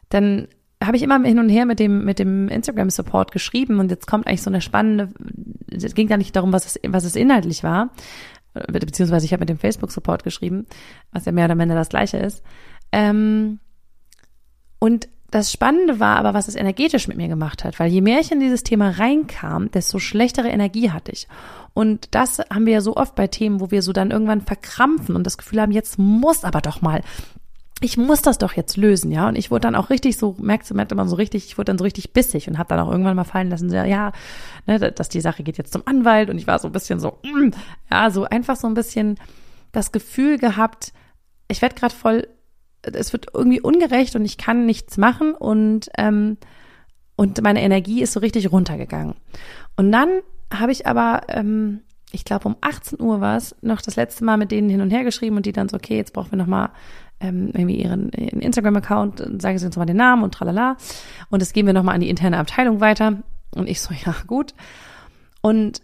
dann 0.09 0.49
habe 0.83 0.97
ich 0.97 1.03
immer 1.03 1.23
hin 1.23 1.38
und 1.38 1.51
her 1.51 1.66
mit 1.66 1.79
dem, 1.79 2.05
mit 2.05 2.19
dem 2.19 2.49
Instagram-Support 2.49 3.33
geschrieben 3.33 3.79
und 3.79 3.90
jetzt 3.90 4.07
kommt 4.07 4.27
eigentlich 4.27 4.43
so 4.43 4.51
eine 4.51 4.61
spannende, 4.61 5.11
es 5.71 5.95
ging 5.95 6.09
gar 6.09 6.16
nicht 6.16 6.35
darum, 6.35 6.53
was 6.53 6.66
es, 6.66 6.81
was 6.88 7.05
es 7.05 7.16
inhaltlich 7.16 7.62
war, 7.62 7.90
beziehungsweise 8.52 9.26
ich 9.26 9.32
habe 9.32 9.40
mit 9.40 9.48
dem 9.48 9.58
Facebook-Support 9.58 10.24
geschrieben, 10.24 10.66
was 11.12 11.24
ja 11.24 11.32
mehr 11.32 11.44
oder 11.46 11.54
minder 11.54 11.74
das 11.74 11.88
gleiche 11.88 12.18
ist. 12.18 12.42
Ähm, 12.92 13.60
und 14.78 15.08
das 15.30 15.52
Spannende 15.52 16.00
war 16.00 16.16
aber, 16.16 16.34
was 16.34 16.48
es 16.48 16.56
energetisch 16.56 17.06
mit 17.06 17.16
mir 17.16 17.28
gemacht 17.28 17.62
hat, 17.62 17.78
weil 17.78 17.90
je 17.90 18.00
mehr 18.00 18.20
ich 18.20 18.32
in 18.32 18.40
dieses 18.40 18.64
Thema 18.64 18.90
reinkam, 18.90 19.70
desto 19.70 20.00
schlechtere 20.00 20.48
Energie 20.48 20.90
hatte 20.90 21.12
ich. 21.12 21.28
Und 21.72 22.14
das 22.14 22.40
haben 22.52 22.66
wir 22.66 22.72
ja 22.72 22.80
so 22.80 22.96
oft 22.96 23.14
bei 23.14 23.28
Themen, 23.28 23.60
wo 23.60 23.70
wir 23.70 23.82
so 23.82 23.92
dann 23.92 24.10
irgendwann 24.10 24.40
verkrampfen 24.40 25.14
und 25.14 25.24
das 25.24 25.38
Gefühl 25.38 25.60
haben, 25.60 25.70
jetzt 25.70 25.98
muss 25.98 26.42
aber 26.42 26.60
doch 26.60 26.82
mal, 26.82 27.02
ich 27.81 27.97
muss 27.97 28.23
das 28.23 28.38
doch 28.38 28.53
jetzt 28.53 28.77
lösen, 28.77 29.11
ja. 29.11 29.29
Und 29.29 29.37
ich 29.37 29.51
wurde 29.51 29.62
dann 29.62 29.75
auch 29.75 29.90
richtig 29.90 30.16
so, 30.16 30.37
merkst 30.38 30.71
du, 30.71 30.75
merkte 30.75 30.95
man 30.95 31.09
so 31.09 31.16
richtig, 31.16 31.47
ich 31.47 31.57
wurde 31.57 31.66
dann 31.66 31.79
so 31.79 31.85
richtig 31.85 32.12
bissig 32.12 32.49
und 32.49 32.59
habe 32.59 32.69
dann 32.69 32.81
auch 32.81 32.90
irgendwann 32.90 33.16
mal 33.16 33.25
fallen 33.25 33.49
lassen, 33.49 33.71
so, 33.71 33.77
ja, 33.77 34.12
ne, 34.66 34.79
dass 34.79 35.09
die 35.09 35.21
Sache 35.21 35.43
geht 35.43 35.59
jetzt 35.59 35.73
zum 35.73 35.83
Anwalt 35.87 36.31
und 36.31 36.38
ich 36.38 36.47
war 36.47 36.59
so 36.59 36.69
ein 36.69 36.73
bisschen 36.73 37.01
so, 37.01 37.19
mm, 37.23 37.51
ja, 37.90 38.11
so 38.11 38.25
einfach 38.25 38.57
so 38.57 38.66
ein 38.66 38.75
bisschen 38.75 39.19
das 39.73 39.93
Gefühl 39.93 40.38
gehabt, 40.38 40.93
ich 41.49 41.62
werde 41.62 41.75
gerade 41.75 41.95
voll, 41.95 42.29
es 42.83 43.12
wird 43.12 43.29
irgendwie 43.33 43.61
ungerecht 43.61 44.14
und 44.14 44.25
ich 44.25 44.37
kann 44.37 44.66
nichts 44.66 44.97
machen 44.97 45.35
und 45.35 45.90
ähm, 45.97 46.37
und 47.16 47.43
meine 47.43 47.61
Energie 47.61 48.01
ist 48.01 48.14
so 48.14 48.21
richtig 48.21 48.51
runtergegangen. 48.51 49.14
Und 49.77 49.93
dann 49.93 50.21
habe 50.51 50.73
ich 50.73 50.87
aber 50.87 51.23
ähm, 51.29 51.83
ich 52.12 52.25
glaube 52.25 52.49
um 52.49 52.57
18 52.61 53.01
Uhr 53.01 53.21
war 53.21 53.37
es, 53.37 53.55
noch 53.62 53.83
das 53.83 53.97
letzte 53.97 54.25
Mal 54.25 54.37
mit 54.37 54.51
denen 54.51 54.69
hin 54.69 54.81
und 54.81 54.90
her 54.90 55.05
geschrieben 55.05 55.37
und 55.37 55.47
die 55.47 55.53
dann 55.53 55.69
so, 55.69 55.77
okay, 55.77 55.97
jetzt 55.97 56.12
brauchen 56.12 56.33
wir 56.33 56.38
nochmal 56.38 56.71
ähm, 57.20 57.50
irgendwie 57.54 57.83
ihren, 57.83 58.11
ihren 58.12 58.40
Instagram-Account, 58.40 59.40
sagen 59.40 59.59
sie 59.59 59.66
uns 59.66 59.76
mal 59.76 59.87
den 59.87 59.96
Namen 59.96 60.22
und 60.22 60.35
tralala. 60.35 60.76
Und 61.28 61.42
das 61.42 61.52
geben 61.52 61.68
wir 61.68 61.74
nochmal 61.74 61.94
an 61.94 62.00
die 62.00 62.09
interne 62.09 62.38
Abteilung 62.38 62.80
weiter. 62.80 63.22
Und 63.54 63.68
ich 63.68 63.80
so, 63.80 63.94
ja, 64.06 64.14
gut. 64.26 64.54
Und 65.42 65.83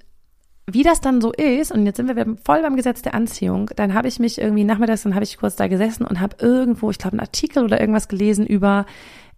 wie 0.68 0.82
das 0.82 1.00
dann 1.00 1.20
so 1.20 1.32
ist, 1.32 1.70
und 1.70 1.86
jetzt 1.86 1.96
sind 1.96 2.14
wir 2.14 2.36
voll 2.44 2.62
beim 2.62 2.74
Gesetz 2.74 3.00
der 3.00 3.14
Anziehung, 3.14 3.70
dann 3.76 3.94
habe 3.94 4.08
ich 4.08 4.18
mich 4.18 4.40
irgendwie 4.40 4.64
nachmittags, 4.64 5.04
dann 5.04 5.14
habe 5.14 5.24
ich 5.24 5.38
kurz 5.38 5.54
da 5.54 5.68
gesessen 5.68 6.04
und 6.04 6.20
habe 6.20 6.36
irgendwo, 6.40 6.90
ich 6.90 6.98
glaube, 6.98 7.12
einen 7.12 7.20
Artikel 7.20 7.62
oder 7.62 7.80
irgendwas 7.80 8.08
gelesen 8.08 8.44
über 8.46 8.84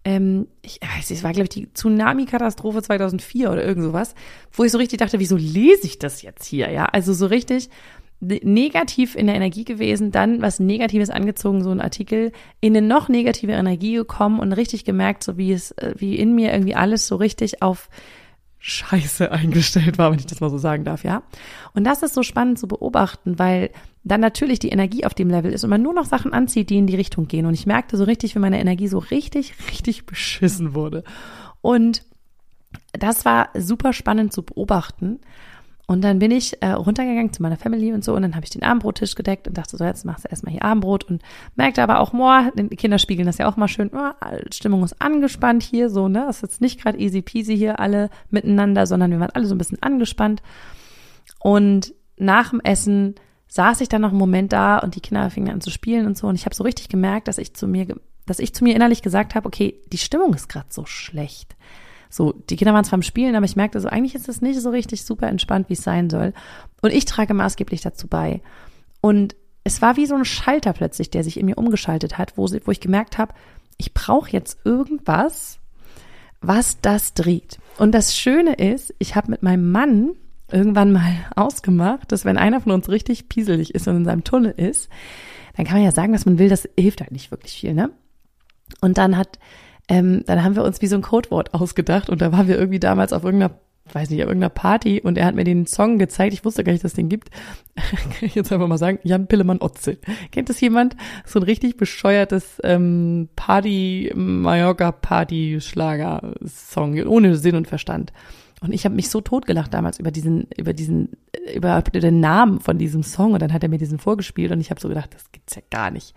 ähm, 0.05 0.47
ich 0.61 0.79
weiß 0.81 1.09
nicht, 1.09 1.19
es 1.19 1.23
war, 1.23 1.33
glaube 1.33 1.43
ich, 1.43 1.49
die 1.49 1.73
Tsunami-Katastrophe 1.73 2.81
2004 2.81 3.51
oder 3.51 3.65
irgend 3.65 3.83
sowas, 3.83 4.15
wo 4.53 4.63
ich 4.63 4.71
so 4.71 4.77
richtig 4.77 4.99
dachte, 4.99 5.19
wieso 5.19 5.35
lese 5.35 5.85
ich 5.85 5.99
das 5.99 6.21
jetzt 6.21 6.45
hier? 6.45 6.71
Ja, 6.71 6.85
also 6.85 7.13
so 7.13 7.25
richtig 7.25 7.69
negativ 8.21 9.15
in 9.15 9.27
der 9.27 9.35
Energie 9.35 9.63
gewesen, 9.63 10.11
dann 10.11 10.41
was 10.41 10.59
Negatives 10.59 11.09
angezogen, 11.09 11.63
so 11.63 11.71
ein 11.71 11.79
Artikel, 11.79 12.33
in 12.59 12.75
eine 12.75 12.85
noch 12.85 13.07
negative 13.07 13.53
Energie 13.53 13.93
gekommen 13.93 14.39
und 14.39 14.51
richtig 14.51 14.83
gemerkt, 14.83 15.23
so 15.23 15.37
wie 15.37 15.53
es, 15.53 15.71
äh, 15.71 15.93
wie 15.97 16.15
in 16.15 16.35
mir 16.35 16.51
irgendwie 16.51 16.75
alles 16.75 17.07
so 17.07 17.15
richtig 17.15 17.61
auf 17.61 17.89
Scheiße 18.57 19.31
eingestellt 19.31 19.97
war, 19.97 20.11
wenn 20.11 20.19
ich 20.19 20.25
das 20.25 20.41
mal 20.41 20.49
so 20.49 20.57
sagen 20.57 20.83
darf, 20.83 21.05
ja. 21.05 21.23
Und 21.73 21.85
das 21.85 22.03
ist 22.03 22.13
so 22.13 22.23
spannend 22.23 22.59
zu 22.59 22.67
beobachten, 22.67 23.39
weil 23.39 23.69
dann 24.03 24.19
natürlich 24.19 24.59
die 24.59 24.69
Energie 24.69 25.05
auf 25.05 25.13
dem 25.13 25.29
Level 25.29 25.53
ist 25.53 25.63
und 25.63 25.69
man 25.69 25.81
nur 25.81 25.93
noch 25.93 26.05
Sachen 26.05 26.33
anzieht, 26.33 26.69
die 26.69 26.77
in 26.77 26.87
die 26.87 26.95
Richtung 26.95 27.27
gehen. 27.27 27.45
Und 27.45 27.53
ich 27.53 27.65
merkte 27.65 27.95
so 27.95 28.03
richtig, 28.03 28.35
wie 28.35 28.39
meine 28.39 28.59
Energie 28.59 28.87
so 28.89 28.97
richtig, 28.97 29.53
richtig 29.71 30.05
beschissen 30.05 30.73
wurde. 30.73 31.03
Und 31.61 32.03
das 32.91 33.23
war 33.23 33.49
super 33.57 33.93
spannend 33.93 34.33
zu 34.33 34.43
beobachten. 34.43 35.19
Und 35.89 36.03
dann 36.03 36.19
bin 36.19 36.29
ich 36.29 36.61
äh, 36.61 36.69
runtergegangen 36.69 37.33
zu 37.33 37.41
meiner 37.41 37.57
Family 37.57 37.91
und 37.93 38.03
so 38.03 38.15
und 38.15 38.21
dann 38.21 38.35
habe 38.35 38.43
ich 38.43 38.51
den 38.51 38.61
Abendbrottisch 38.61 39.15
gedeckt 39.15 39.47
und 39.47 39.57
dachte 39.57 39.75
so, 39.75 39.83
jetzt 39.83 40.05
machst 40.05 40.23
du 40.23 40.29
erstmal 40.29 40.51
hier 40.51 40.63
Abendbrot 40.63 41.05
und 41.05 41.23
merkte 41.55 41.81
aber 41.81 41.99
auch, 41.99 42.11
boah, 42.11 42.51
die 42.53 42.75
Kinder 42.75 42.99
spiegeln 42.99 43.25
das 43.25 43.39
ja 43.39 43.49
auch 43.49 43.57
mal 43.57 43.67
schön, 43.67 43.89
oh, 43.91 44.11
Stimmung 44.53 44.83
ist 44.83 45.01
angespannt 45.01 45.63
hier 45.63 45.89
so, 45.89 46.07
ne? 46.07 46.25
Das 46.27 46.35
ist 46.35 46.41
jetzt 46.43 46.61
nicht 46.61 46.79
gerade 46.79 46.99
easy 46.99 47.23
peasy 47.23 47.57
hier 47.57 47.79
alle 47.79 48.11
miteinander, 48.29 48.85
sondern 48.85 49.09
wir 49.09 49.19
waren 49.19 49.31
alle 49.31 49.47
so 49.47 49.55
ein 49.55 49.57
bisschen 49.57 49.81
angespannt. 49.81 50.43
Und 51.39 51.95
nach 52.17 52.51
dem 52.51 52.59
Essen 52.59 53.15
saß 53.47 53.81
ich 53.81 53.89
dann 53.89 54.03
noch 54.03 54.09
einen 54.09 54.19
Moment 54.19 54.53
da 54.53 54.77
und 54.77 54.93
die 54.93 55.01
Kinder 55.01 55.27
fingen 55.31 55.49
an 55.49 55.61
zu 55.61 55.71
spielen 55.71 56.05
und 56.05 56.15
so 56.15 56.27
und 56.27 56.35
ich 56.35 56.45
habe 56.45 56.53
so 56.53 56.63
richtig 56.63 56.89
gemerkt, 56.89 57.27
dass 57.27 57.39
ich 57.39 57.55
zu 57.55 57.67
mir, 57.67 57.87
dass 58.27 58.37
ich 58.37 58.53
zu 58.53 58.63
mir 58.63 58.75
innerlich 58.75 59.01
gesagt 59.01 59.33
habe, 59.33 59.47
okay, 59.47 59.81
die 59.91 59.97
Stimmung 59.97 60.35
ist 60.35 60.49
gerade 60.49 60.67
so 60.69 60.85
schlecht. 60.85 61.55
So, 62.09 62.33
die 62.49 62.55
Kinder 62.55 62.73
waren 62.73 62.83
zwar 62.83 62.97
am 62.97 63.03
Spielen, 63.03 63.35
aber 63.35 63.45
ich 63.45 63.55
merkte 63.55 63.79
so, 63.79 63.87
eigentlich 63.87 64.15
ist 64.15 64.27
es 64.27 64.41
nicht 64.41 64.59
so 64.59 64.71
richtig 64.71 65.05
super 65.05 65.27
entspannt, 65.27 65.69
wie 65.69 65.73
es 65.73 65.83
sein 65.83 66.09
soll. 66.09 66.33
Und 66.81 66.91
ich 66.91 67.05
trage 67.05 67.33
maßgeblich 67.33 67.81
dazu 67.81 68.07
bei. 68.07 68.41
Und 68.99 69.35
es 69.63 69.81
war 69.81 69.95
wie 69.95 70.07
so 70.07 70.15
ein 70.15 70.25
Schalter 70.25 70.73
plötzlich, 70.73 71.11
der 71.11 71.23
sich 71.23 71.39
in 71.39 71.45
mir 71.45 71.57
umgeschaltet 71.57 72.17
hat, 72.17 72.37
wo, 72.37 72.47
wo 72.47 72.71
ich 72.71 72.79
gemerkt 72.79 73.17
habe, 73.17 73.33
ich 73.77 73.93
brauche 73.93 74.31
jetzt 74.31 74.59
irgendwas, 74.65 75.59
was 76.41 76.81
das 76.81 77.13
dreht. 77.13 77.59
Und 77.77 77.93
das 77.93 78.15
Schöne 78.17 78.53
ist, 78.53 78.93
ich 78.97 79.15
habe 79.15 79.29
mit 79.29 79.43
meinem 79.43 79.71
Mann 79.71 80.11
irgendwann 80.51 80.91
mal 80.91 81.13
ausgemacht, 81.35 82.11
dass 82.11 82.25
wenn 82.25 82.37
einer 82.37 82.61
von 82.61 82.71
uns 82.71 82.89
richtig 82.89 83.29
pieselig 83.29 83.75
ist 83.75 83.87
und 83.87 83.97
in 83.97 84.05
seinem 84.05 84.23
Tunnel 84.23 84.51
ist, 84.51 84.89
dann 85.55 85.65
kann 85.65 85.77
man 85.77 85.85
ja 85.85 85.91
sagen, 85.91 86.13
was 86.13 86.25
man 86.25 86.39
will, 86.39 86.49
das 86.49 86.67
hilft 86.77 87.01
halt 87.01 87.11
nicht 87.11 87.31
wirklich 87.31 87.53
viel, 87.53 87.73
ne? 87.73 87.91
Und 88.81 88.97
dann 88.97 89.17
hat 89.17 89.39
ähm, 89.89 90.23
dann 90.25 90.43
haben 90.43 90.55
wir 90.55 90.63
uns 90.63 90.81
wie 90.81 90.87
so 90.87 90.95
ein 90.95 91.01
Codewort 91.01 91.53
ausgedacht 91.53 92.09
und 92.09 92.21
da 92.21 92.31
waren 92.31 92.47
wir 92.47 92.57
irgendwie 92.57 92.79
damals 92.79 93.11
auf 93.11 93.23
irgendeiner 93.23 93.51
weiß 93.93 94.09
nicht, 94.09 94.21
auf 94.21 94.27
irgendeiner 94.27 94.49
Party 94.49 95.01
und 95.01 95.17
er 95.17 95.25
hat 95.25 95.35
mir 95.35 95.43
den 95.43 95.65
Song 95.65 95.97
gezeigt. 95.97 96.33
Ich 96.33 96.45
wusste 96.45 96.63
gar 96.63 96.71
nicht, 96.73 96.83
dass 96.83 96.91
es 96.91 96.95
den 96.95 97.09
gibt. 97.09 97.29
Kann 97.75 98.11
ich 98.21 98.35
jetzt 98.35 98.51
einfach 98.51 98.67
mal 98.67 98.77
sagen, 98.77 98.99
Jan 99.03 99.27
Pillemann 99.27 99.61
Otze. 99.61 99.97
Kennt 100.31 100.49
das 100.49 100.61
jemand? 100.61 100.95
So 101.25 101.39
ein 101.39 101.43
richtig 101.43 101.77
bescheuertes 101.77 102.59
ähm, 102.63 103.29
Party, 103.35 104.11
Mallorca 104.15 104.91
Party 104.91 105.59
Schlager 105.59 106.33
Song, 106.45 107.01
ohne 107.07 107.35
Sinn 107.35 107.55
und 107.55 107.67
Verstand. 107.67 108.13
Und 108.61 108.73
ich 108.73 108.85
habe 108.85 108.95
mich 108.95 109.09
so 109.09 109.21
totgelacht 109.21 109.73
damals 109.73 109.99
über 109.99 110.11
diesen, 110.11 110.47
über 110.57 110.73
diesen, 110.73 111.09
über 111.55 111.81
den 111.81 112.19
Namen 112.19 112.59
von 112.59 112.77
diesem 112.77 113.03
Song. 113.03 113.33
Und 113.33 113.41
dann 113.41 113.53
hat 113.53 113.63
er 113.63 113.69
mir 113.69 113.77
diesen 113.77 113.99
vorgespielt 113.99 114.51
und 114.51 114.59
ich 114.59 114.69
habe 114.69 114.81
so 114.81 114.89
gedacht, 114.89 115.13
das 115.13 115.31
gibt's 115.31 115.55
ja 115.55 115.61
gar 115.69 115.91
nicht. 115.91 116.13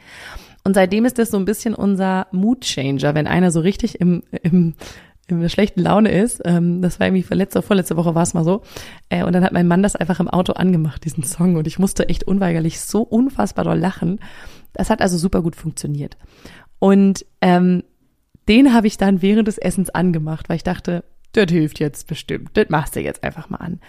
Und 0.64 0.74
seitdem 0.74 1.04
ist 1.04 1.18
das 1.18 1.30
so 1.30 1.36
ein 1.36 1.44
bisschen 1.44 1.74
unser 1.74 2.26
Mood-Changer, 2.32 3.14
wenn 3.14 3.26
einer 3.26 3.50
so 3.50 3.60
richtig 3.60 4.00
im, 4.00 4.22
im 4.42 4.74
in 5.28 5.38
einer 5.38 5.48
schlechten 5.48 5.80
Laune 5.80 6.10
ist. 6.10 6.42
Ähm, 6.44 6.82
das 6.82 7.00
war 7.00 7.06
irgendwie 7.06 7.34
letzte, 7.34 7.62
vorletzte 7.62 7.96
Woche 7.96 8.14
war 8.14 8.22
es 8.22 8.34
mal 8.34 8.44
so. 8.44 8.62
Äh, 9.08 9.24
und 9.24 9.32
dann 9.32 9.44
hat 9.44 9.52
mein 9.52 9.68
Mann 9.68 9.82
das 9.82 9.96
einfach 9.96 10.20
im 10.20 10.28
Auto 10.28 10.52
angemacht, 10.52 11.04
diesen 11.04 11.22
Song. 11.22 11.56
Und 11.56 11.66
ich 11.66 11.78
musste 11.78 12.08
echt 12.08 12.24
unweigerlich 12.24 12.80
so 12.80 13.02
unfassbar 13.02 13.64
doll 13.64 13.78
lachen. 13.78 14.20
Das 14.72 14.90
hat 14.90 15.00
also 15.00 15.16
super 15.18 15.42
gut 15.42 15.56
funktioniert. 15.56 16.16
Und 16.78 17.24
ähm, 17.40 17.84
den 18.48 18.74
habe 18.74 18.86
ich 18.86 18.96
dann 18.96 19.22
während 19.22 19.48
des 19.48 19.58
Essens 19.58 19.90
angemacht, 19.90 20.48
weil 20.48 20.56
ich 20.56 20.64
dachte, 20.64 21.04
das 21.32 21.50
hilft 21.50 21.80
jetzt 21.80 22.06
bestimmt. 22.06 22.50
Das 22.54 22.68
machst 22.68 22.96
du 22.96 23.00
jetzt 23.00 23.24
einfach 23.24 23.50
mal 23.50 23.58
an. 23.58 23.80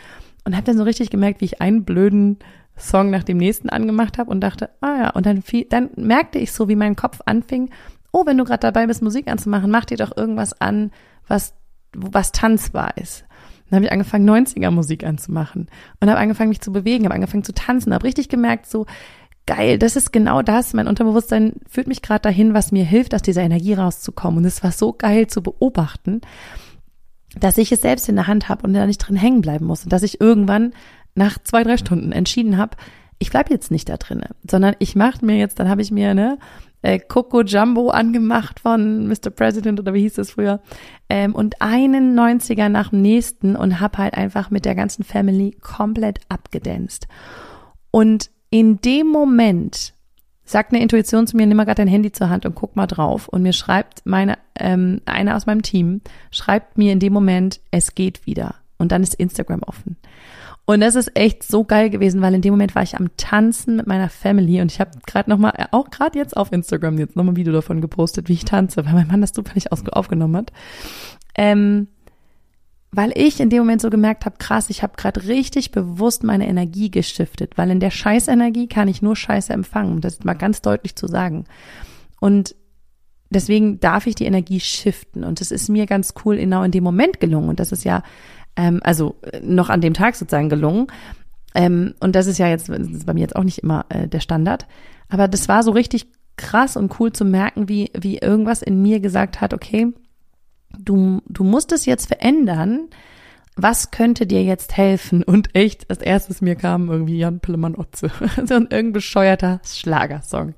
Und 0.45 0.55
habe 0.55 0.65
dann 0.65 0.77
so 0.77 0.83
richtig 0.83 1.09
gemerkt, 1.09 1.41
wie 1.41 1.45
ich 1.45 1.61
einen 1.61 1.85
blöden 1.85 2.39
Song 2.77 3.09
nach 3.09 3.23
dem 3.23 3.37
nächsten 3.37 3.69
angemacht 3.69 4.17
habe 4.17 4.31
und 4.31 4.41
dachte, 4.41 4.69
ah 4.81 4.95
ja, 4.97 5.09
und 5.11 5.25
dann, 5.25 5.41
fiel, 5.41 5.65
dann 5.69 5.89
merkte 5.95 6.39
ich 6.39 6.51
so, 6.51 6.67
wie 6.67 6.75
mein 6.75 6.95
Kopf 6.95 7.21
anfing, 7.25 7.69
oh, 8.11 8.25
wenn 8.25 8.37
du 8.37 8.43
gerade 8.43 8.59
dabei 8.59 8.87
bist, 8.87 9.01
Musik 9.01 9.27
anzumachen, 9.29 9.71
mach 9.71 9.85
dir 9.85 9.97
doch 9.97 10.15
irgendwas 10.15 10.59
an, 10.59 10.91
was, 11.27 11.53
was 11.95 12.31
tanzbar 12.31 12.97
ist. 12.97 13.25
Dann 13.69 13.77
habe 13.77 13.85
ich 13.85 13.91
angefangen, 13.91 14.29
90er 14.29 14.71
Musik 14.71 15.03
anzumachen 15.03 15.67
und 15.99 16.09
habe 16.09 16.19
angefangen, 16.19 16.49
mich 16.49 16.61
zu 16.61 16.71
bewegen, 16.71 17.05
habe 17.05 17.15
angefangen 17.15 17.43
zu 17.43 17.53
tanzen, 17.53 17.93
habe 17.93 18.05
richtig 18.05 18.29
gemerkt, 18.29 18.67
so 18.67 18.85
geil, 19.45 19.77
das 19.77 19.95
ist 19.95 20.13
genau 20.13 20.41
das. 20.41 20.73
Mein 20.73 20.87
Unterbewusstsein 20.87 21.53
führt 21.67 21.87
mich 21.87 22.01
gerade 22.01 22.21
dahin, 22.21 22.53
was 22.53 22.71
mir 22.71 22.85
hilft, 22.85 23.13
aus 23.13 23.21
dieser 23.21 23.41
Energie 23.41 23.73
rauszukommen. 23.73 24.39
Und 24.39 24.45
es 24.45 24.63
war 24.63 24.71
so 24.71 24.93
geil 24.93 25.27
zu 25.27 25.41
beobachten, 25.41 26.21
dass 27.39 27.57
ich 27.57 27.71
es 27.71 27.81
selbst 27.81 28.09
in 28.09 28.15
der 28.15 28.27
Hand 28.27 28.49
habe 28.49 28.63
und 28.65 28.73
da 28.73 28.85
nicht 28.85 28.99
drin 28.99 29.15
hängen 29.15 29.41
bleiben 29.41 29.65
muss. 29.65 29.83
Und 29.83 29.93
dass 29.93 30.03
ich 30.03 30.21
irgendwann 30.21 30.73
nach 31.15 31.37
zwei, 31.39 31.63
drei 31.63 31.77
Stunden 31.77 32.11
entschieden 32.11 32.57
habe, 32.57 32.77
ich 33.19 33.29
bleibe 33.29 33.51
jetzt 33.51 33.71
nicht 33.71 33.89
da 33.89 33.97
drinne, 33.97 34.29
sondern 34.49 34.75
ich 34.79 34.95
mache 34.95 35.25
mir 35.25 35.37
jetzt, 35.37 35.59
dann 35.59 35.69
habe 35.69 35.81
ich 35.81 35.91
mir 35.91 36.13
ne 36.13 36.37
äh, 36.81 36.99
Coco 36.99 37.41
Jumbo 37.41 37.89
angemacht 37.89 38.59
von 38.59 39.07
Mr. 39.07 39.29
President 39.29 39.79
oder 39.79 39.93
wie 39.93 40.01
hieß 40.01 40.15
das 40.15 40.31
früher 40.31 40.61
ähm, 41.09 41.33
und 41.33 41.61
einen 41.61 42.19
90er 42.19 42.69
nach 42.69 42.89
dem 42.89 43.01
nächsten 43.01 43.55
und 43.55 43.79
habe 43.79 43.99
halt 43.99 44.15
einfach 44.15 44.49
mit 44.49 44.65
der 44.65 44.75
ganzen 44.75 45.03
Family 45.03 45.55
komplett 45.61 46.19
abgedanzt. 46.29 47.07
Und 47.91 48.29
in 48.49 48.81
dem 48.81 49.07
Moment 49.07 49.93
sagt 50.53 50.71
eine 50.71 50.81
Intuition 50.81 51.27
zu 51.27 51.35
mir, 51.35 51.45
nimm 51.45 51.57
mal 51.57 51.65
gerade 51.65 51.81
dein 51.81 51.87
Handy 51.89 52.11
zur 52.11 52.29
Hand 52.29 52.45
und 52.45 52.55
guck 52.55 52.77
mal 52.77 52.87
drauf. 52.87 53.27
Und 53.27 53.41
mir 53.41 53.53
schreibt 53.53 54.05
meine, 54.05 54.37
ähm, 54.55 55.01
eine 55.05 55.35
aus 55.35 55.45
meinem 55.45 55.63
Team, 55.63 56.01
schreibt 56.31 56.77
mir 56.77 56.93
in 56.93 56.99
dem 56.99 57.11
Moment, 57.11 57.59
es 57.71 57.95
geht 57.95 58.25
wieder. 58.25 58.55
Und 58.77 58.91
dann 58.91 59.03
ist 59.03 59.15
Instagram 59.15 59.63
offen. 59.63 59.97
Und 60.65 60.79
das 60.79 60.95
ist 60.95 61.17
echt 61.17 61.43
so 61.43 61.65
geil 61.65 61.89
gewesen, 61.89 62.21
weil 62.21 62.33
in 62.33 62.41
dem 62.41 62.53
Moment 62.53 62.73
war 62.75 62.83
ich 62.83 62.95
am 62.95 63.09
Tanzen 63.17 63.75
mit 63.75 63.87
meiner 63.87 64.07
Family 64.07 64.61
und 64.61 64.71
ich 64.71 64.79
habe 64.79 64.91
gerade 65.05 65.29
noch 65.29 65.37
mal, 65.37 65.51
auch 65.71 65.89
gerade 65.89 66.17
jetzt 66.17 66.37
auf 66.37 66.53
Instagram 66.53 66.97
jetzt 66.97 67.17
noch 67.17 67.23
mal 67.25 67.33
ein 67.33 67.35
Video 67.35 67.51
davon 67.51 67.81
gepostet, 67.81 68.29
wie 68.29 68.33
ich 68.33 68.45
tanze, 68.45 68.85
weil 68.85 68.93
mein 68.93 69.07
Mann 69.07 69.19
das 69.19 69.33
zufällig 69.33 69.73
aufgenommen 69.73 70.37
hat. 70.37 70.53
Ähm, 71.35 71.87
weil 72.93 73.11
ich 73.15 73.39
in 73.39 73.49
dem 73.49 73.59
Moment 73.59 73.81
so 73.81 73.89
gemerkt 73.89 74.25
habe, 74.25 74.37
krass, 74.37 74.69
ich 74.69 74.83
habe 74.83 74.93
gerade 74.95 75.27
richtig 75.27 75.71
bewusst 75.71 76.23
meine 76.23 76.47
Energie 76.47 76.91
gestiftet, 76.91 77.57
weil 77.57 77.71
in 77.71 77.79
der 77.79 77.89
Scheißenergie 77.89 78.67
kann 78.67 78.87
ich 78.87 79.01
nur 79.01 79.15
Scheiße 79.15 79.51
empfangen, 79.51 79.99
das 79.99 80.13
ist 80.13 80.25
mal 80.25 80.35
ganz 80.35 80.61
deutlich 80.61 80.95
zu 80.95 81.07
sagen. 81.07 81.45
Und 82.19 82.55
deswegen 83.31 83.79
darf 83.79 84.05
ich 84.05 84.13
die 84.13 84.25
Energie 84.25 84.59
shiften 84.59 85.23
und 85.23 85.41
es 85.41 85.51
ist 85.51 85.69
mir 85.69 85.87
ganz 85.87 86.13
cool 86.23 86.37
genau 86.37 86.61
in 86.63 86.71
dem 86.71 86.83
Moment 86.83 87.19
gelungen 87.19 87.49
und 87.49 87.59
das 87.59 87.71
ist 87.71 87.83
ja 87.83 88.03
ähm, 88.55 88.79
also 88.83 89.15
noch 89.41 89.69
an 89.71 89.81
dem 89.81 89.95
Tag 89.95 90.15
sozusagen 90.15 90.49
gelungen. 90.49 90.87
Ähm, 91.55 91.95
und 91.99 92.15
das 92.15 92.27
ist 92.27 92.37
ja 92.37 92.47
jetzt 92.47 92.69
ist 92.69 93.07
bei 93.07 93.13
mir 93.15 93.21
jetzt 93.21 93.35
auch 93.35 93.43
nicht 93.43 93.59
immer 93.59 93.85
äh, 93.89 94.07
der 94.07 94.19
Standard, 94.19 94.67
aber 95.09 95.27
das 95.27 95.47
war 95.49 95.63
so 95.63 95.71
richtig 95.71 96.07
krass 96.37 96.77
und 96.77 96.99
cool 96.99 97.11
zu 97.11 97.25
merken, 97.25 97.69
wie 97.69 97.91
wie 97.97 98.19
irgendwas 98.19 98.61
in 98.61 98.83
mir 98.83 98.99
gesagt 98.99 99.41
hat, 99.41 99.53
okay, 99.53 99.93
du, 100.77 101.21
du 101.27 101.43
musst 101.43 101.71
es 101.71 101.85
jetzt 101.85 102.07
verändern. 102.07 102.89
Was 103.55 103.91
könnte 103.91 104.25
dir 104.25 104.43
jetzt 104.43 104.77
helfen? 104.77 105.23
Und 105.23 105.55
echt, 105.55 105.89
als 105.89 105.99
erstes 105.99 106.41
mir 106.41 106.55
kam 106.55 106.89
irgendwie 106.89 107.17
Jan 107.17 107.39
Pillemann 107.39 107.75
Otze. 107.75 108.09
so 108.45 108.55
ein 108.55 108.63
irgendein 108.63 108.93
bescheuerter 108.93 109.61
Schlagersong. 109.63 110.55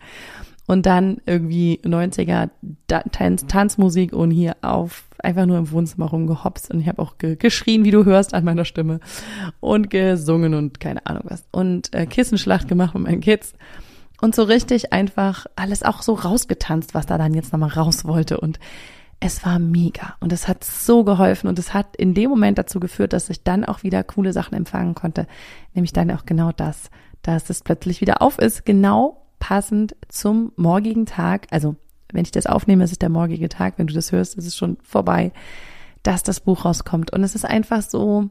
Und 0.67 0.85
dann 0.85 1.21
irgendwie 1.25 1.79
90er 1.83 2.49
Tanz, 2.87 3.45
Tanzmusik 3.47 4.13
und 4.13 4.31
hier 4.31 4.55
auf 4.61 5.05
einfach 5.19 5.45
nur 5.45 5.57
im 5.57 5.71
Wohnzimmer 5.71 6.07
rumgehopst 6.07 6.71
und 6.71 6.79
ich 6.79 6.87
habe 6.87 7.01
auch 7.01 7.17
ge 7.17 7.35
geschrien, 7.35 7.83
wie 7.83 7.91
du 7.91 8.05
hörst, 8.05 8.33
an 8.33 8.45
meiner 8.45 8.65
Stimme 8.65 8.99
und 9.59 9.89
gesungen 9.89 10.53
und 10.53 10.79
keine 10.79 11.05
Ahnung 11.05 11.23
was 11.25 11.45
und 11.51 11.93
äh, 11.93 12.05
Kissenschlacht 12.05 12.67
gemacht 12.67 12.93
mit 12.93 13.03
meinen 13.03 13.21
Kids 13.21 13.53
und 14.21 14.35
so 14.35 14.43
richtig 14.43 14.93
einfach 14.93 15.45
alles 15.55 15.83
auch 15.83 16.01
so 16.01 16.13
rausgetanzt, 16.13 16.93
was 16.93 17.05
da 17.05 17.17
dann 17.17 17.33
jetzt 17.33 17.51
nochmal 17.51 17.69
raus 17.69 18.05
wollte 18.05 18.39
und 18.39 18.59
es 19.25 19.43
war 19.43 19.57
mega 19.57 20.15
und 20.19 20.31
es 20.31 20.47
hat 20.47 20.63
so 20.63 21.03
geholfen 21.03 21.47
und 21.47 21.57
es 21.57 21.73
hat 21.73 21.95
in 21.95 22.13
dem 22.13 22.29
Moment 22.29 22.59
dazu 22.59 22.79
geführt, 22.79 23.11
dass 23.11 23.29
ich 23.29 23.43
dann 23.43 23.65
auch 23.65 23.81
wieder 23.81 24.03
coole 24.03 24.33
Sachen 24.33 24.55
empfangen 24.55 24.93
konnte, 24.93 25.25
nämlich 25.73 25.93
dann 25.93 26.11
auch 26.11 26.25
genau 26.25 26.51
das, 26.51 26.91
dass 27.23 27.49
es 27.49 27.63
plötzlich 27.63 28.01
wieder 28.01 28.21
auf 28.21 28.37
ist, 28.37 28.65
genau 28.65 29.25
passend 29.39 29.95
zum 30.09 30.51
morgigen 30.57 31.07
Tag, 31.07 31.47
also 31.49 31.75
wenn 32.13 32.23
ich 32.23 32.31
das 32.31 32.45
aufnehme, 32.45 32.83
ist 32.83 32.91
es 32.91 32.99
der 32.99 33.09
morgige 33.09 33.49
Tag, 33.49 33.73
wenn 33.77 33.87
du 33.87 33.95
das 33.95 34.11
hörst, 34.11 34.35
ist 34.35 34.45
es 34.45 34.55
schon 34.55 34.77
vorbei, 34.83 35.31
dass 36.03 36.21
das 36.21 36.39
Buch 36.39 36.63
rauskommt. 36.63 37.11
Und 37.11 37.23
es 37.23 37.33
ist 37.33 37.45
einfach 37.45 37.81
so, 37.81 38.29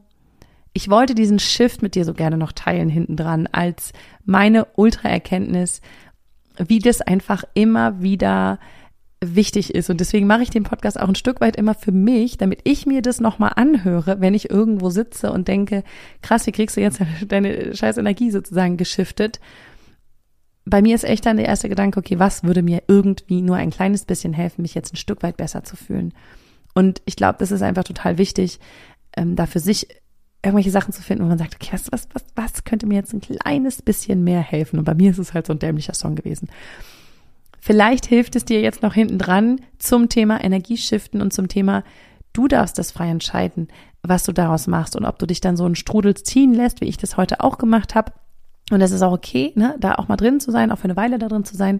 ich 0.71 0.89
wollte 0.89 1.13
diesen 1.13 1.39
Shift 1.39 1.81
mit 1.81 1.95
dir 1.95 2.05
so 2.05 2.13
gerne 2.13 2.37
noch 2.37 2.53
teilen 2.53 2.89
hinten 2.89 3.17
dran 3.17 3.47
als 3.51 3.91
meine 4.23 4.65
Ultra-Erkenntnis, 4.75 5.81
wie 6.57 6.79
das 6.79 7.01
einfach 7.01 7.43
immer 7.53 8.01
wieder 8.01 8.59
wichtig 9.23 9.73
ist. 9.73 9.89
Und 9.89 9.99
deswegen 9.99 10.27
mache 10.27 10.43
ich 10.43 10.49
den 10.49 10.63
Podcast 10.63 10.99
auch 10.99 11.07
ein 11.07 11.15
Stück 11.15 11.41
weit 11.41 11.55
immer 11.55 11.73
für 11.73 11.91
mich, 11.91 12.37
damit 12.37 12.61
ich 12.63 12.85
mir 12.85 13.01
das 13.01 13.19
nochmal 13.19 13.53
anhöre, 13.55 14.19
wenn 14.19 14.33
ich 14.33 14.49
irgendwo 14.49 14.89
sitze 14.89 15.31
und 15.31 15.47
denke, 15.47 15.83
krass, 16.21 16.47
wie 16.47 16.51
kriegst 16.51 16.77
du 16.77 16.81
jetzt 16.81 16.99
deine 17.27 17.75
scheiß 17.75 17.97
Energie 17.97 18.31
sozusagen 18.31 18.77
geschiftet? 18.77 19.39
Bei 20.65 20.81
mir 20.81 20.95
ist 20.95 21.03
echt 21.03 21.25
dann 21.25 21.37
der 21.37 21.45
erste 21.45 21.69
Gedanke, 21.69 21.99
okay, 21.99 22.19
was 22.19 22.43
würde 22.43 22.63
mir 22.63 22.83
irgendwie 22.87 23.41
nur 23.41 23.55
ein 23.55 23.69
kleines 23.69 24.05
bisschen 24.05 24.33
helfen, 24.33 24.63
mich 24.63 24.73
jetzt 24.73 24.93
ein 24.93 24.97
Stück 24.97 25.21
weit 25.21 25.37
besser 25.37 25.63
zu 25.63 25.75
fühlen? 25.75 26.13
Und 26.73 27.01
ich 27.05 27.15
glaube, 27.15 27.37
das 27.39 27.51
ist 27.51 27.61
einfach 27.61 27.83
total 27.83 28.17
wichtig, 28.17 28.59
ähm, 29.15 29.35
da 29.35 29.45
für 29.45 29.59
sich 29.59 29.87
irgendwelche 30.43 30.71
Sachen 30.71 30.93
zu 30.93 31.01
finden, 31.01 31.23
wo 31.23 31.27
man 31.27 31.37
sagt, 31.37 31.55
okay, 31.55 31.69
was, 31.71 31.91
was, 31.91 32.07
was, 32.13 32.25
was 32.35 32.63
könnte 32.63 32.85
mir 32.85 32.95
jetzt 32.95 33.13
ein 33.13 33.21
kleines 33.21 33.81
bisschen 33.81 34.23
mehr 34.23 34.41
helfen? 34.41 34.79
Und 34.79 34.85
bei 34.85 34.93
mir 34.93 35.11
ist 35.11 35.17
es 35.17 35.33
halt 35.33 35.47
so 35.47 35.53
ein 35.53 35.59
dämlicher 35.59 35.93
Song 35.93 36.15
gewesen. 36.15 36.49
Vielleicht 37.65 38.05
hilft 38.05 38.35
es 38.35 38.45
dir 38.45 38.61
jetzt 38.61 38.83
noch 38.83 38.93
hinten 38.93 39.17
dran 39.17 39.59
zum 39.79 40.07
Thema 40.07 40.43
Energieschiften 40.43 41.19
und 41.19 41.33
zum 41.33 41.47
Thema, 41.47 41.83
du 42.31 42.47
darfst 42.47 42.77
das 42.77 42.91
frei 42.91 43.09
entscheiden, 43.09 43.69
was 44.03 44.21
du 44.21 44.33
daraus 44.33 44.67
machst 44.67 44.95
und 44.95 45.03
ob 45.03 45.17
du 45.17 45.25
dich 45.25 45.41
dann 45.41 45.57
so 45.57 45.65
einen 45.65 45.73
Strudel 45.73 46.13
ziehen 46.13 46.53
lässt, 46.53 46.79
wie 46.81 46.85
ich 46.85 46.97
das 46.97 47.17
heute 47.17 47.41
auch 47.41 47.57
gemacht 47.57 47.95
habe. 47.95 48.13
Und 48.69 48.81
es 48.81 48.91
ist 48.91 49.01
auch 49.01 49.13
okay, 49.13 49.51
ne, 49.55 49.75
da 49.79 49.95
auch 49.95 50.07
mal 50.07 50.15
drin 50.15 50.39
zu 50.39 50.51
sein, 50.51 50.71
auch 50.71 50.77
für 50.77 50.83
eine 50.83 50.95
Weile 50.95 51.17
da 51.17 51.27
drin 51.27 51.43
zu 51.43 51.57
sein. 51.57 51.79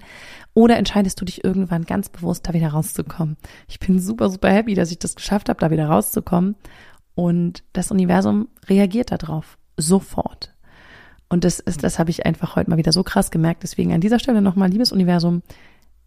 Oder 0.56 0.78
entscheidest 0.78 1.22
du 1.22 1.26
dich 1.26 1.44
irgendwann 1.44 1.84
ganz 1.84 2.10
bewusst, 2.10 2.48
da 2.48 2.54
wieder 2.54 2.70
rauszukommen. 2.70 3.38
Ich 3.68 3.78
bin 3.78 4.00
super, 4.00 4.32
super 4.32 4.50
happy, 4.50 4.74
dass 4.74 4.90
ich 4.90 4.98
das 4.98 5.14
geschafft 5.14 5.50
habe, 5.50 5.60
da 5.60 5.70
wieder 5.70 5.86
rauszukommen. 5.86 6.56
Und 7.14 7.64
das 7.74 7.92
Universum 7.92 8.48
reagiert 8.68 9.12
darauf 9.12 9.60
sofort. 9.78 10.52
Und 11.30 11.44
das 11.44 11.60
ist, 11.60 11.84
das 11.84 12.00
habe 12.00 12.10
ich 12.10 12.26
einfach 12.26 12.56
heute 12.56 12.72
mal 12.72 12.78
wieder 12.78 12.92
so 12.92 13.04
krass 13.04 13.30
gemerkt. 13.30 13.62
Deswegen 13.62 13.94
an 13.94 14.02
dieser 14.02 14.18
Stelle 14.18 14.42
nochmal, 14.42 14.70
liebes 14.70 14.92
Universum, 14.92 15.44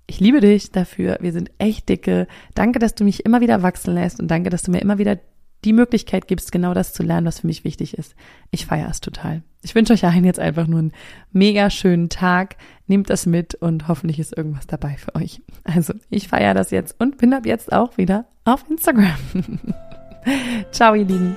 ich 0.09 0.21
liebe 0.21 0.40
dich 0.40 0.73
dafür. 0.73 1.18
Wir 1.21 1.33
sind 1.33 1.51
echt 1.59 1.88
dicke. 1.88 2.27
Danke, 2.55 2.79
dass 2.79 2.94
du 2.94 3.05
mich 3.05 3.25
immer 3.25 3.40
wieder 3.40 3.62
wachsen 3.62 3.94
lässt 3.94 4.18
und 4.18 4.29
danke, 4.29 4.51
dass 4.51 4.62
du 4.62 4.71
mir 4.71 4.81
immer 4.81 4.99
wieder 4.99 5.18
die 5.64 5.73
Möglichkeit 5.73 6.29
gibst, 6.29 6.53
genau 6.53 6.73
das 6.73 6.92
zu 6.92 7.03
lernen, 7.03 7.27
was 7.27 7.40
für 7.40 7.47
mich 7.47 7.64
wichtig 7.64 7.97
ist. 7.99 8.14
Ich 8.51 8.66
feiere 8.66 8.88
es 8.88 9.01
total. 9.01 9.42
Ich 9.62 9.75
wünsche 9.75 9.92
euch 9.92 10.05
allen 10.05 10.25
jetzt 10.25 10.38
einfach 10.38 10.66
nur 10.66 10.79
einen 10.79 10.92
mega 11.33 11.68
schönen 11.68 12.09
Tag. 12.09 12.57
Nehmt 12.87 13.11
das 13.11 13.27
mit 13.27 13.55
und 13.57 13.88
hoffentlich 13.88 14.18
ist 14.18 14.37
irgendwas 14.37 14.66
dabei 14.66 14.97
für 14.97 15.14
euch. 15.14 15.42
Also, 15.64 15.94
ich 16.11 16.29
feiere 16.29 16.55
das 16.55 16.71
jetzt 16.71 16.99
und 17.01 17.18
bin 17.18 17.35
ab 17.35 17.44
jetzt 17.44 17.73
auch 17.73 17.99
wieder 17.99 18.27
auf 18.44 18.64
Instagram. 18.71 19.18
Ciao, 20.71 20.94
ihr 20.94 21.05
Lieben. 21.05 21.37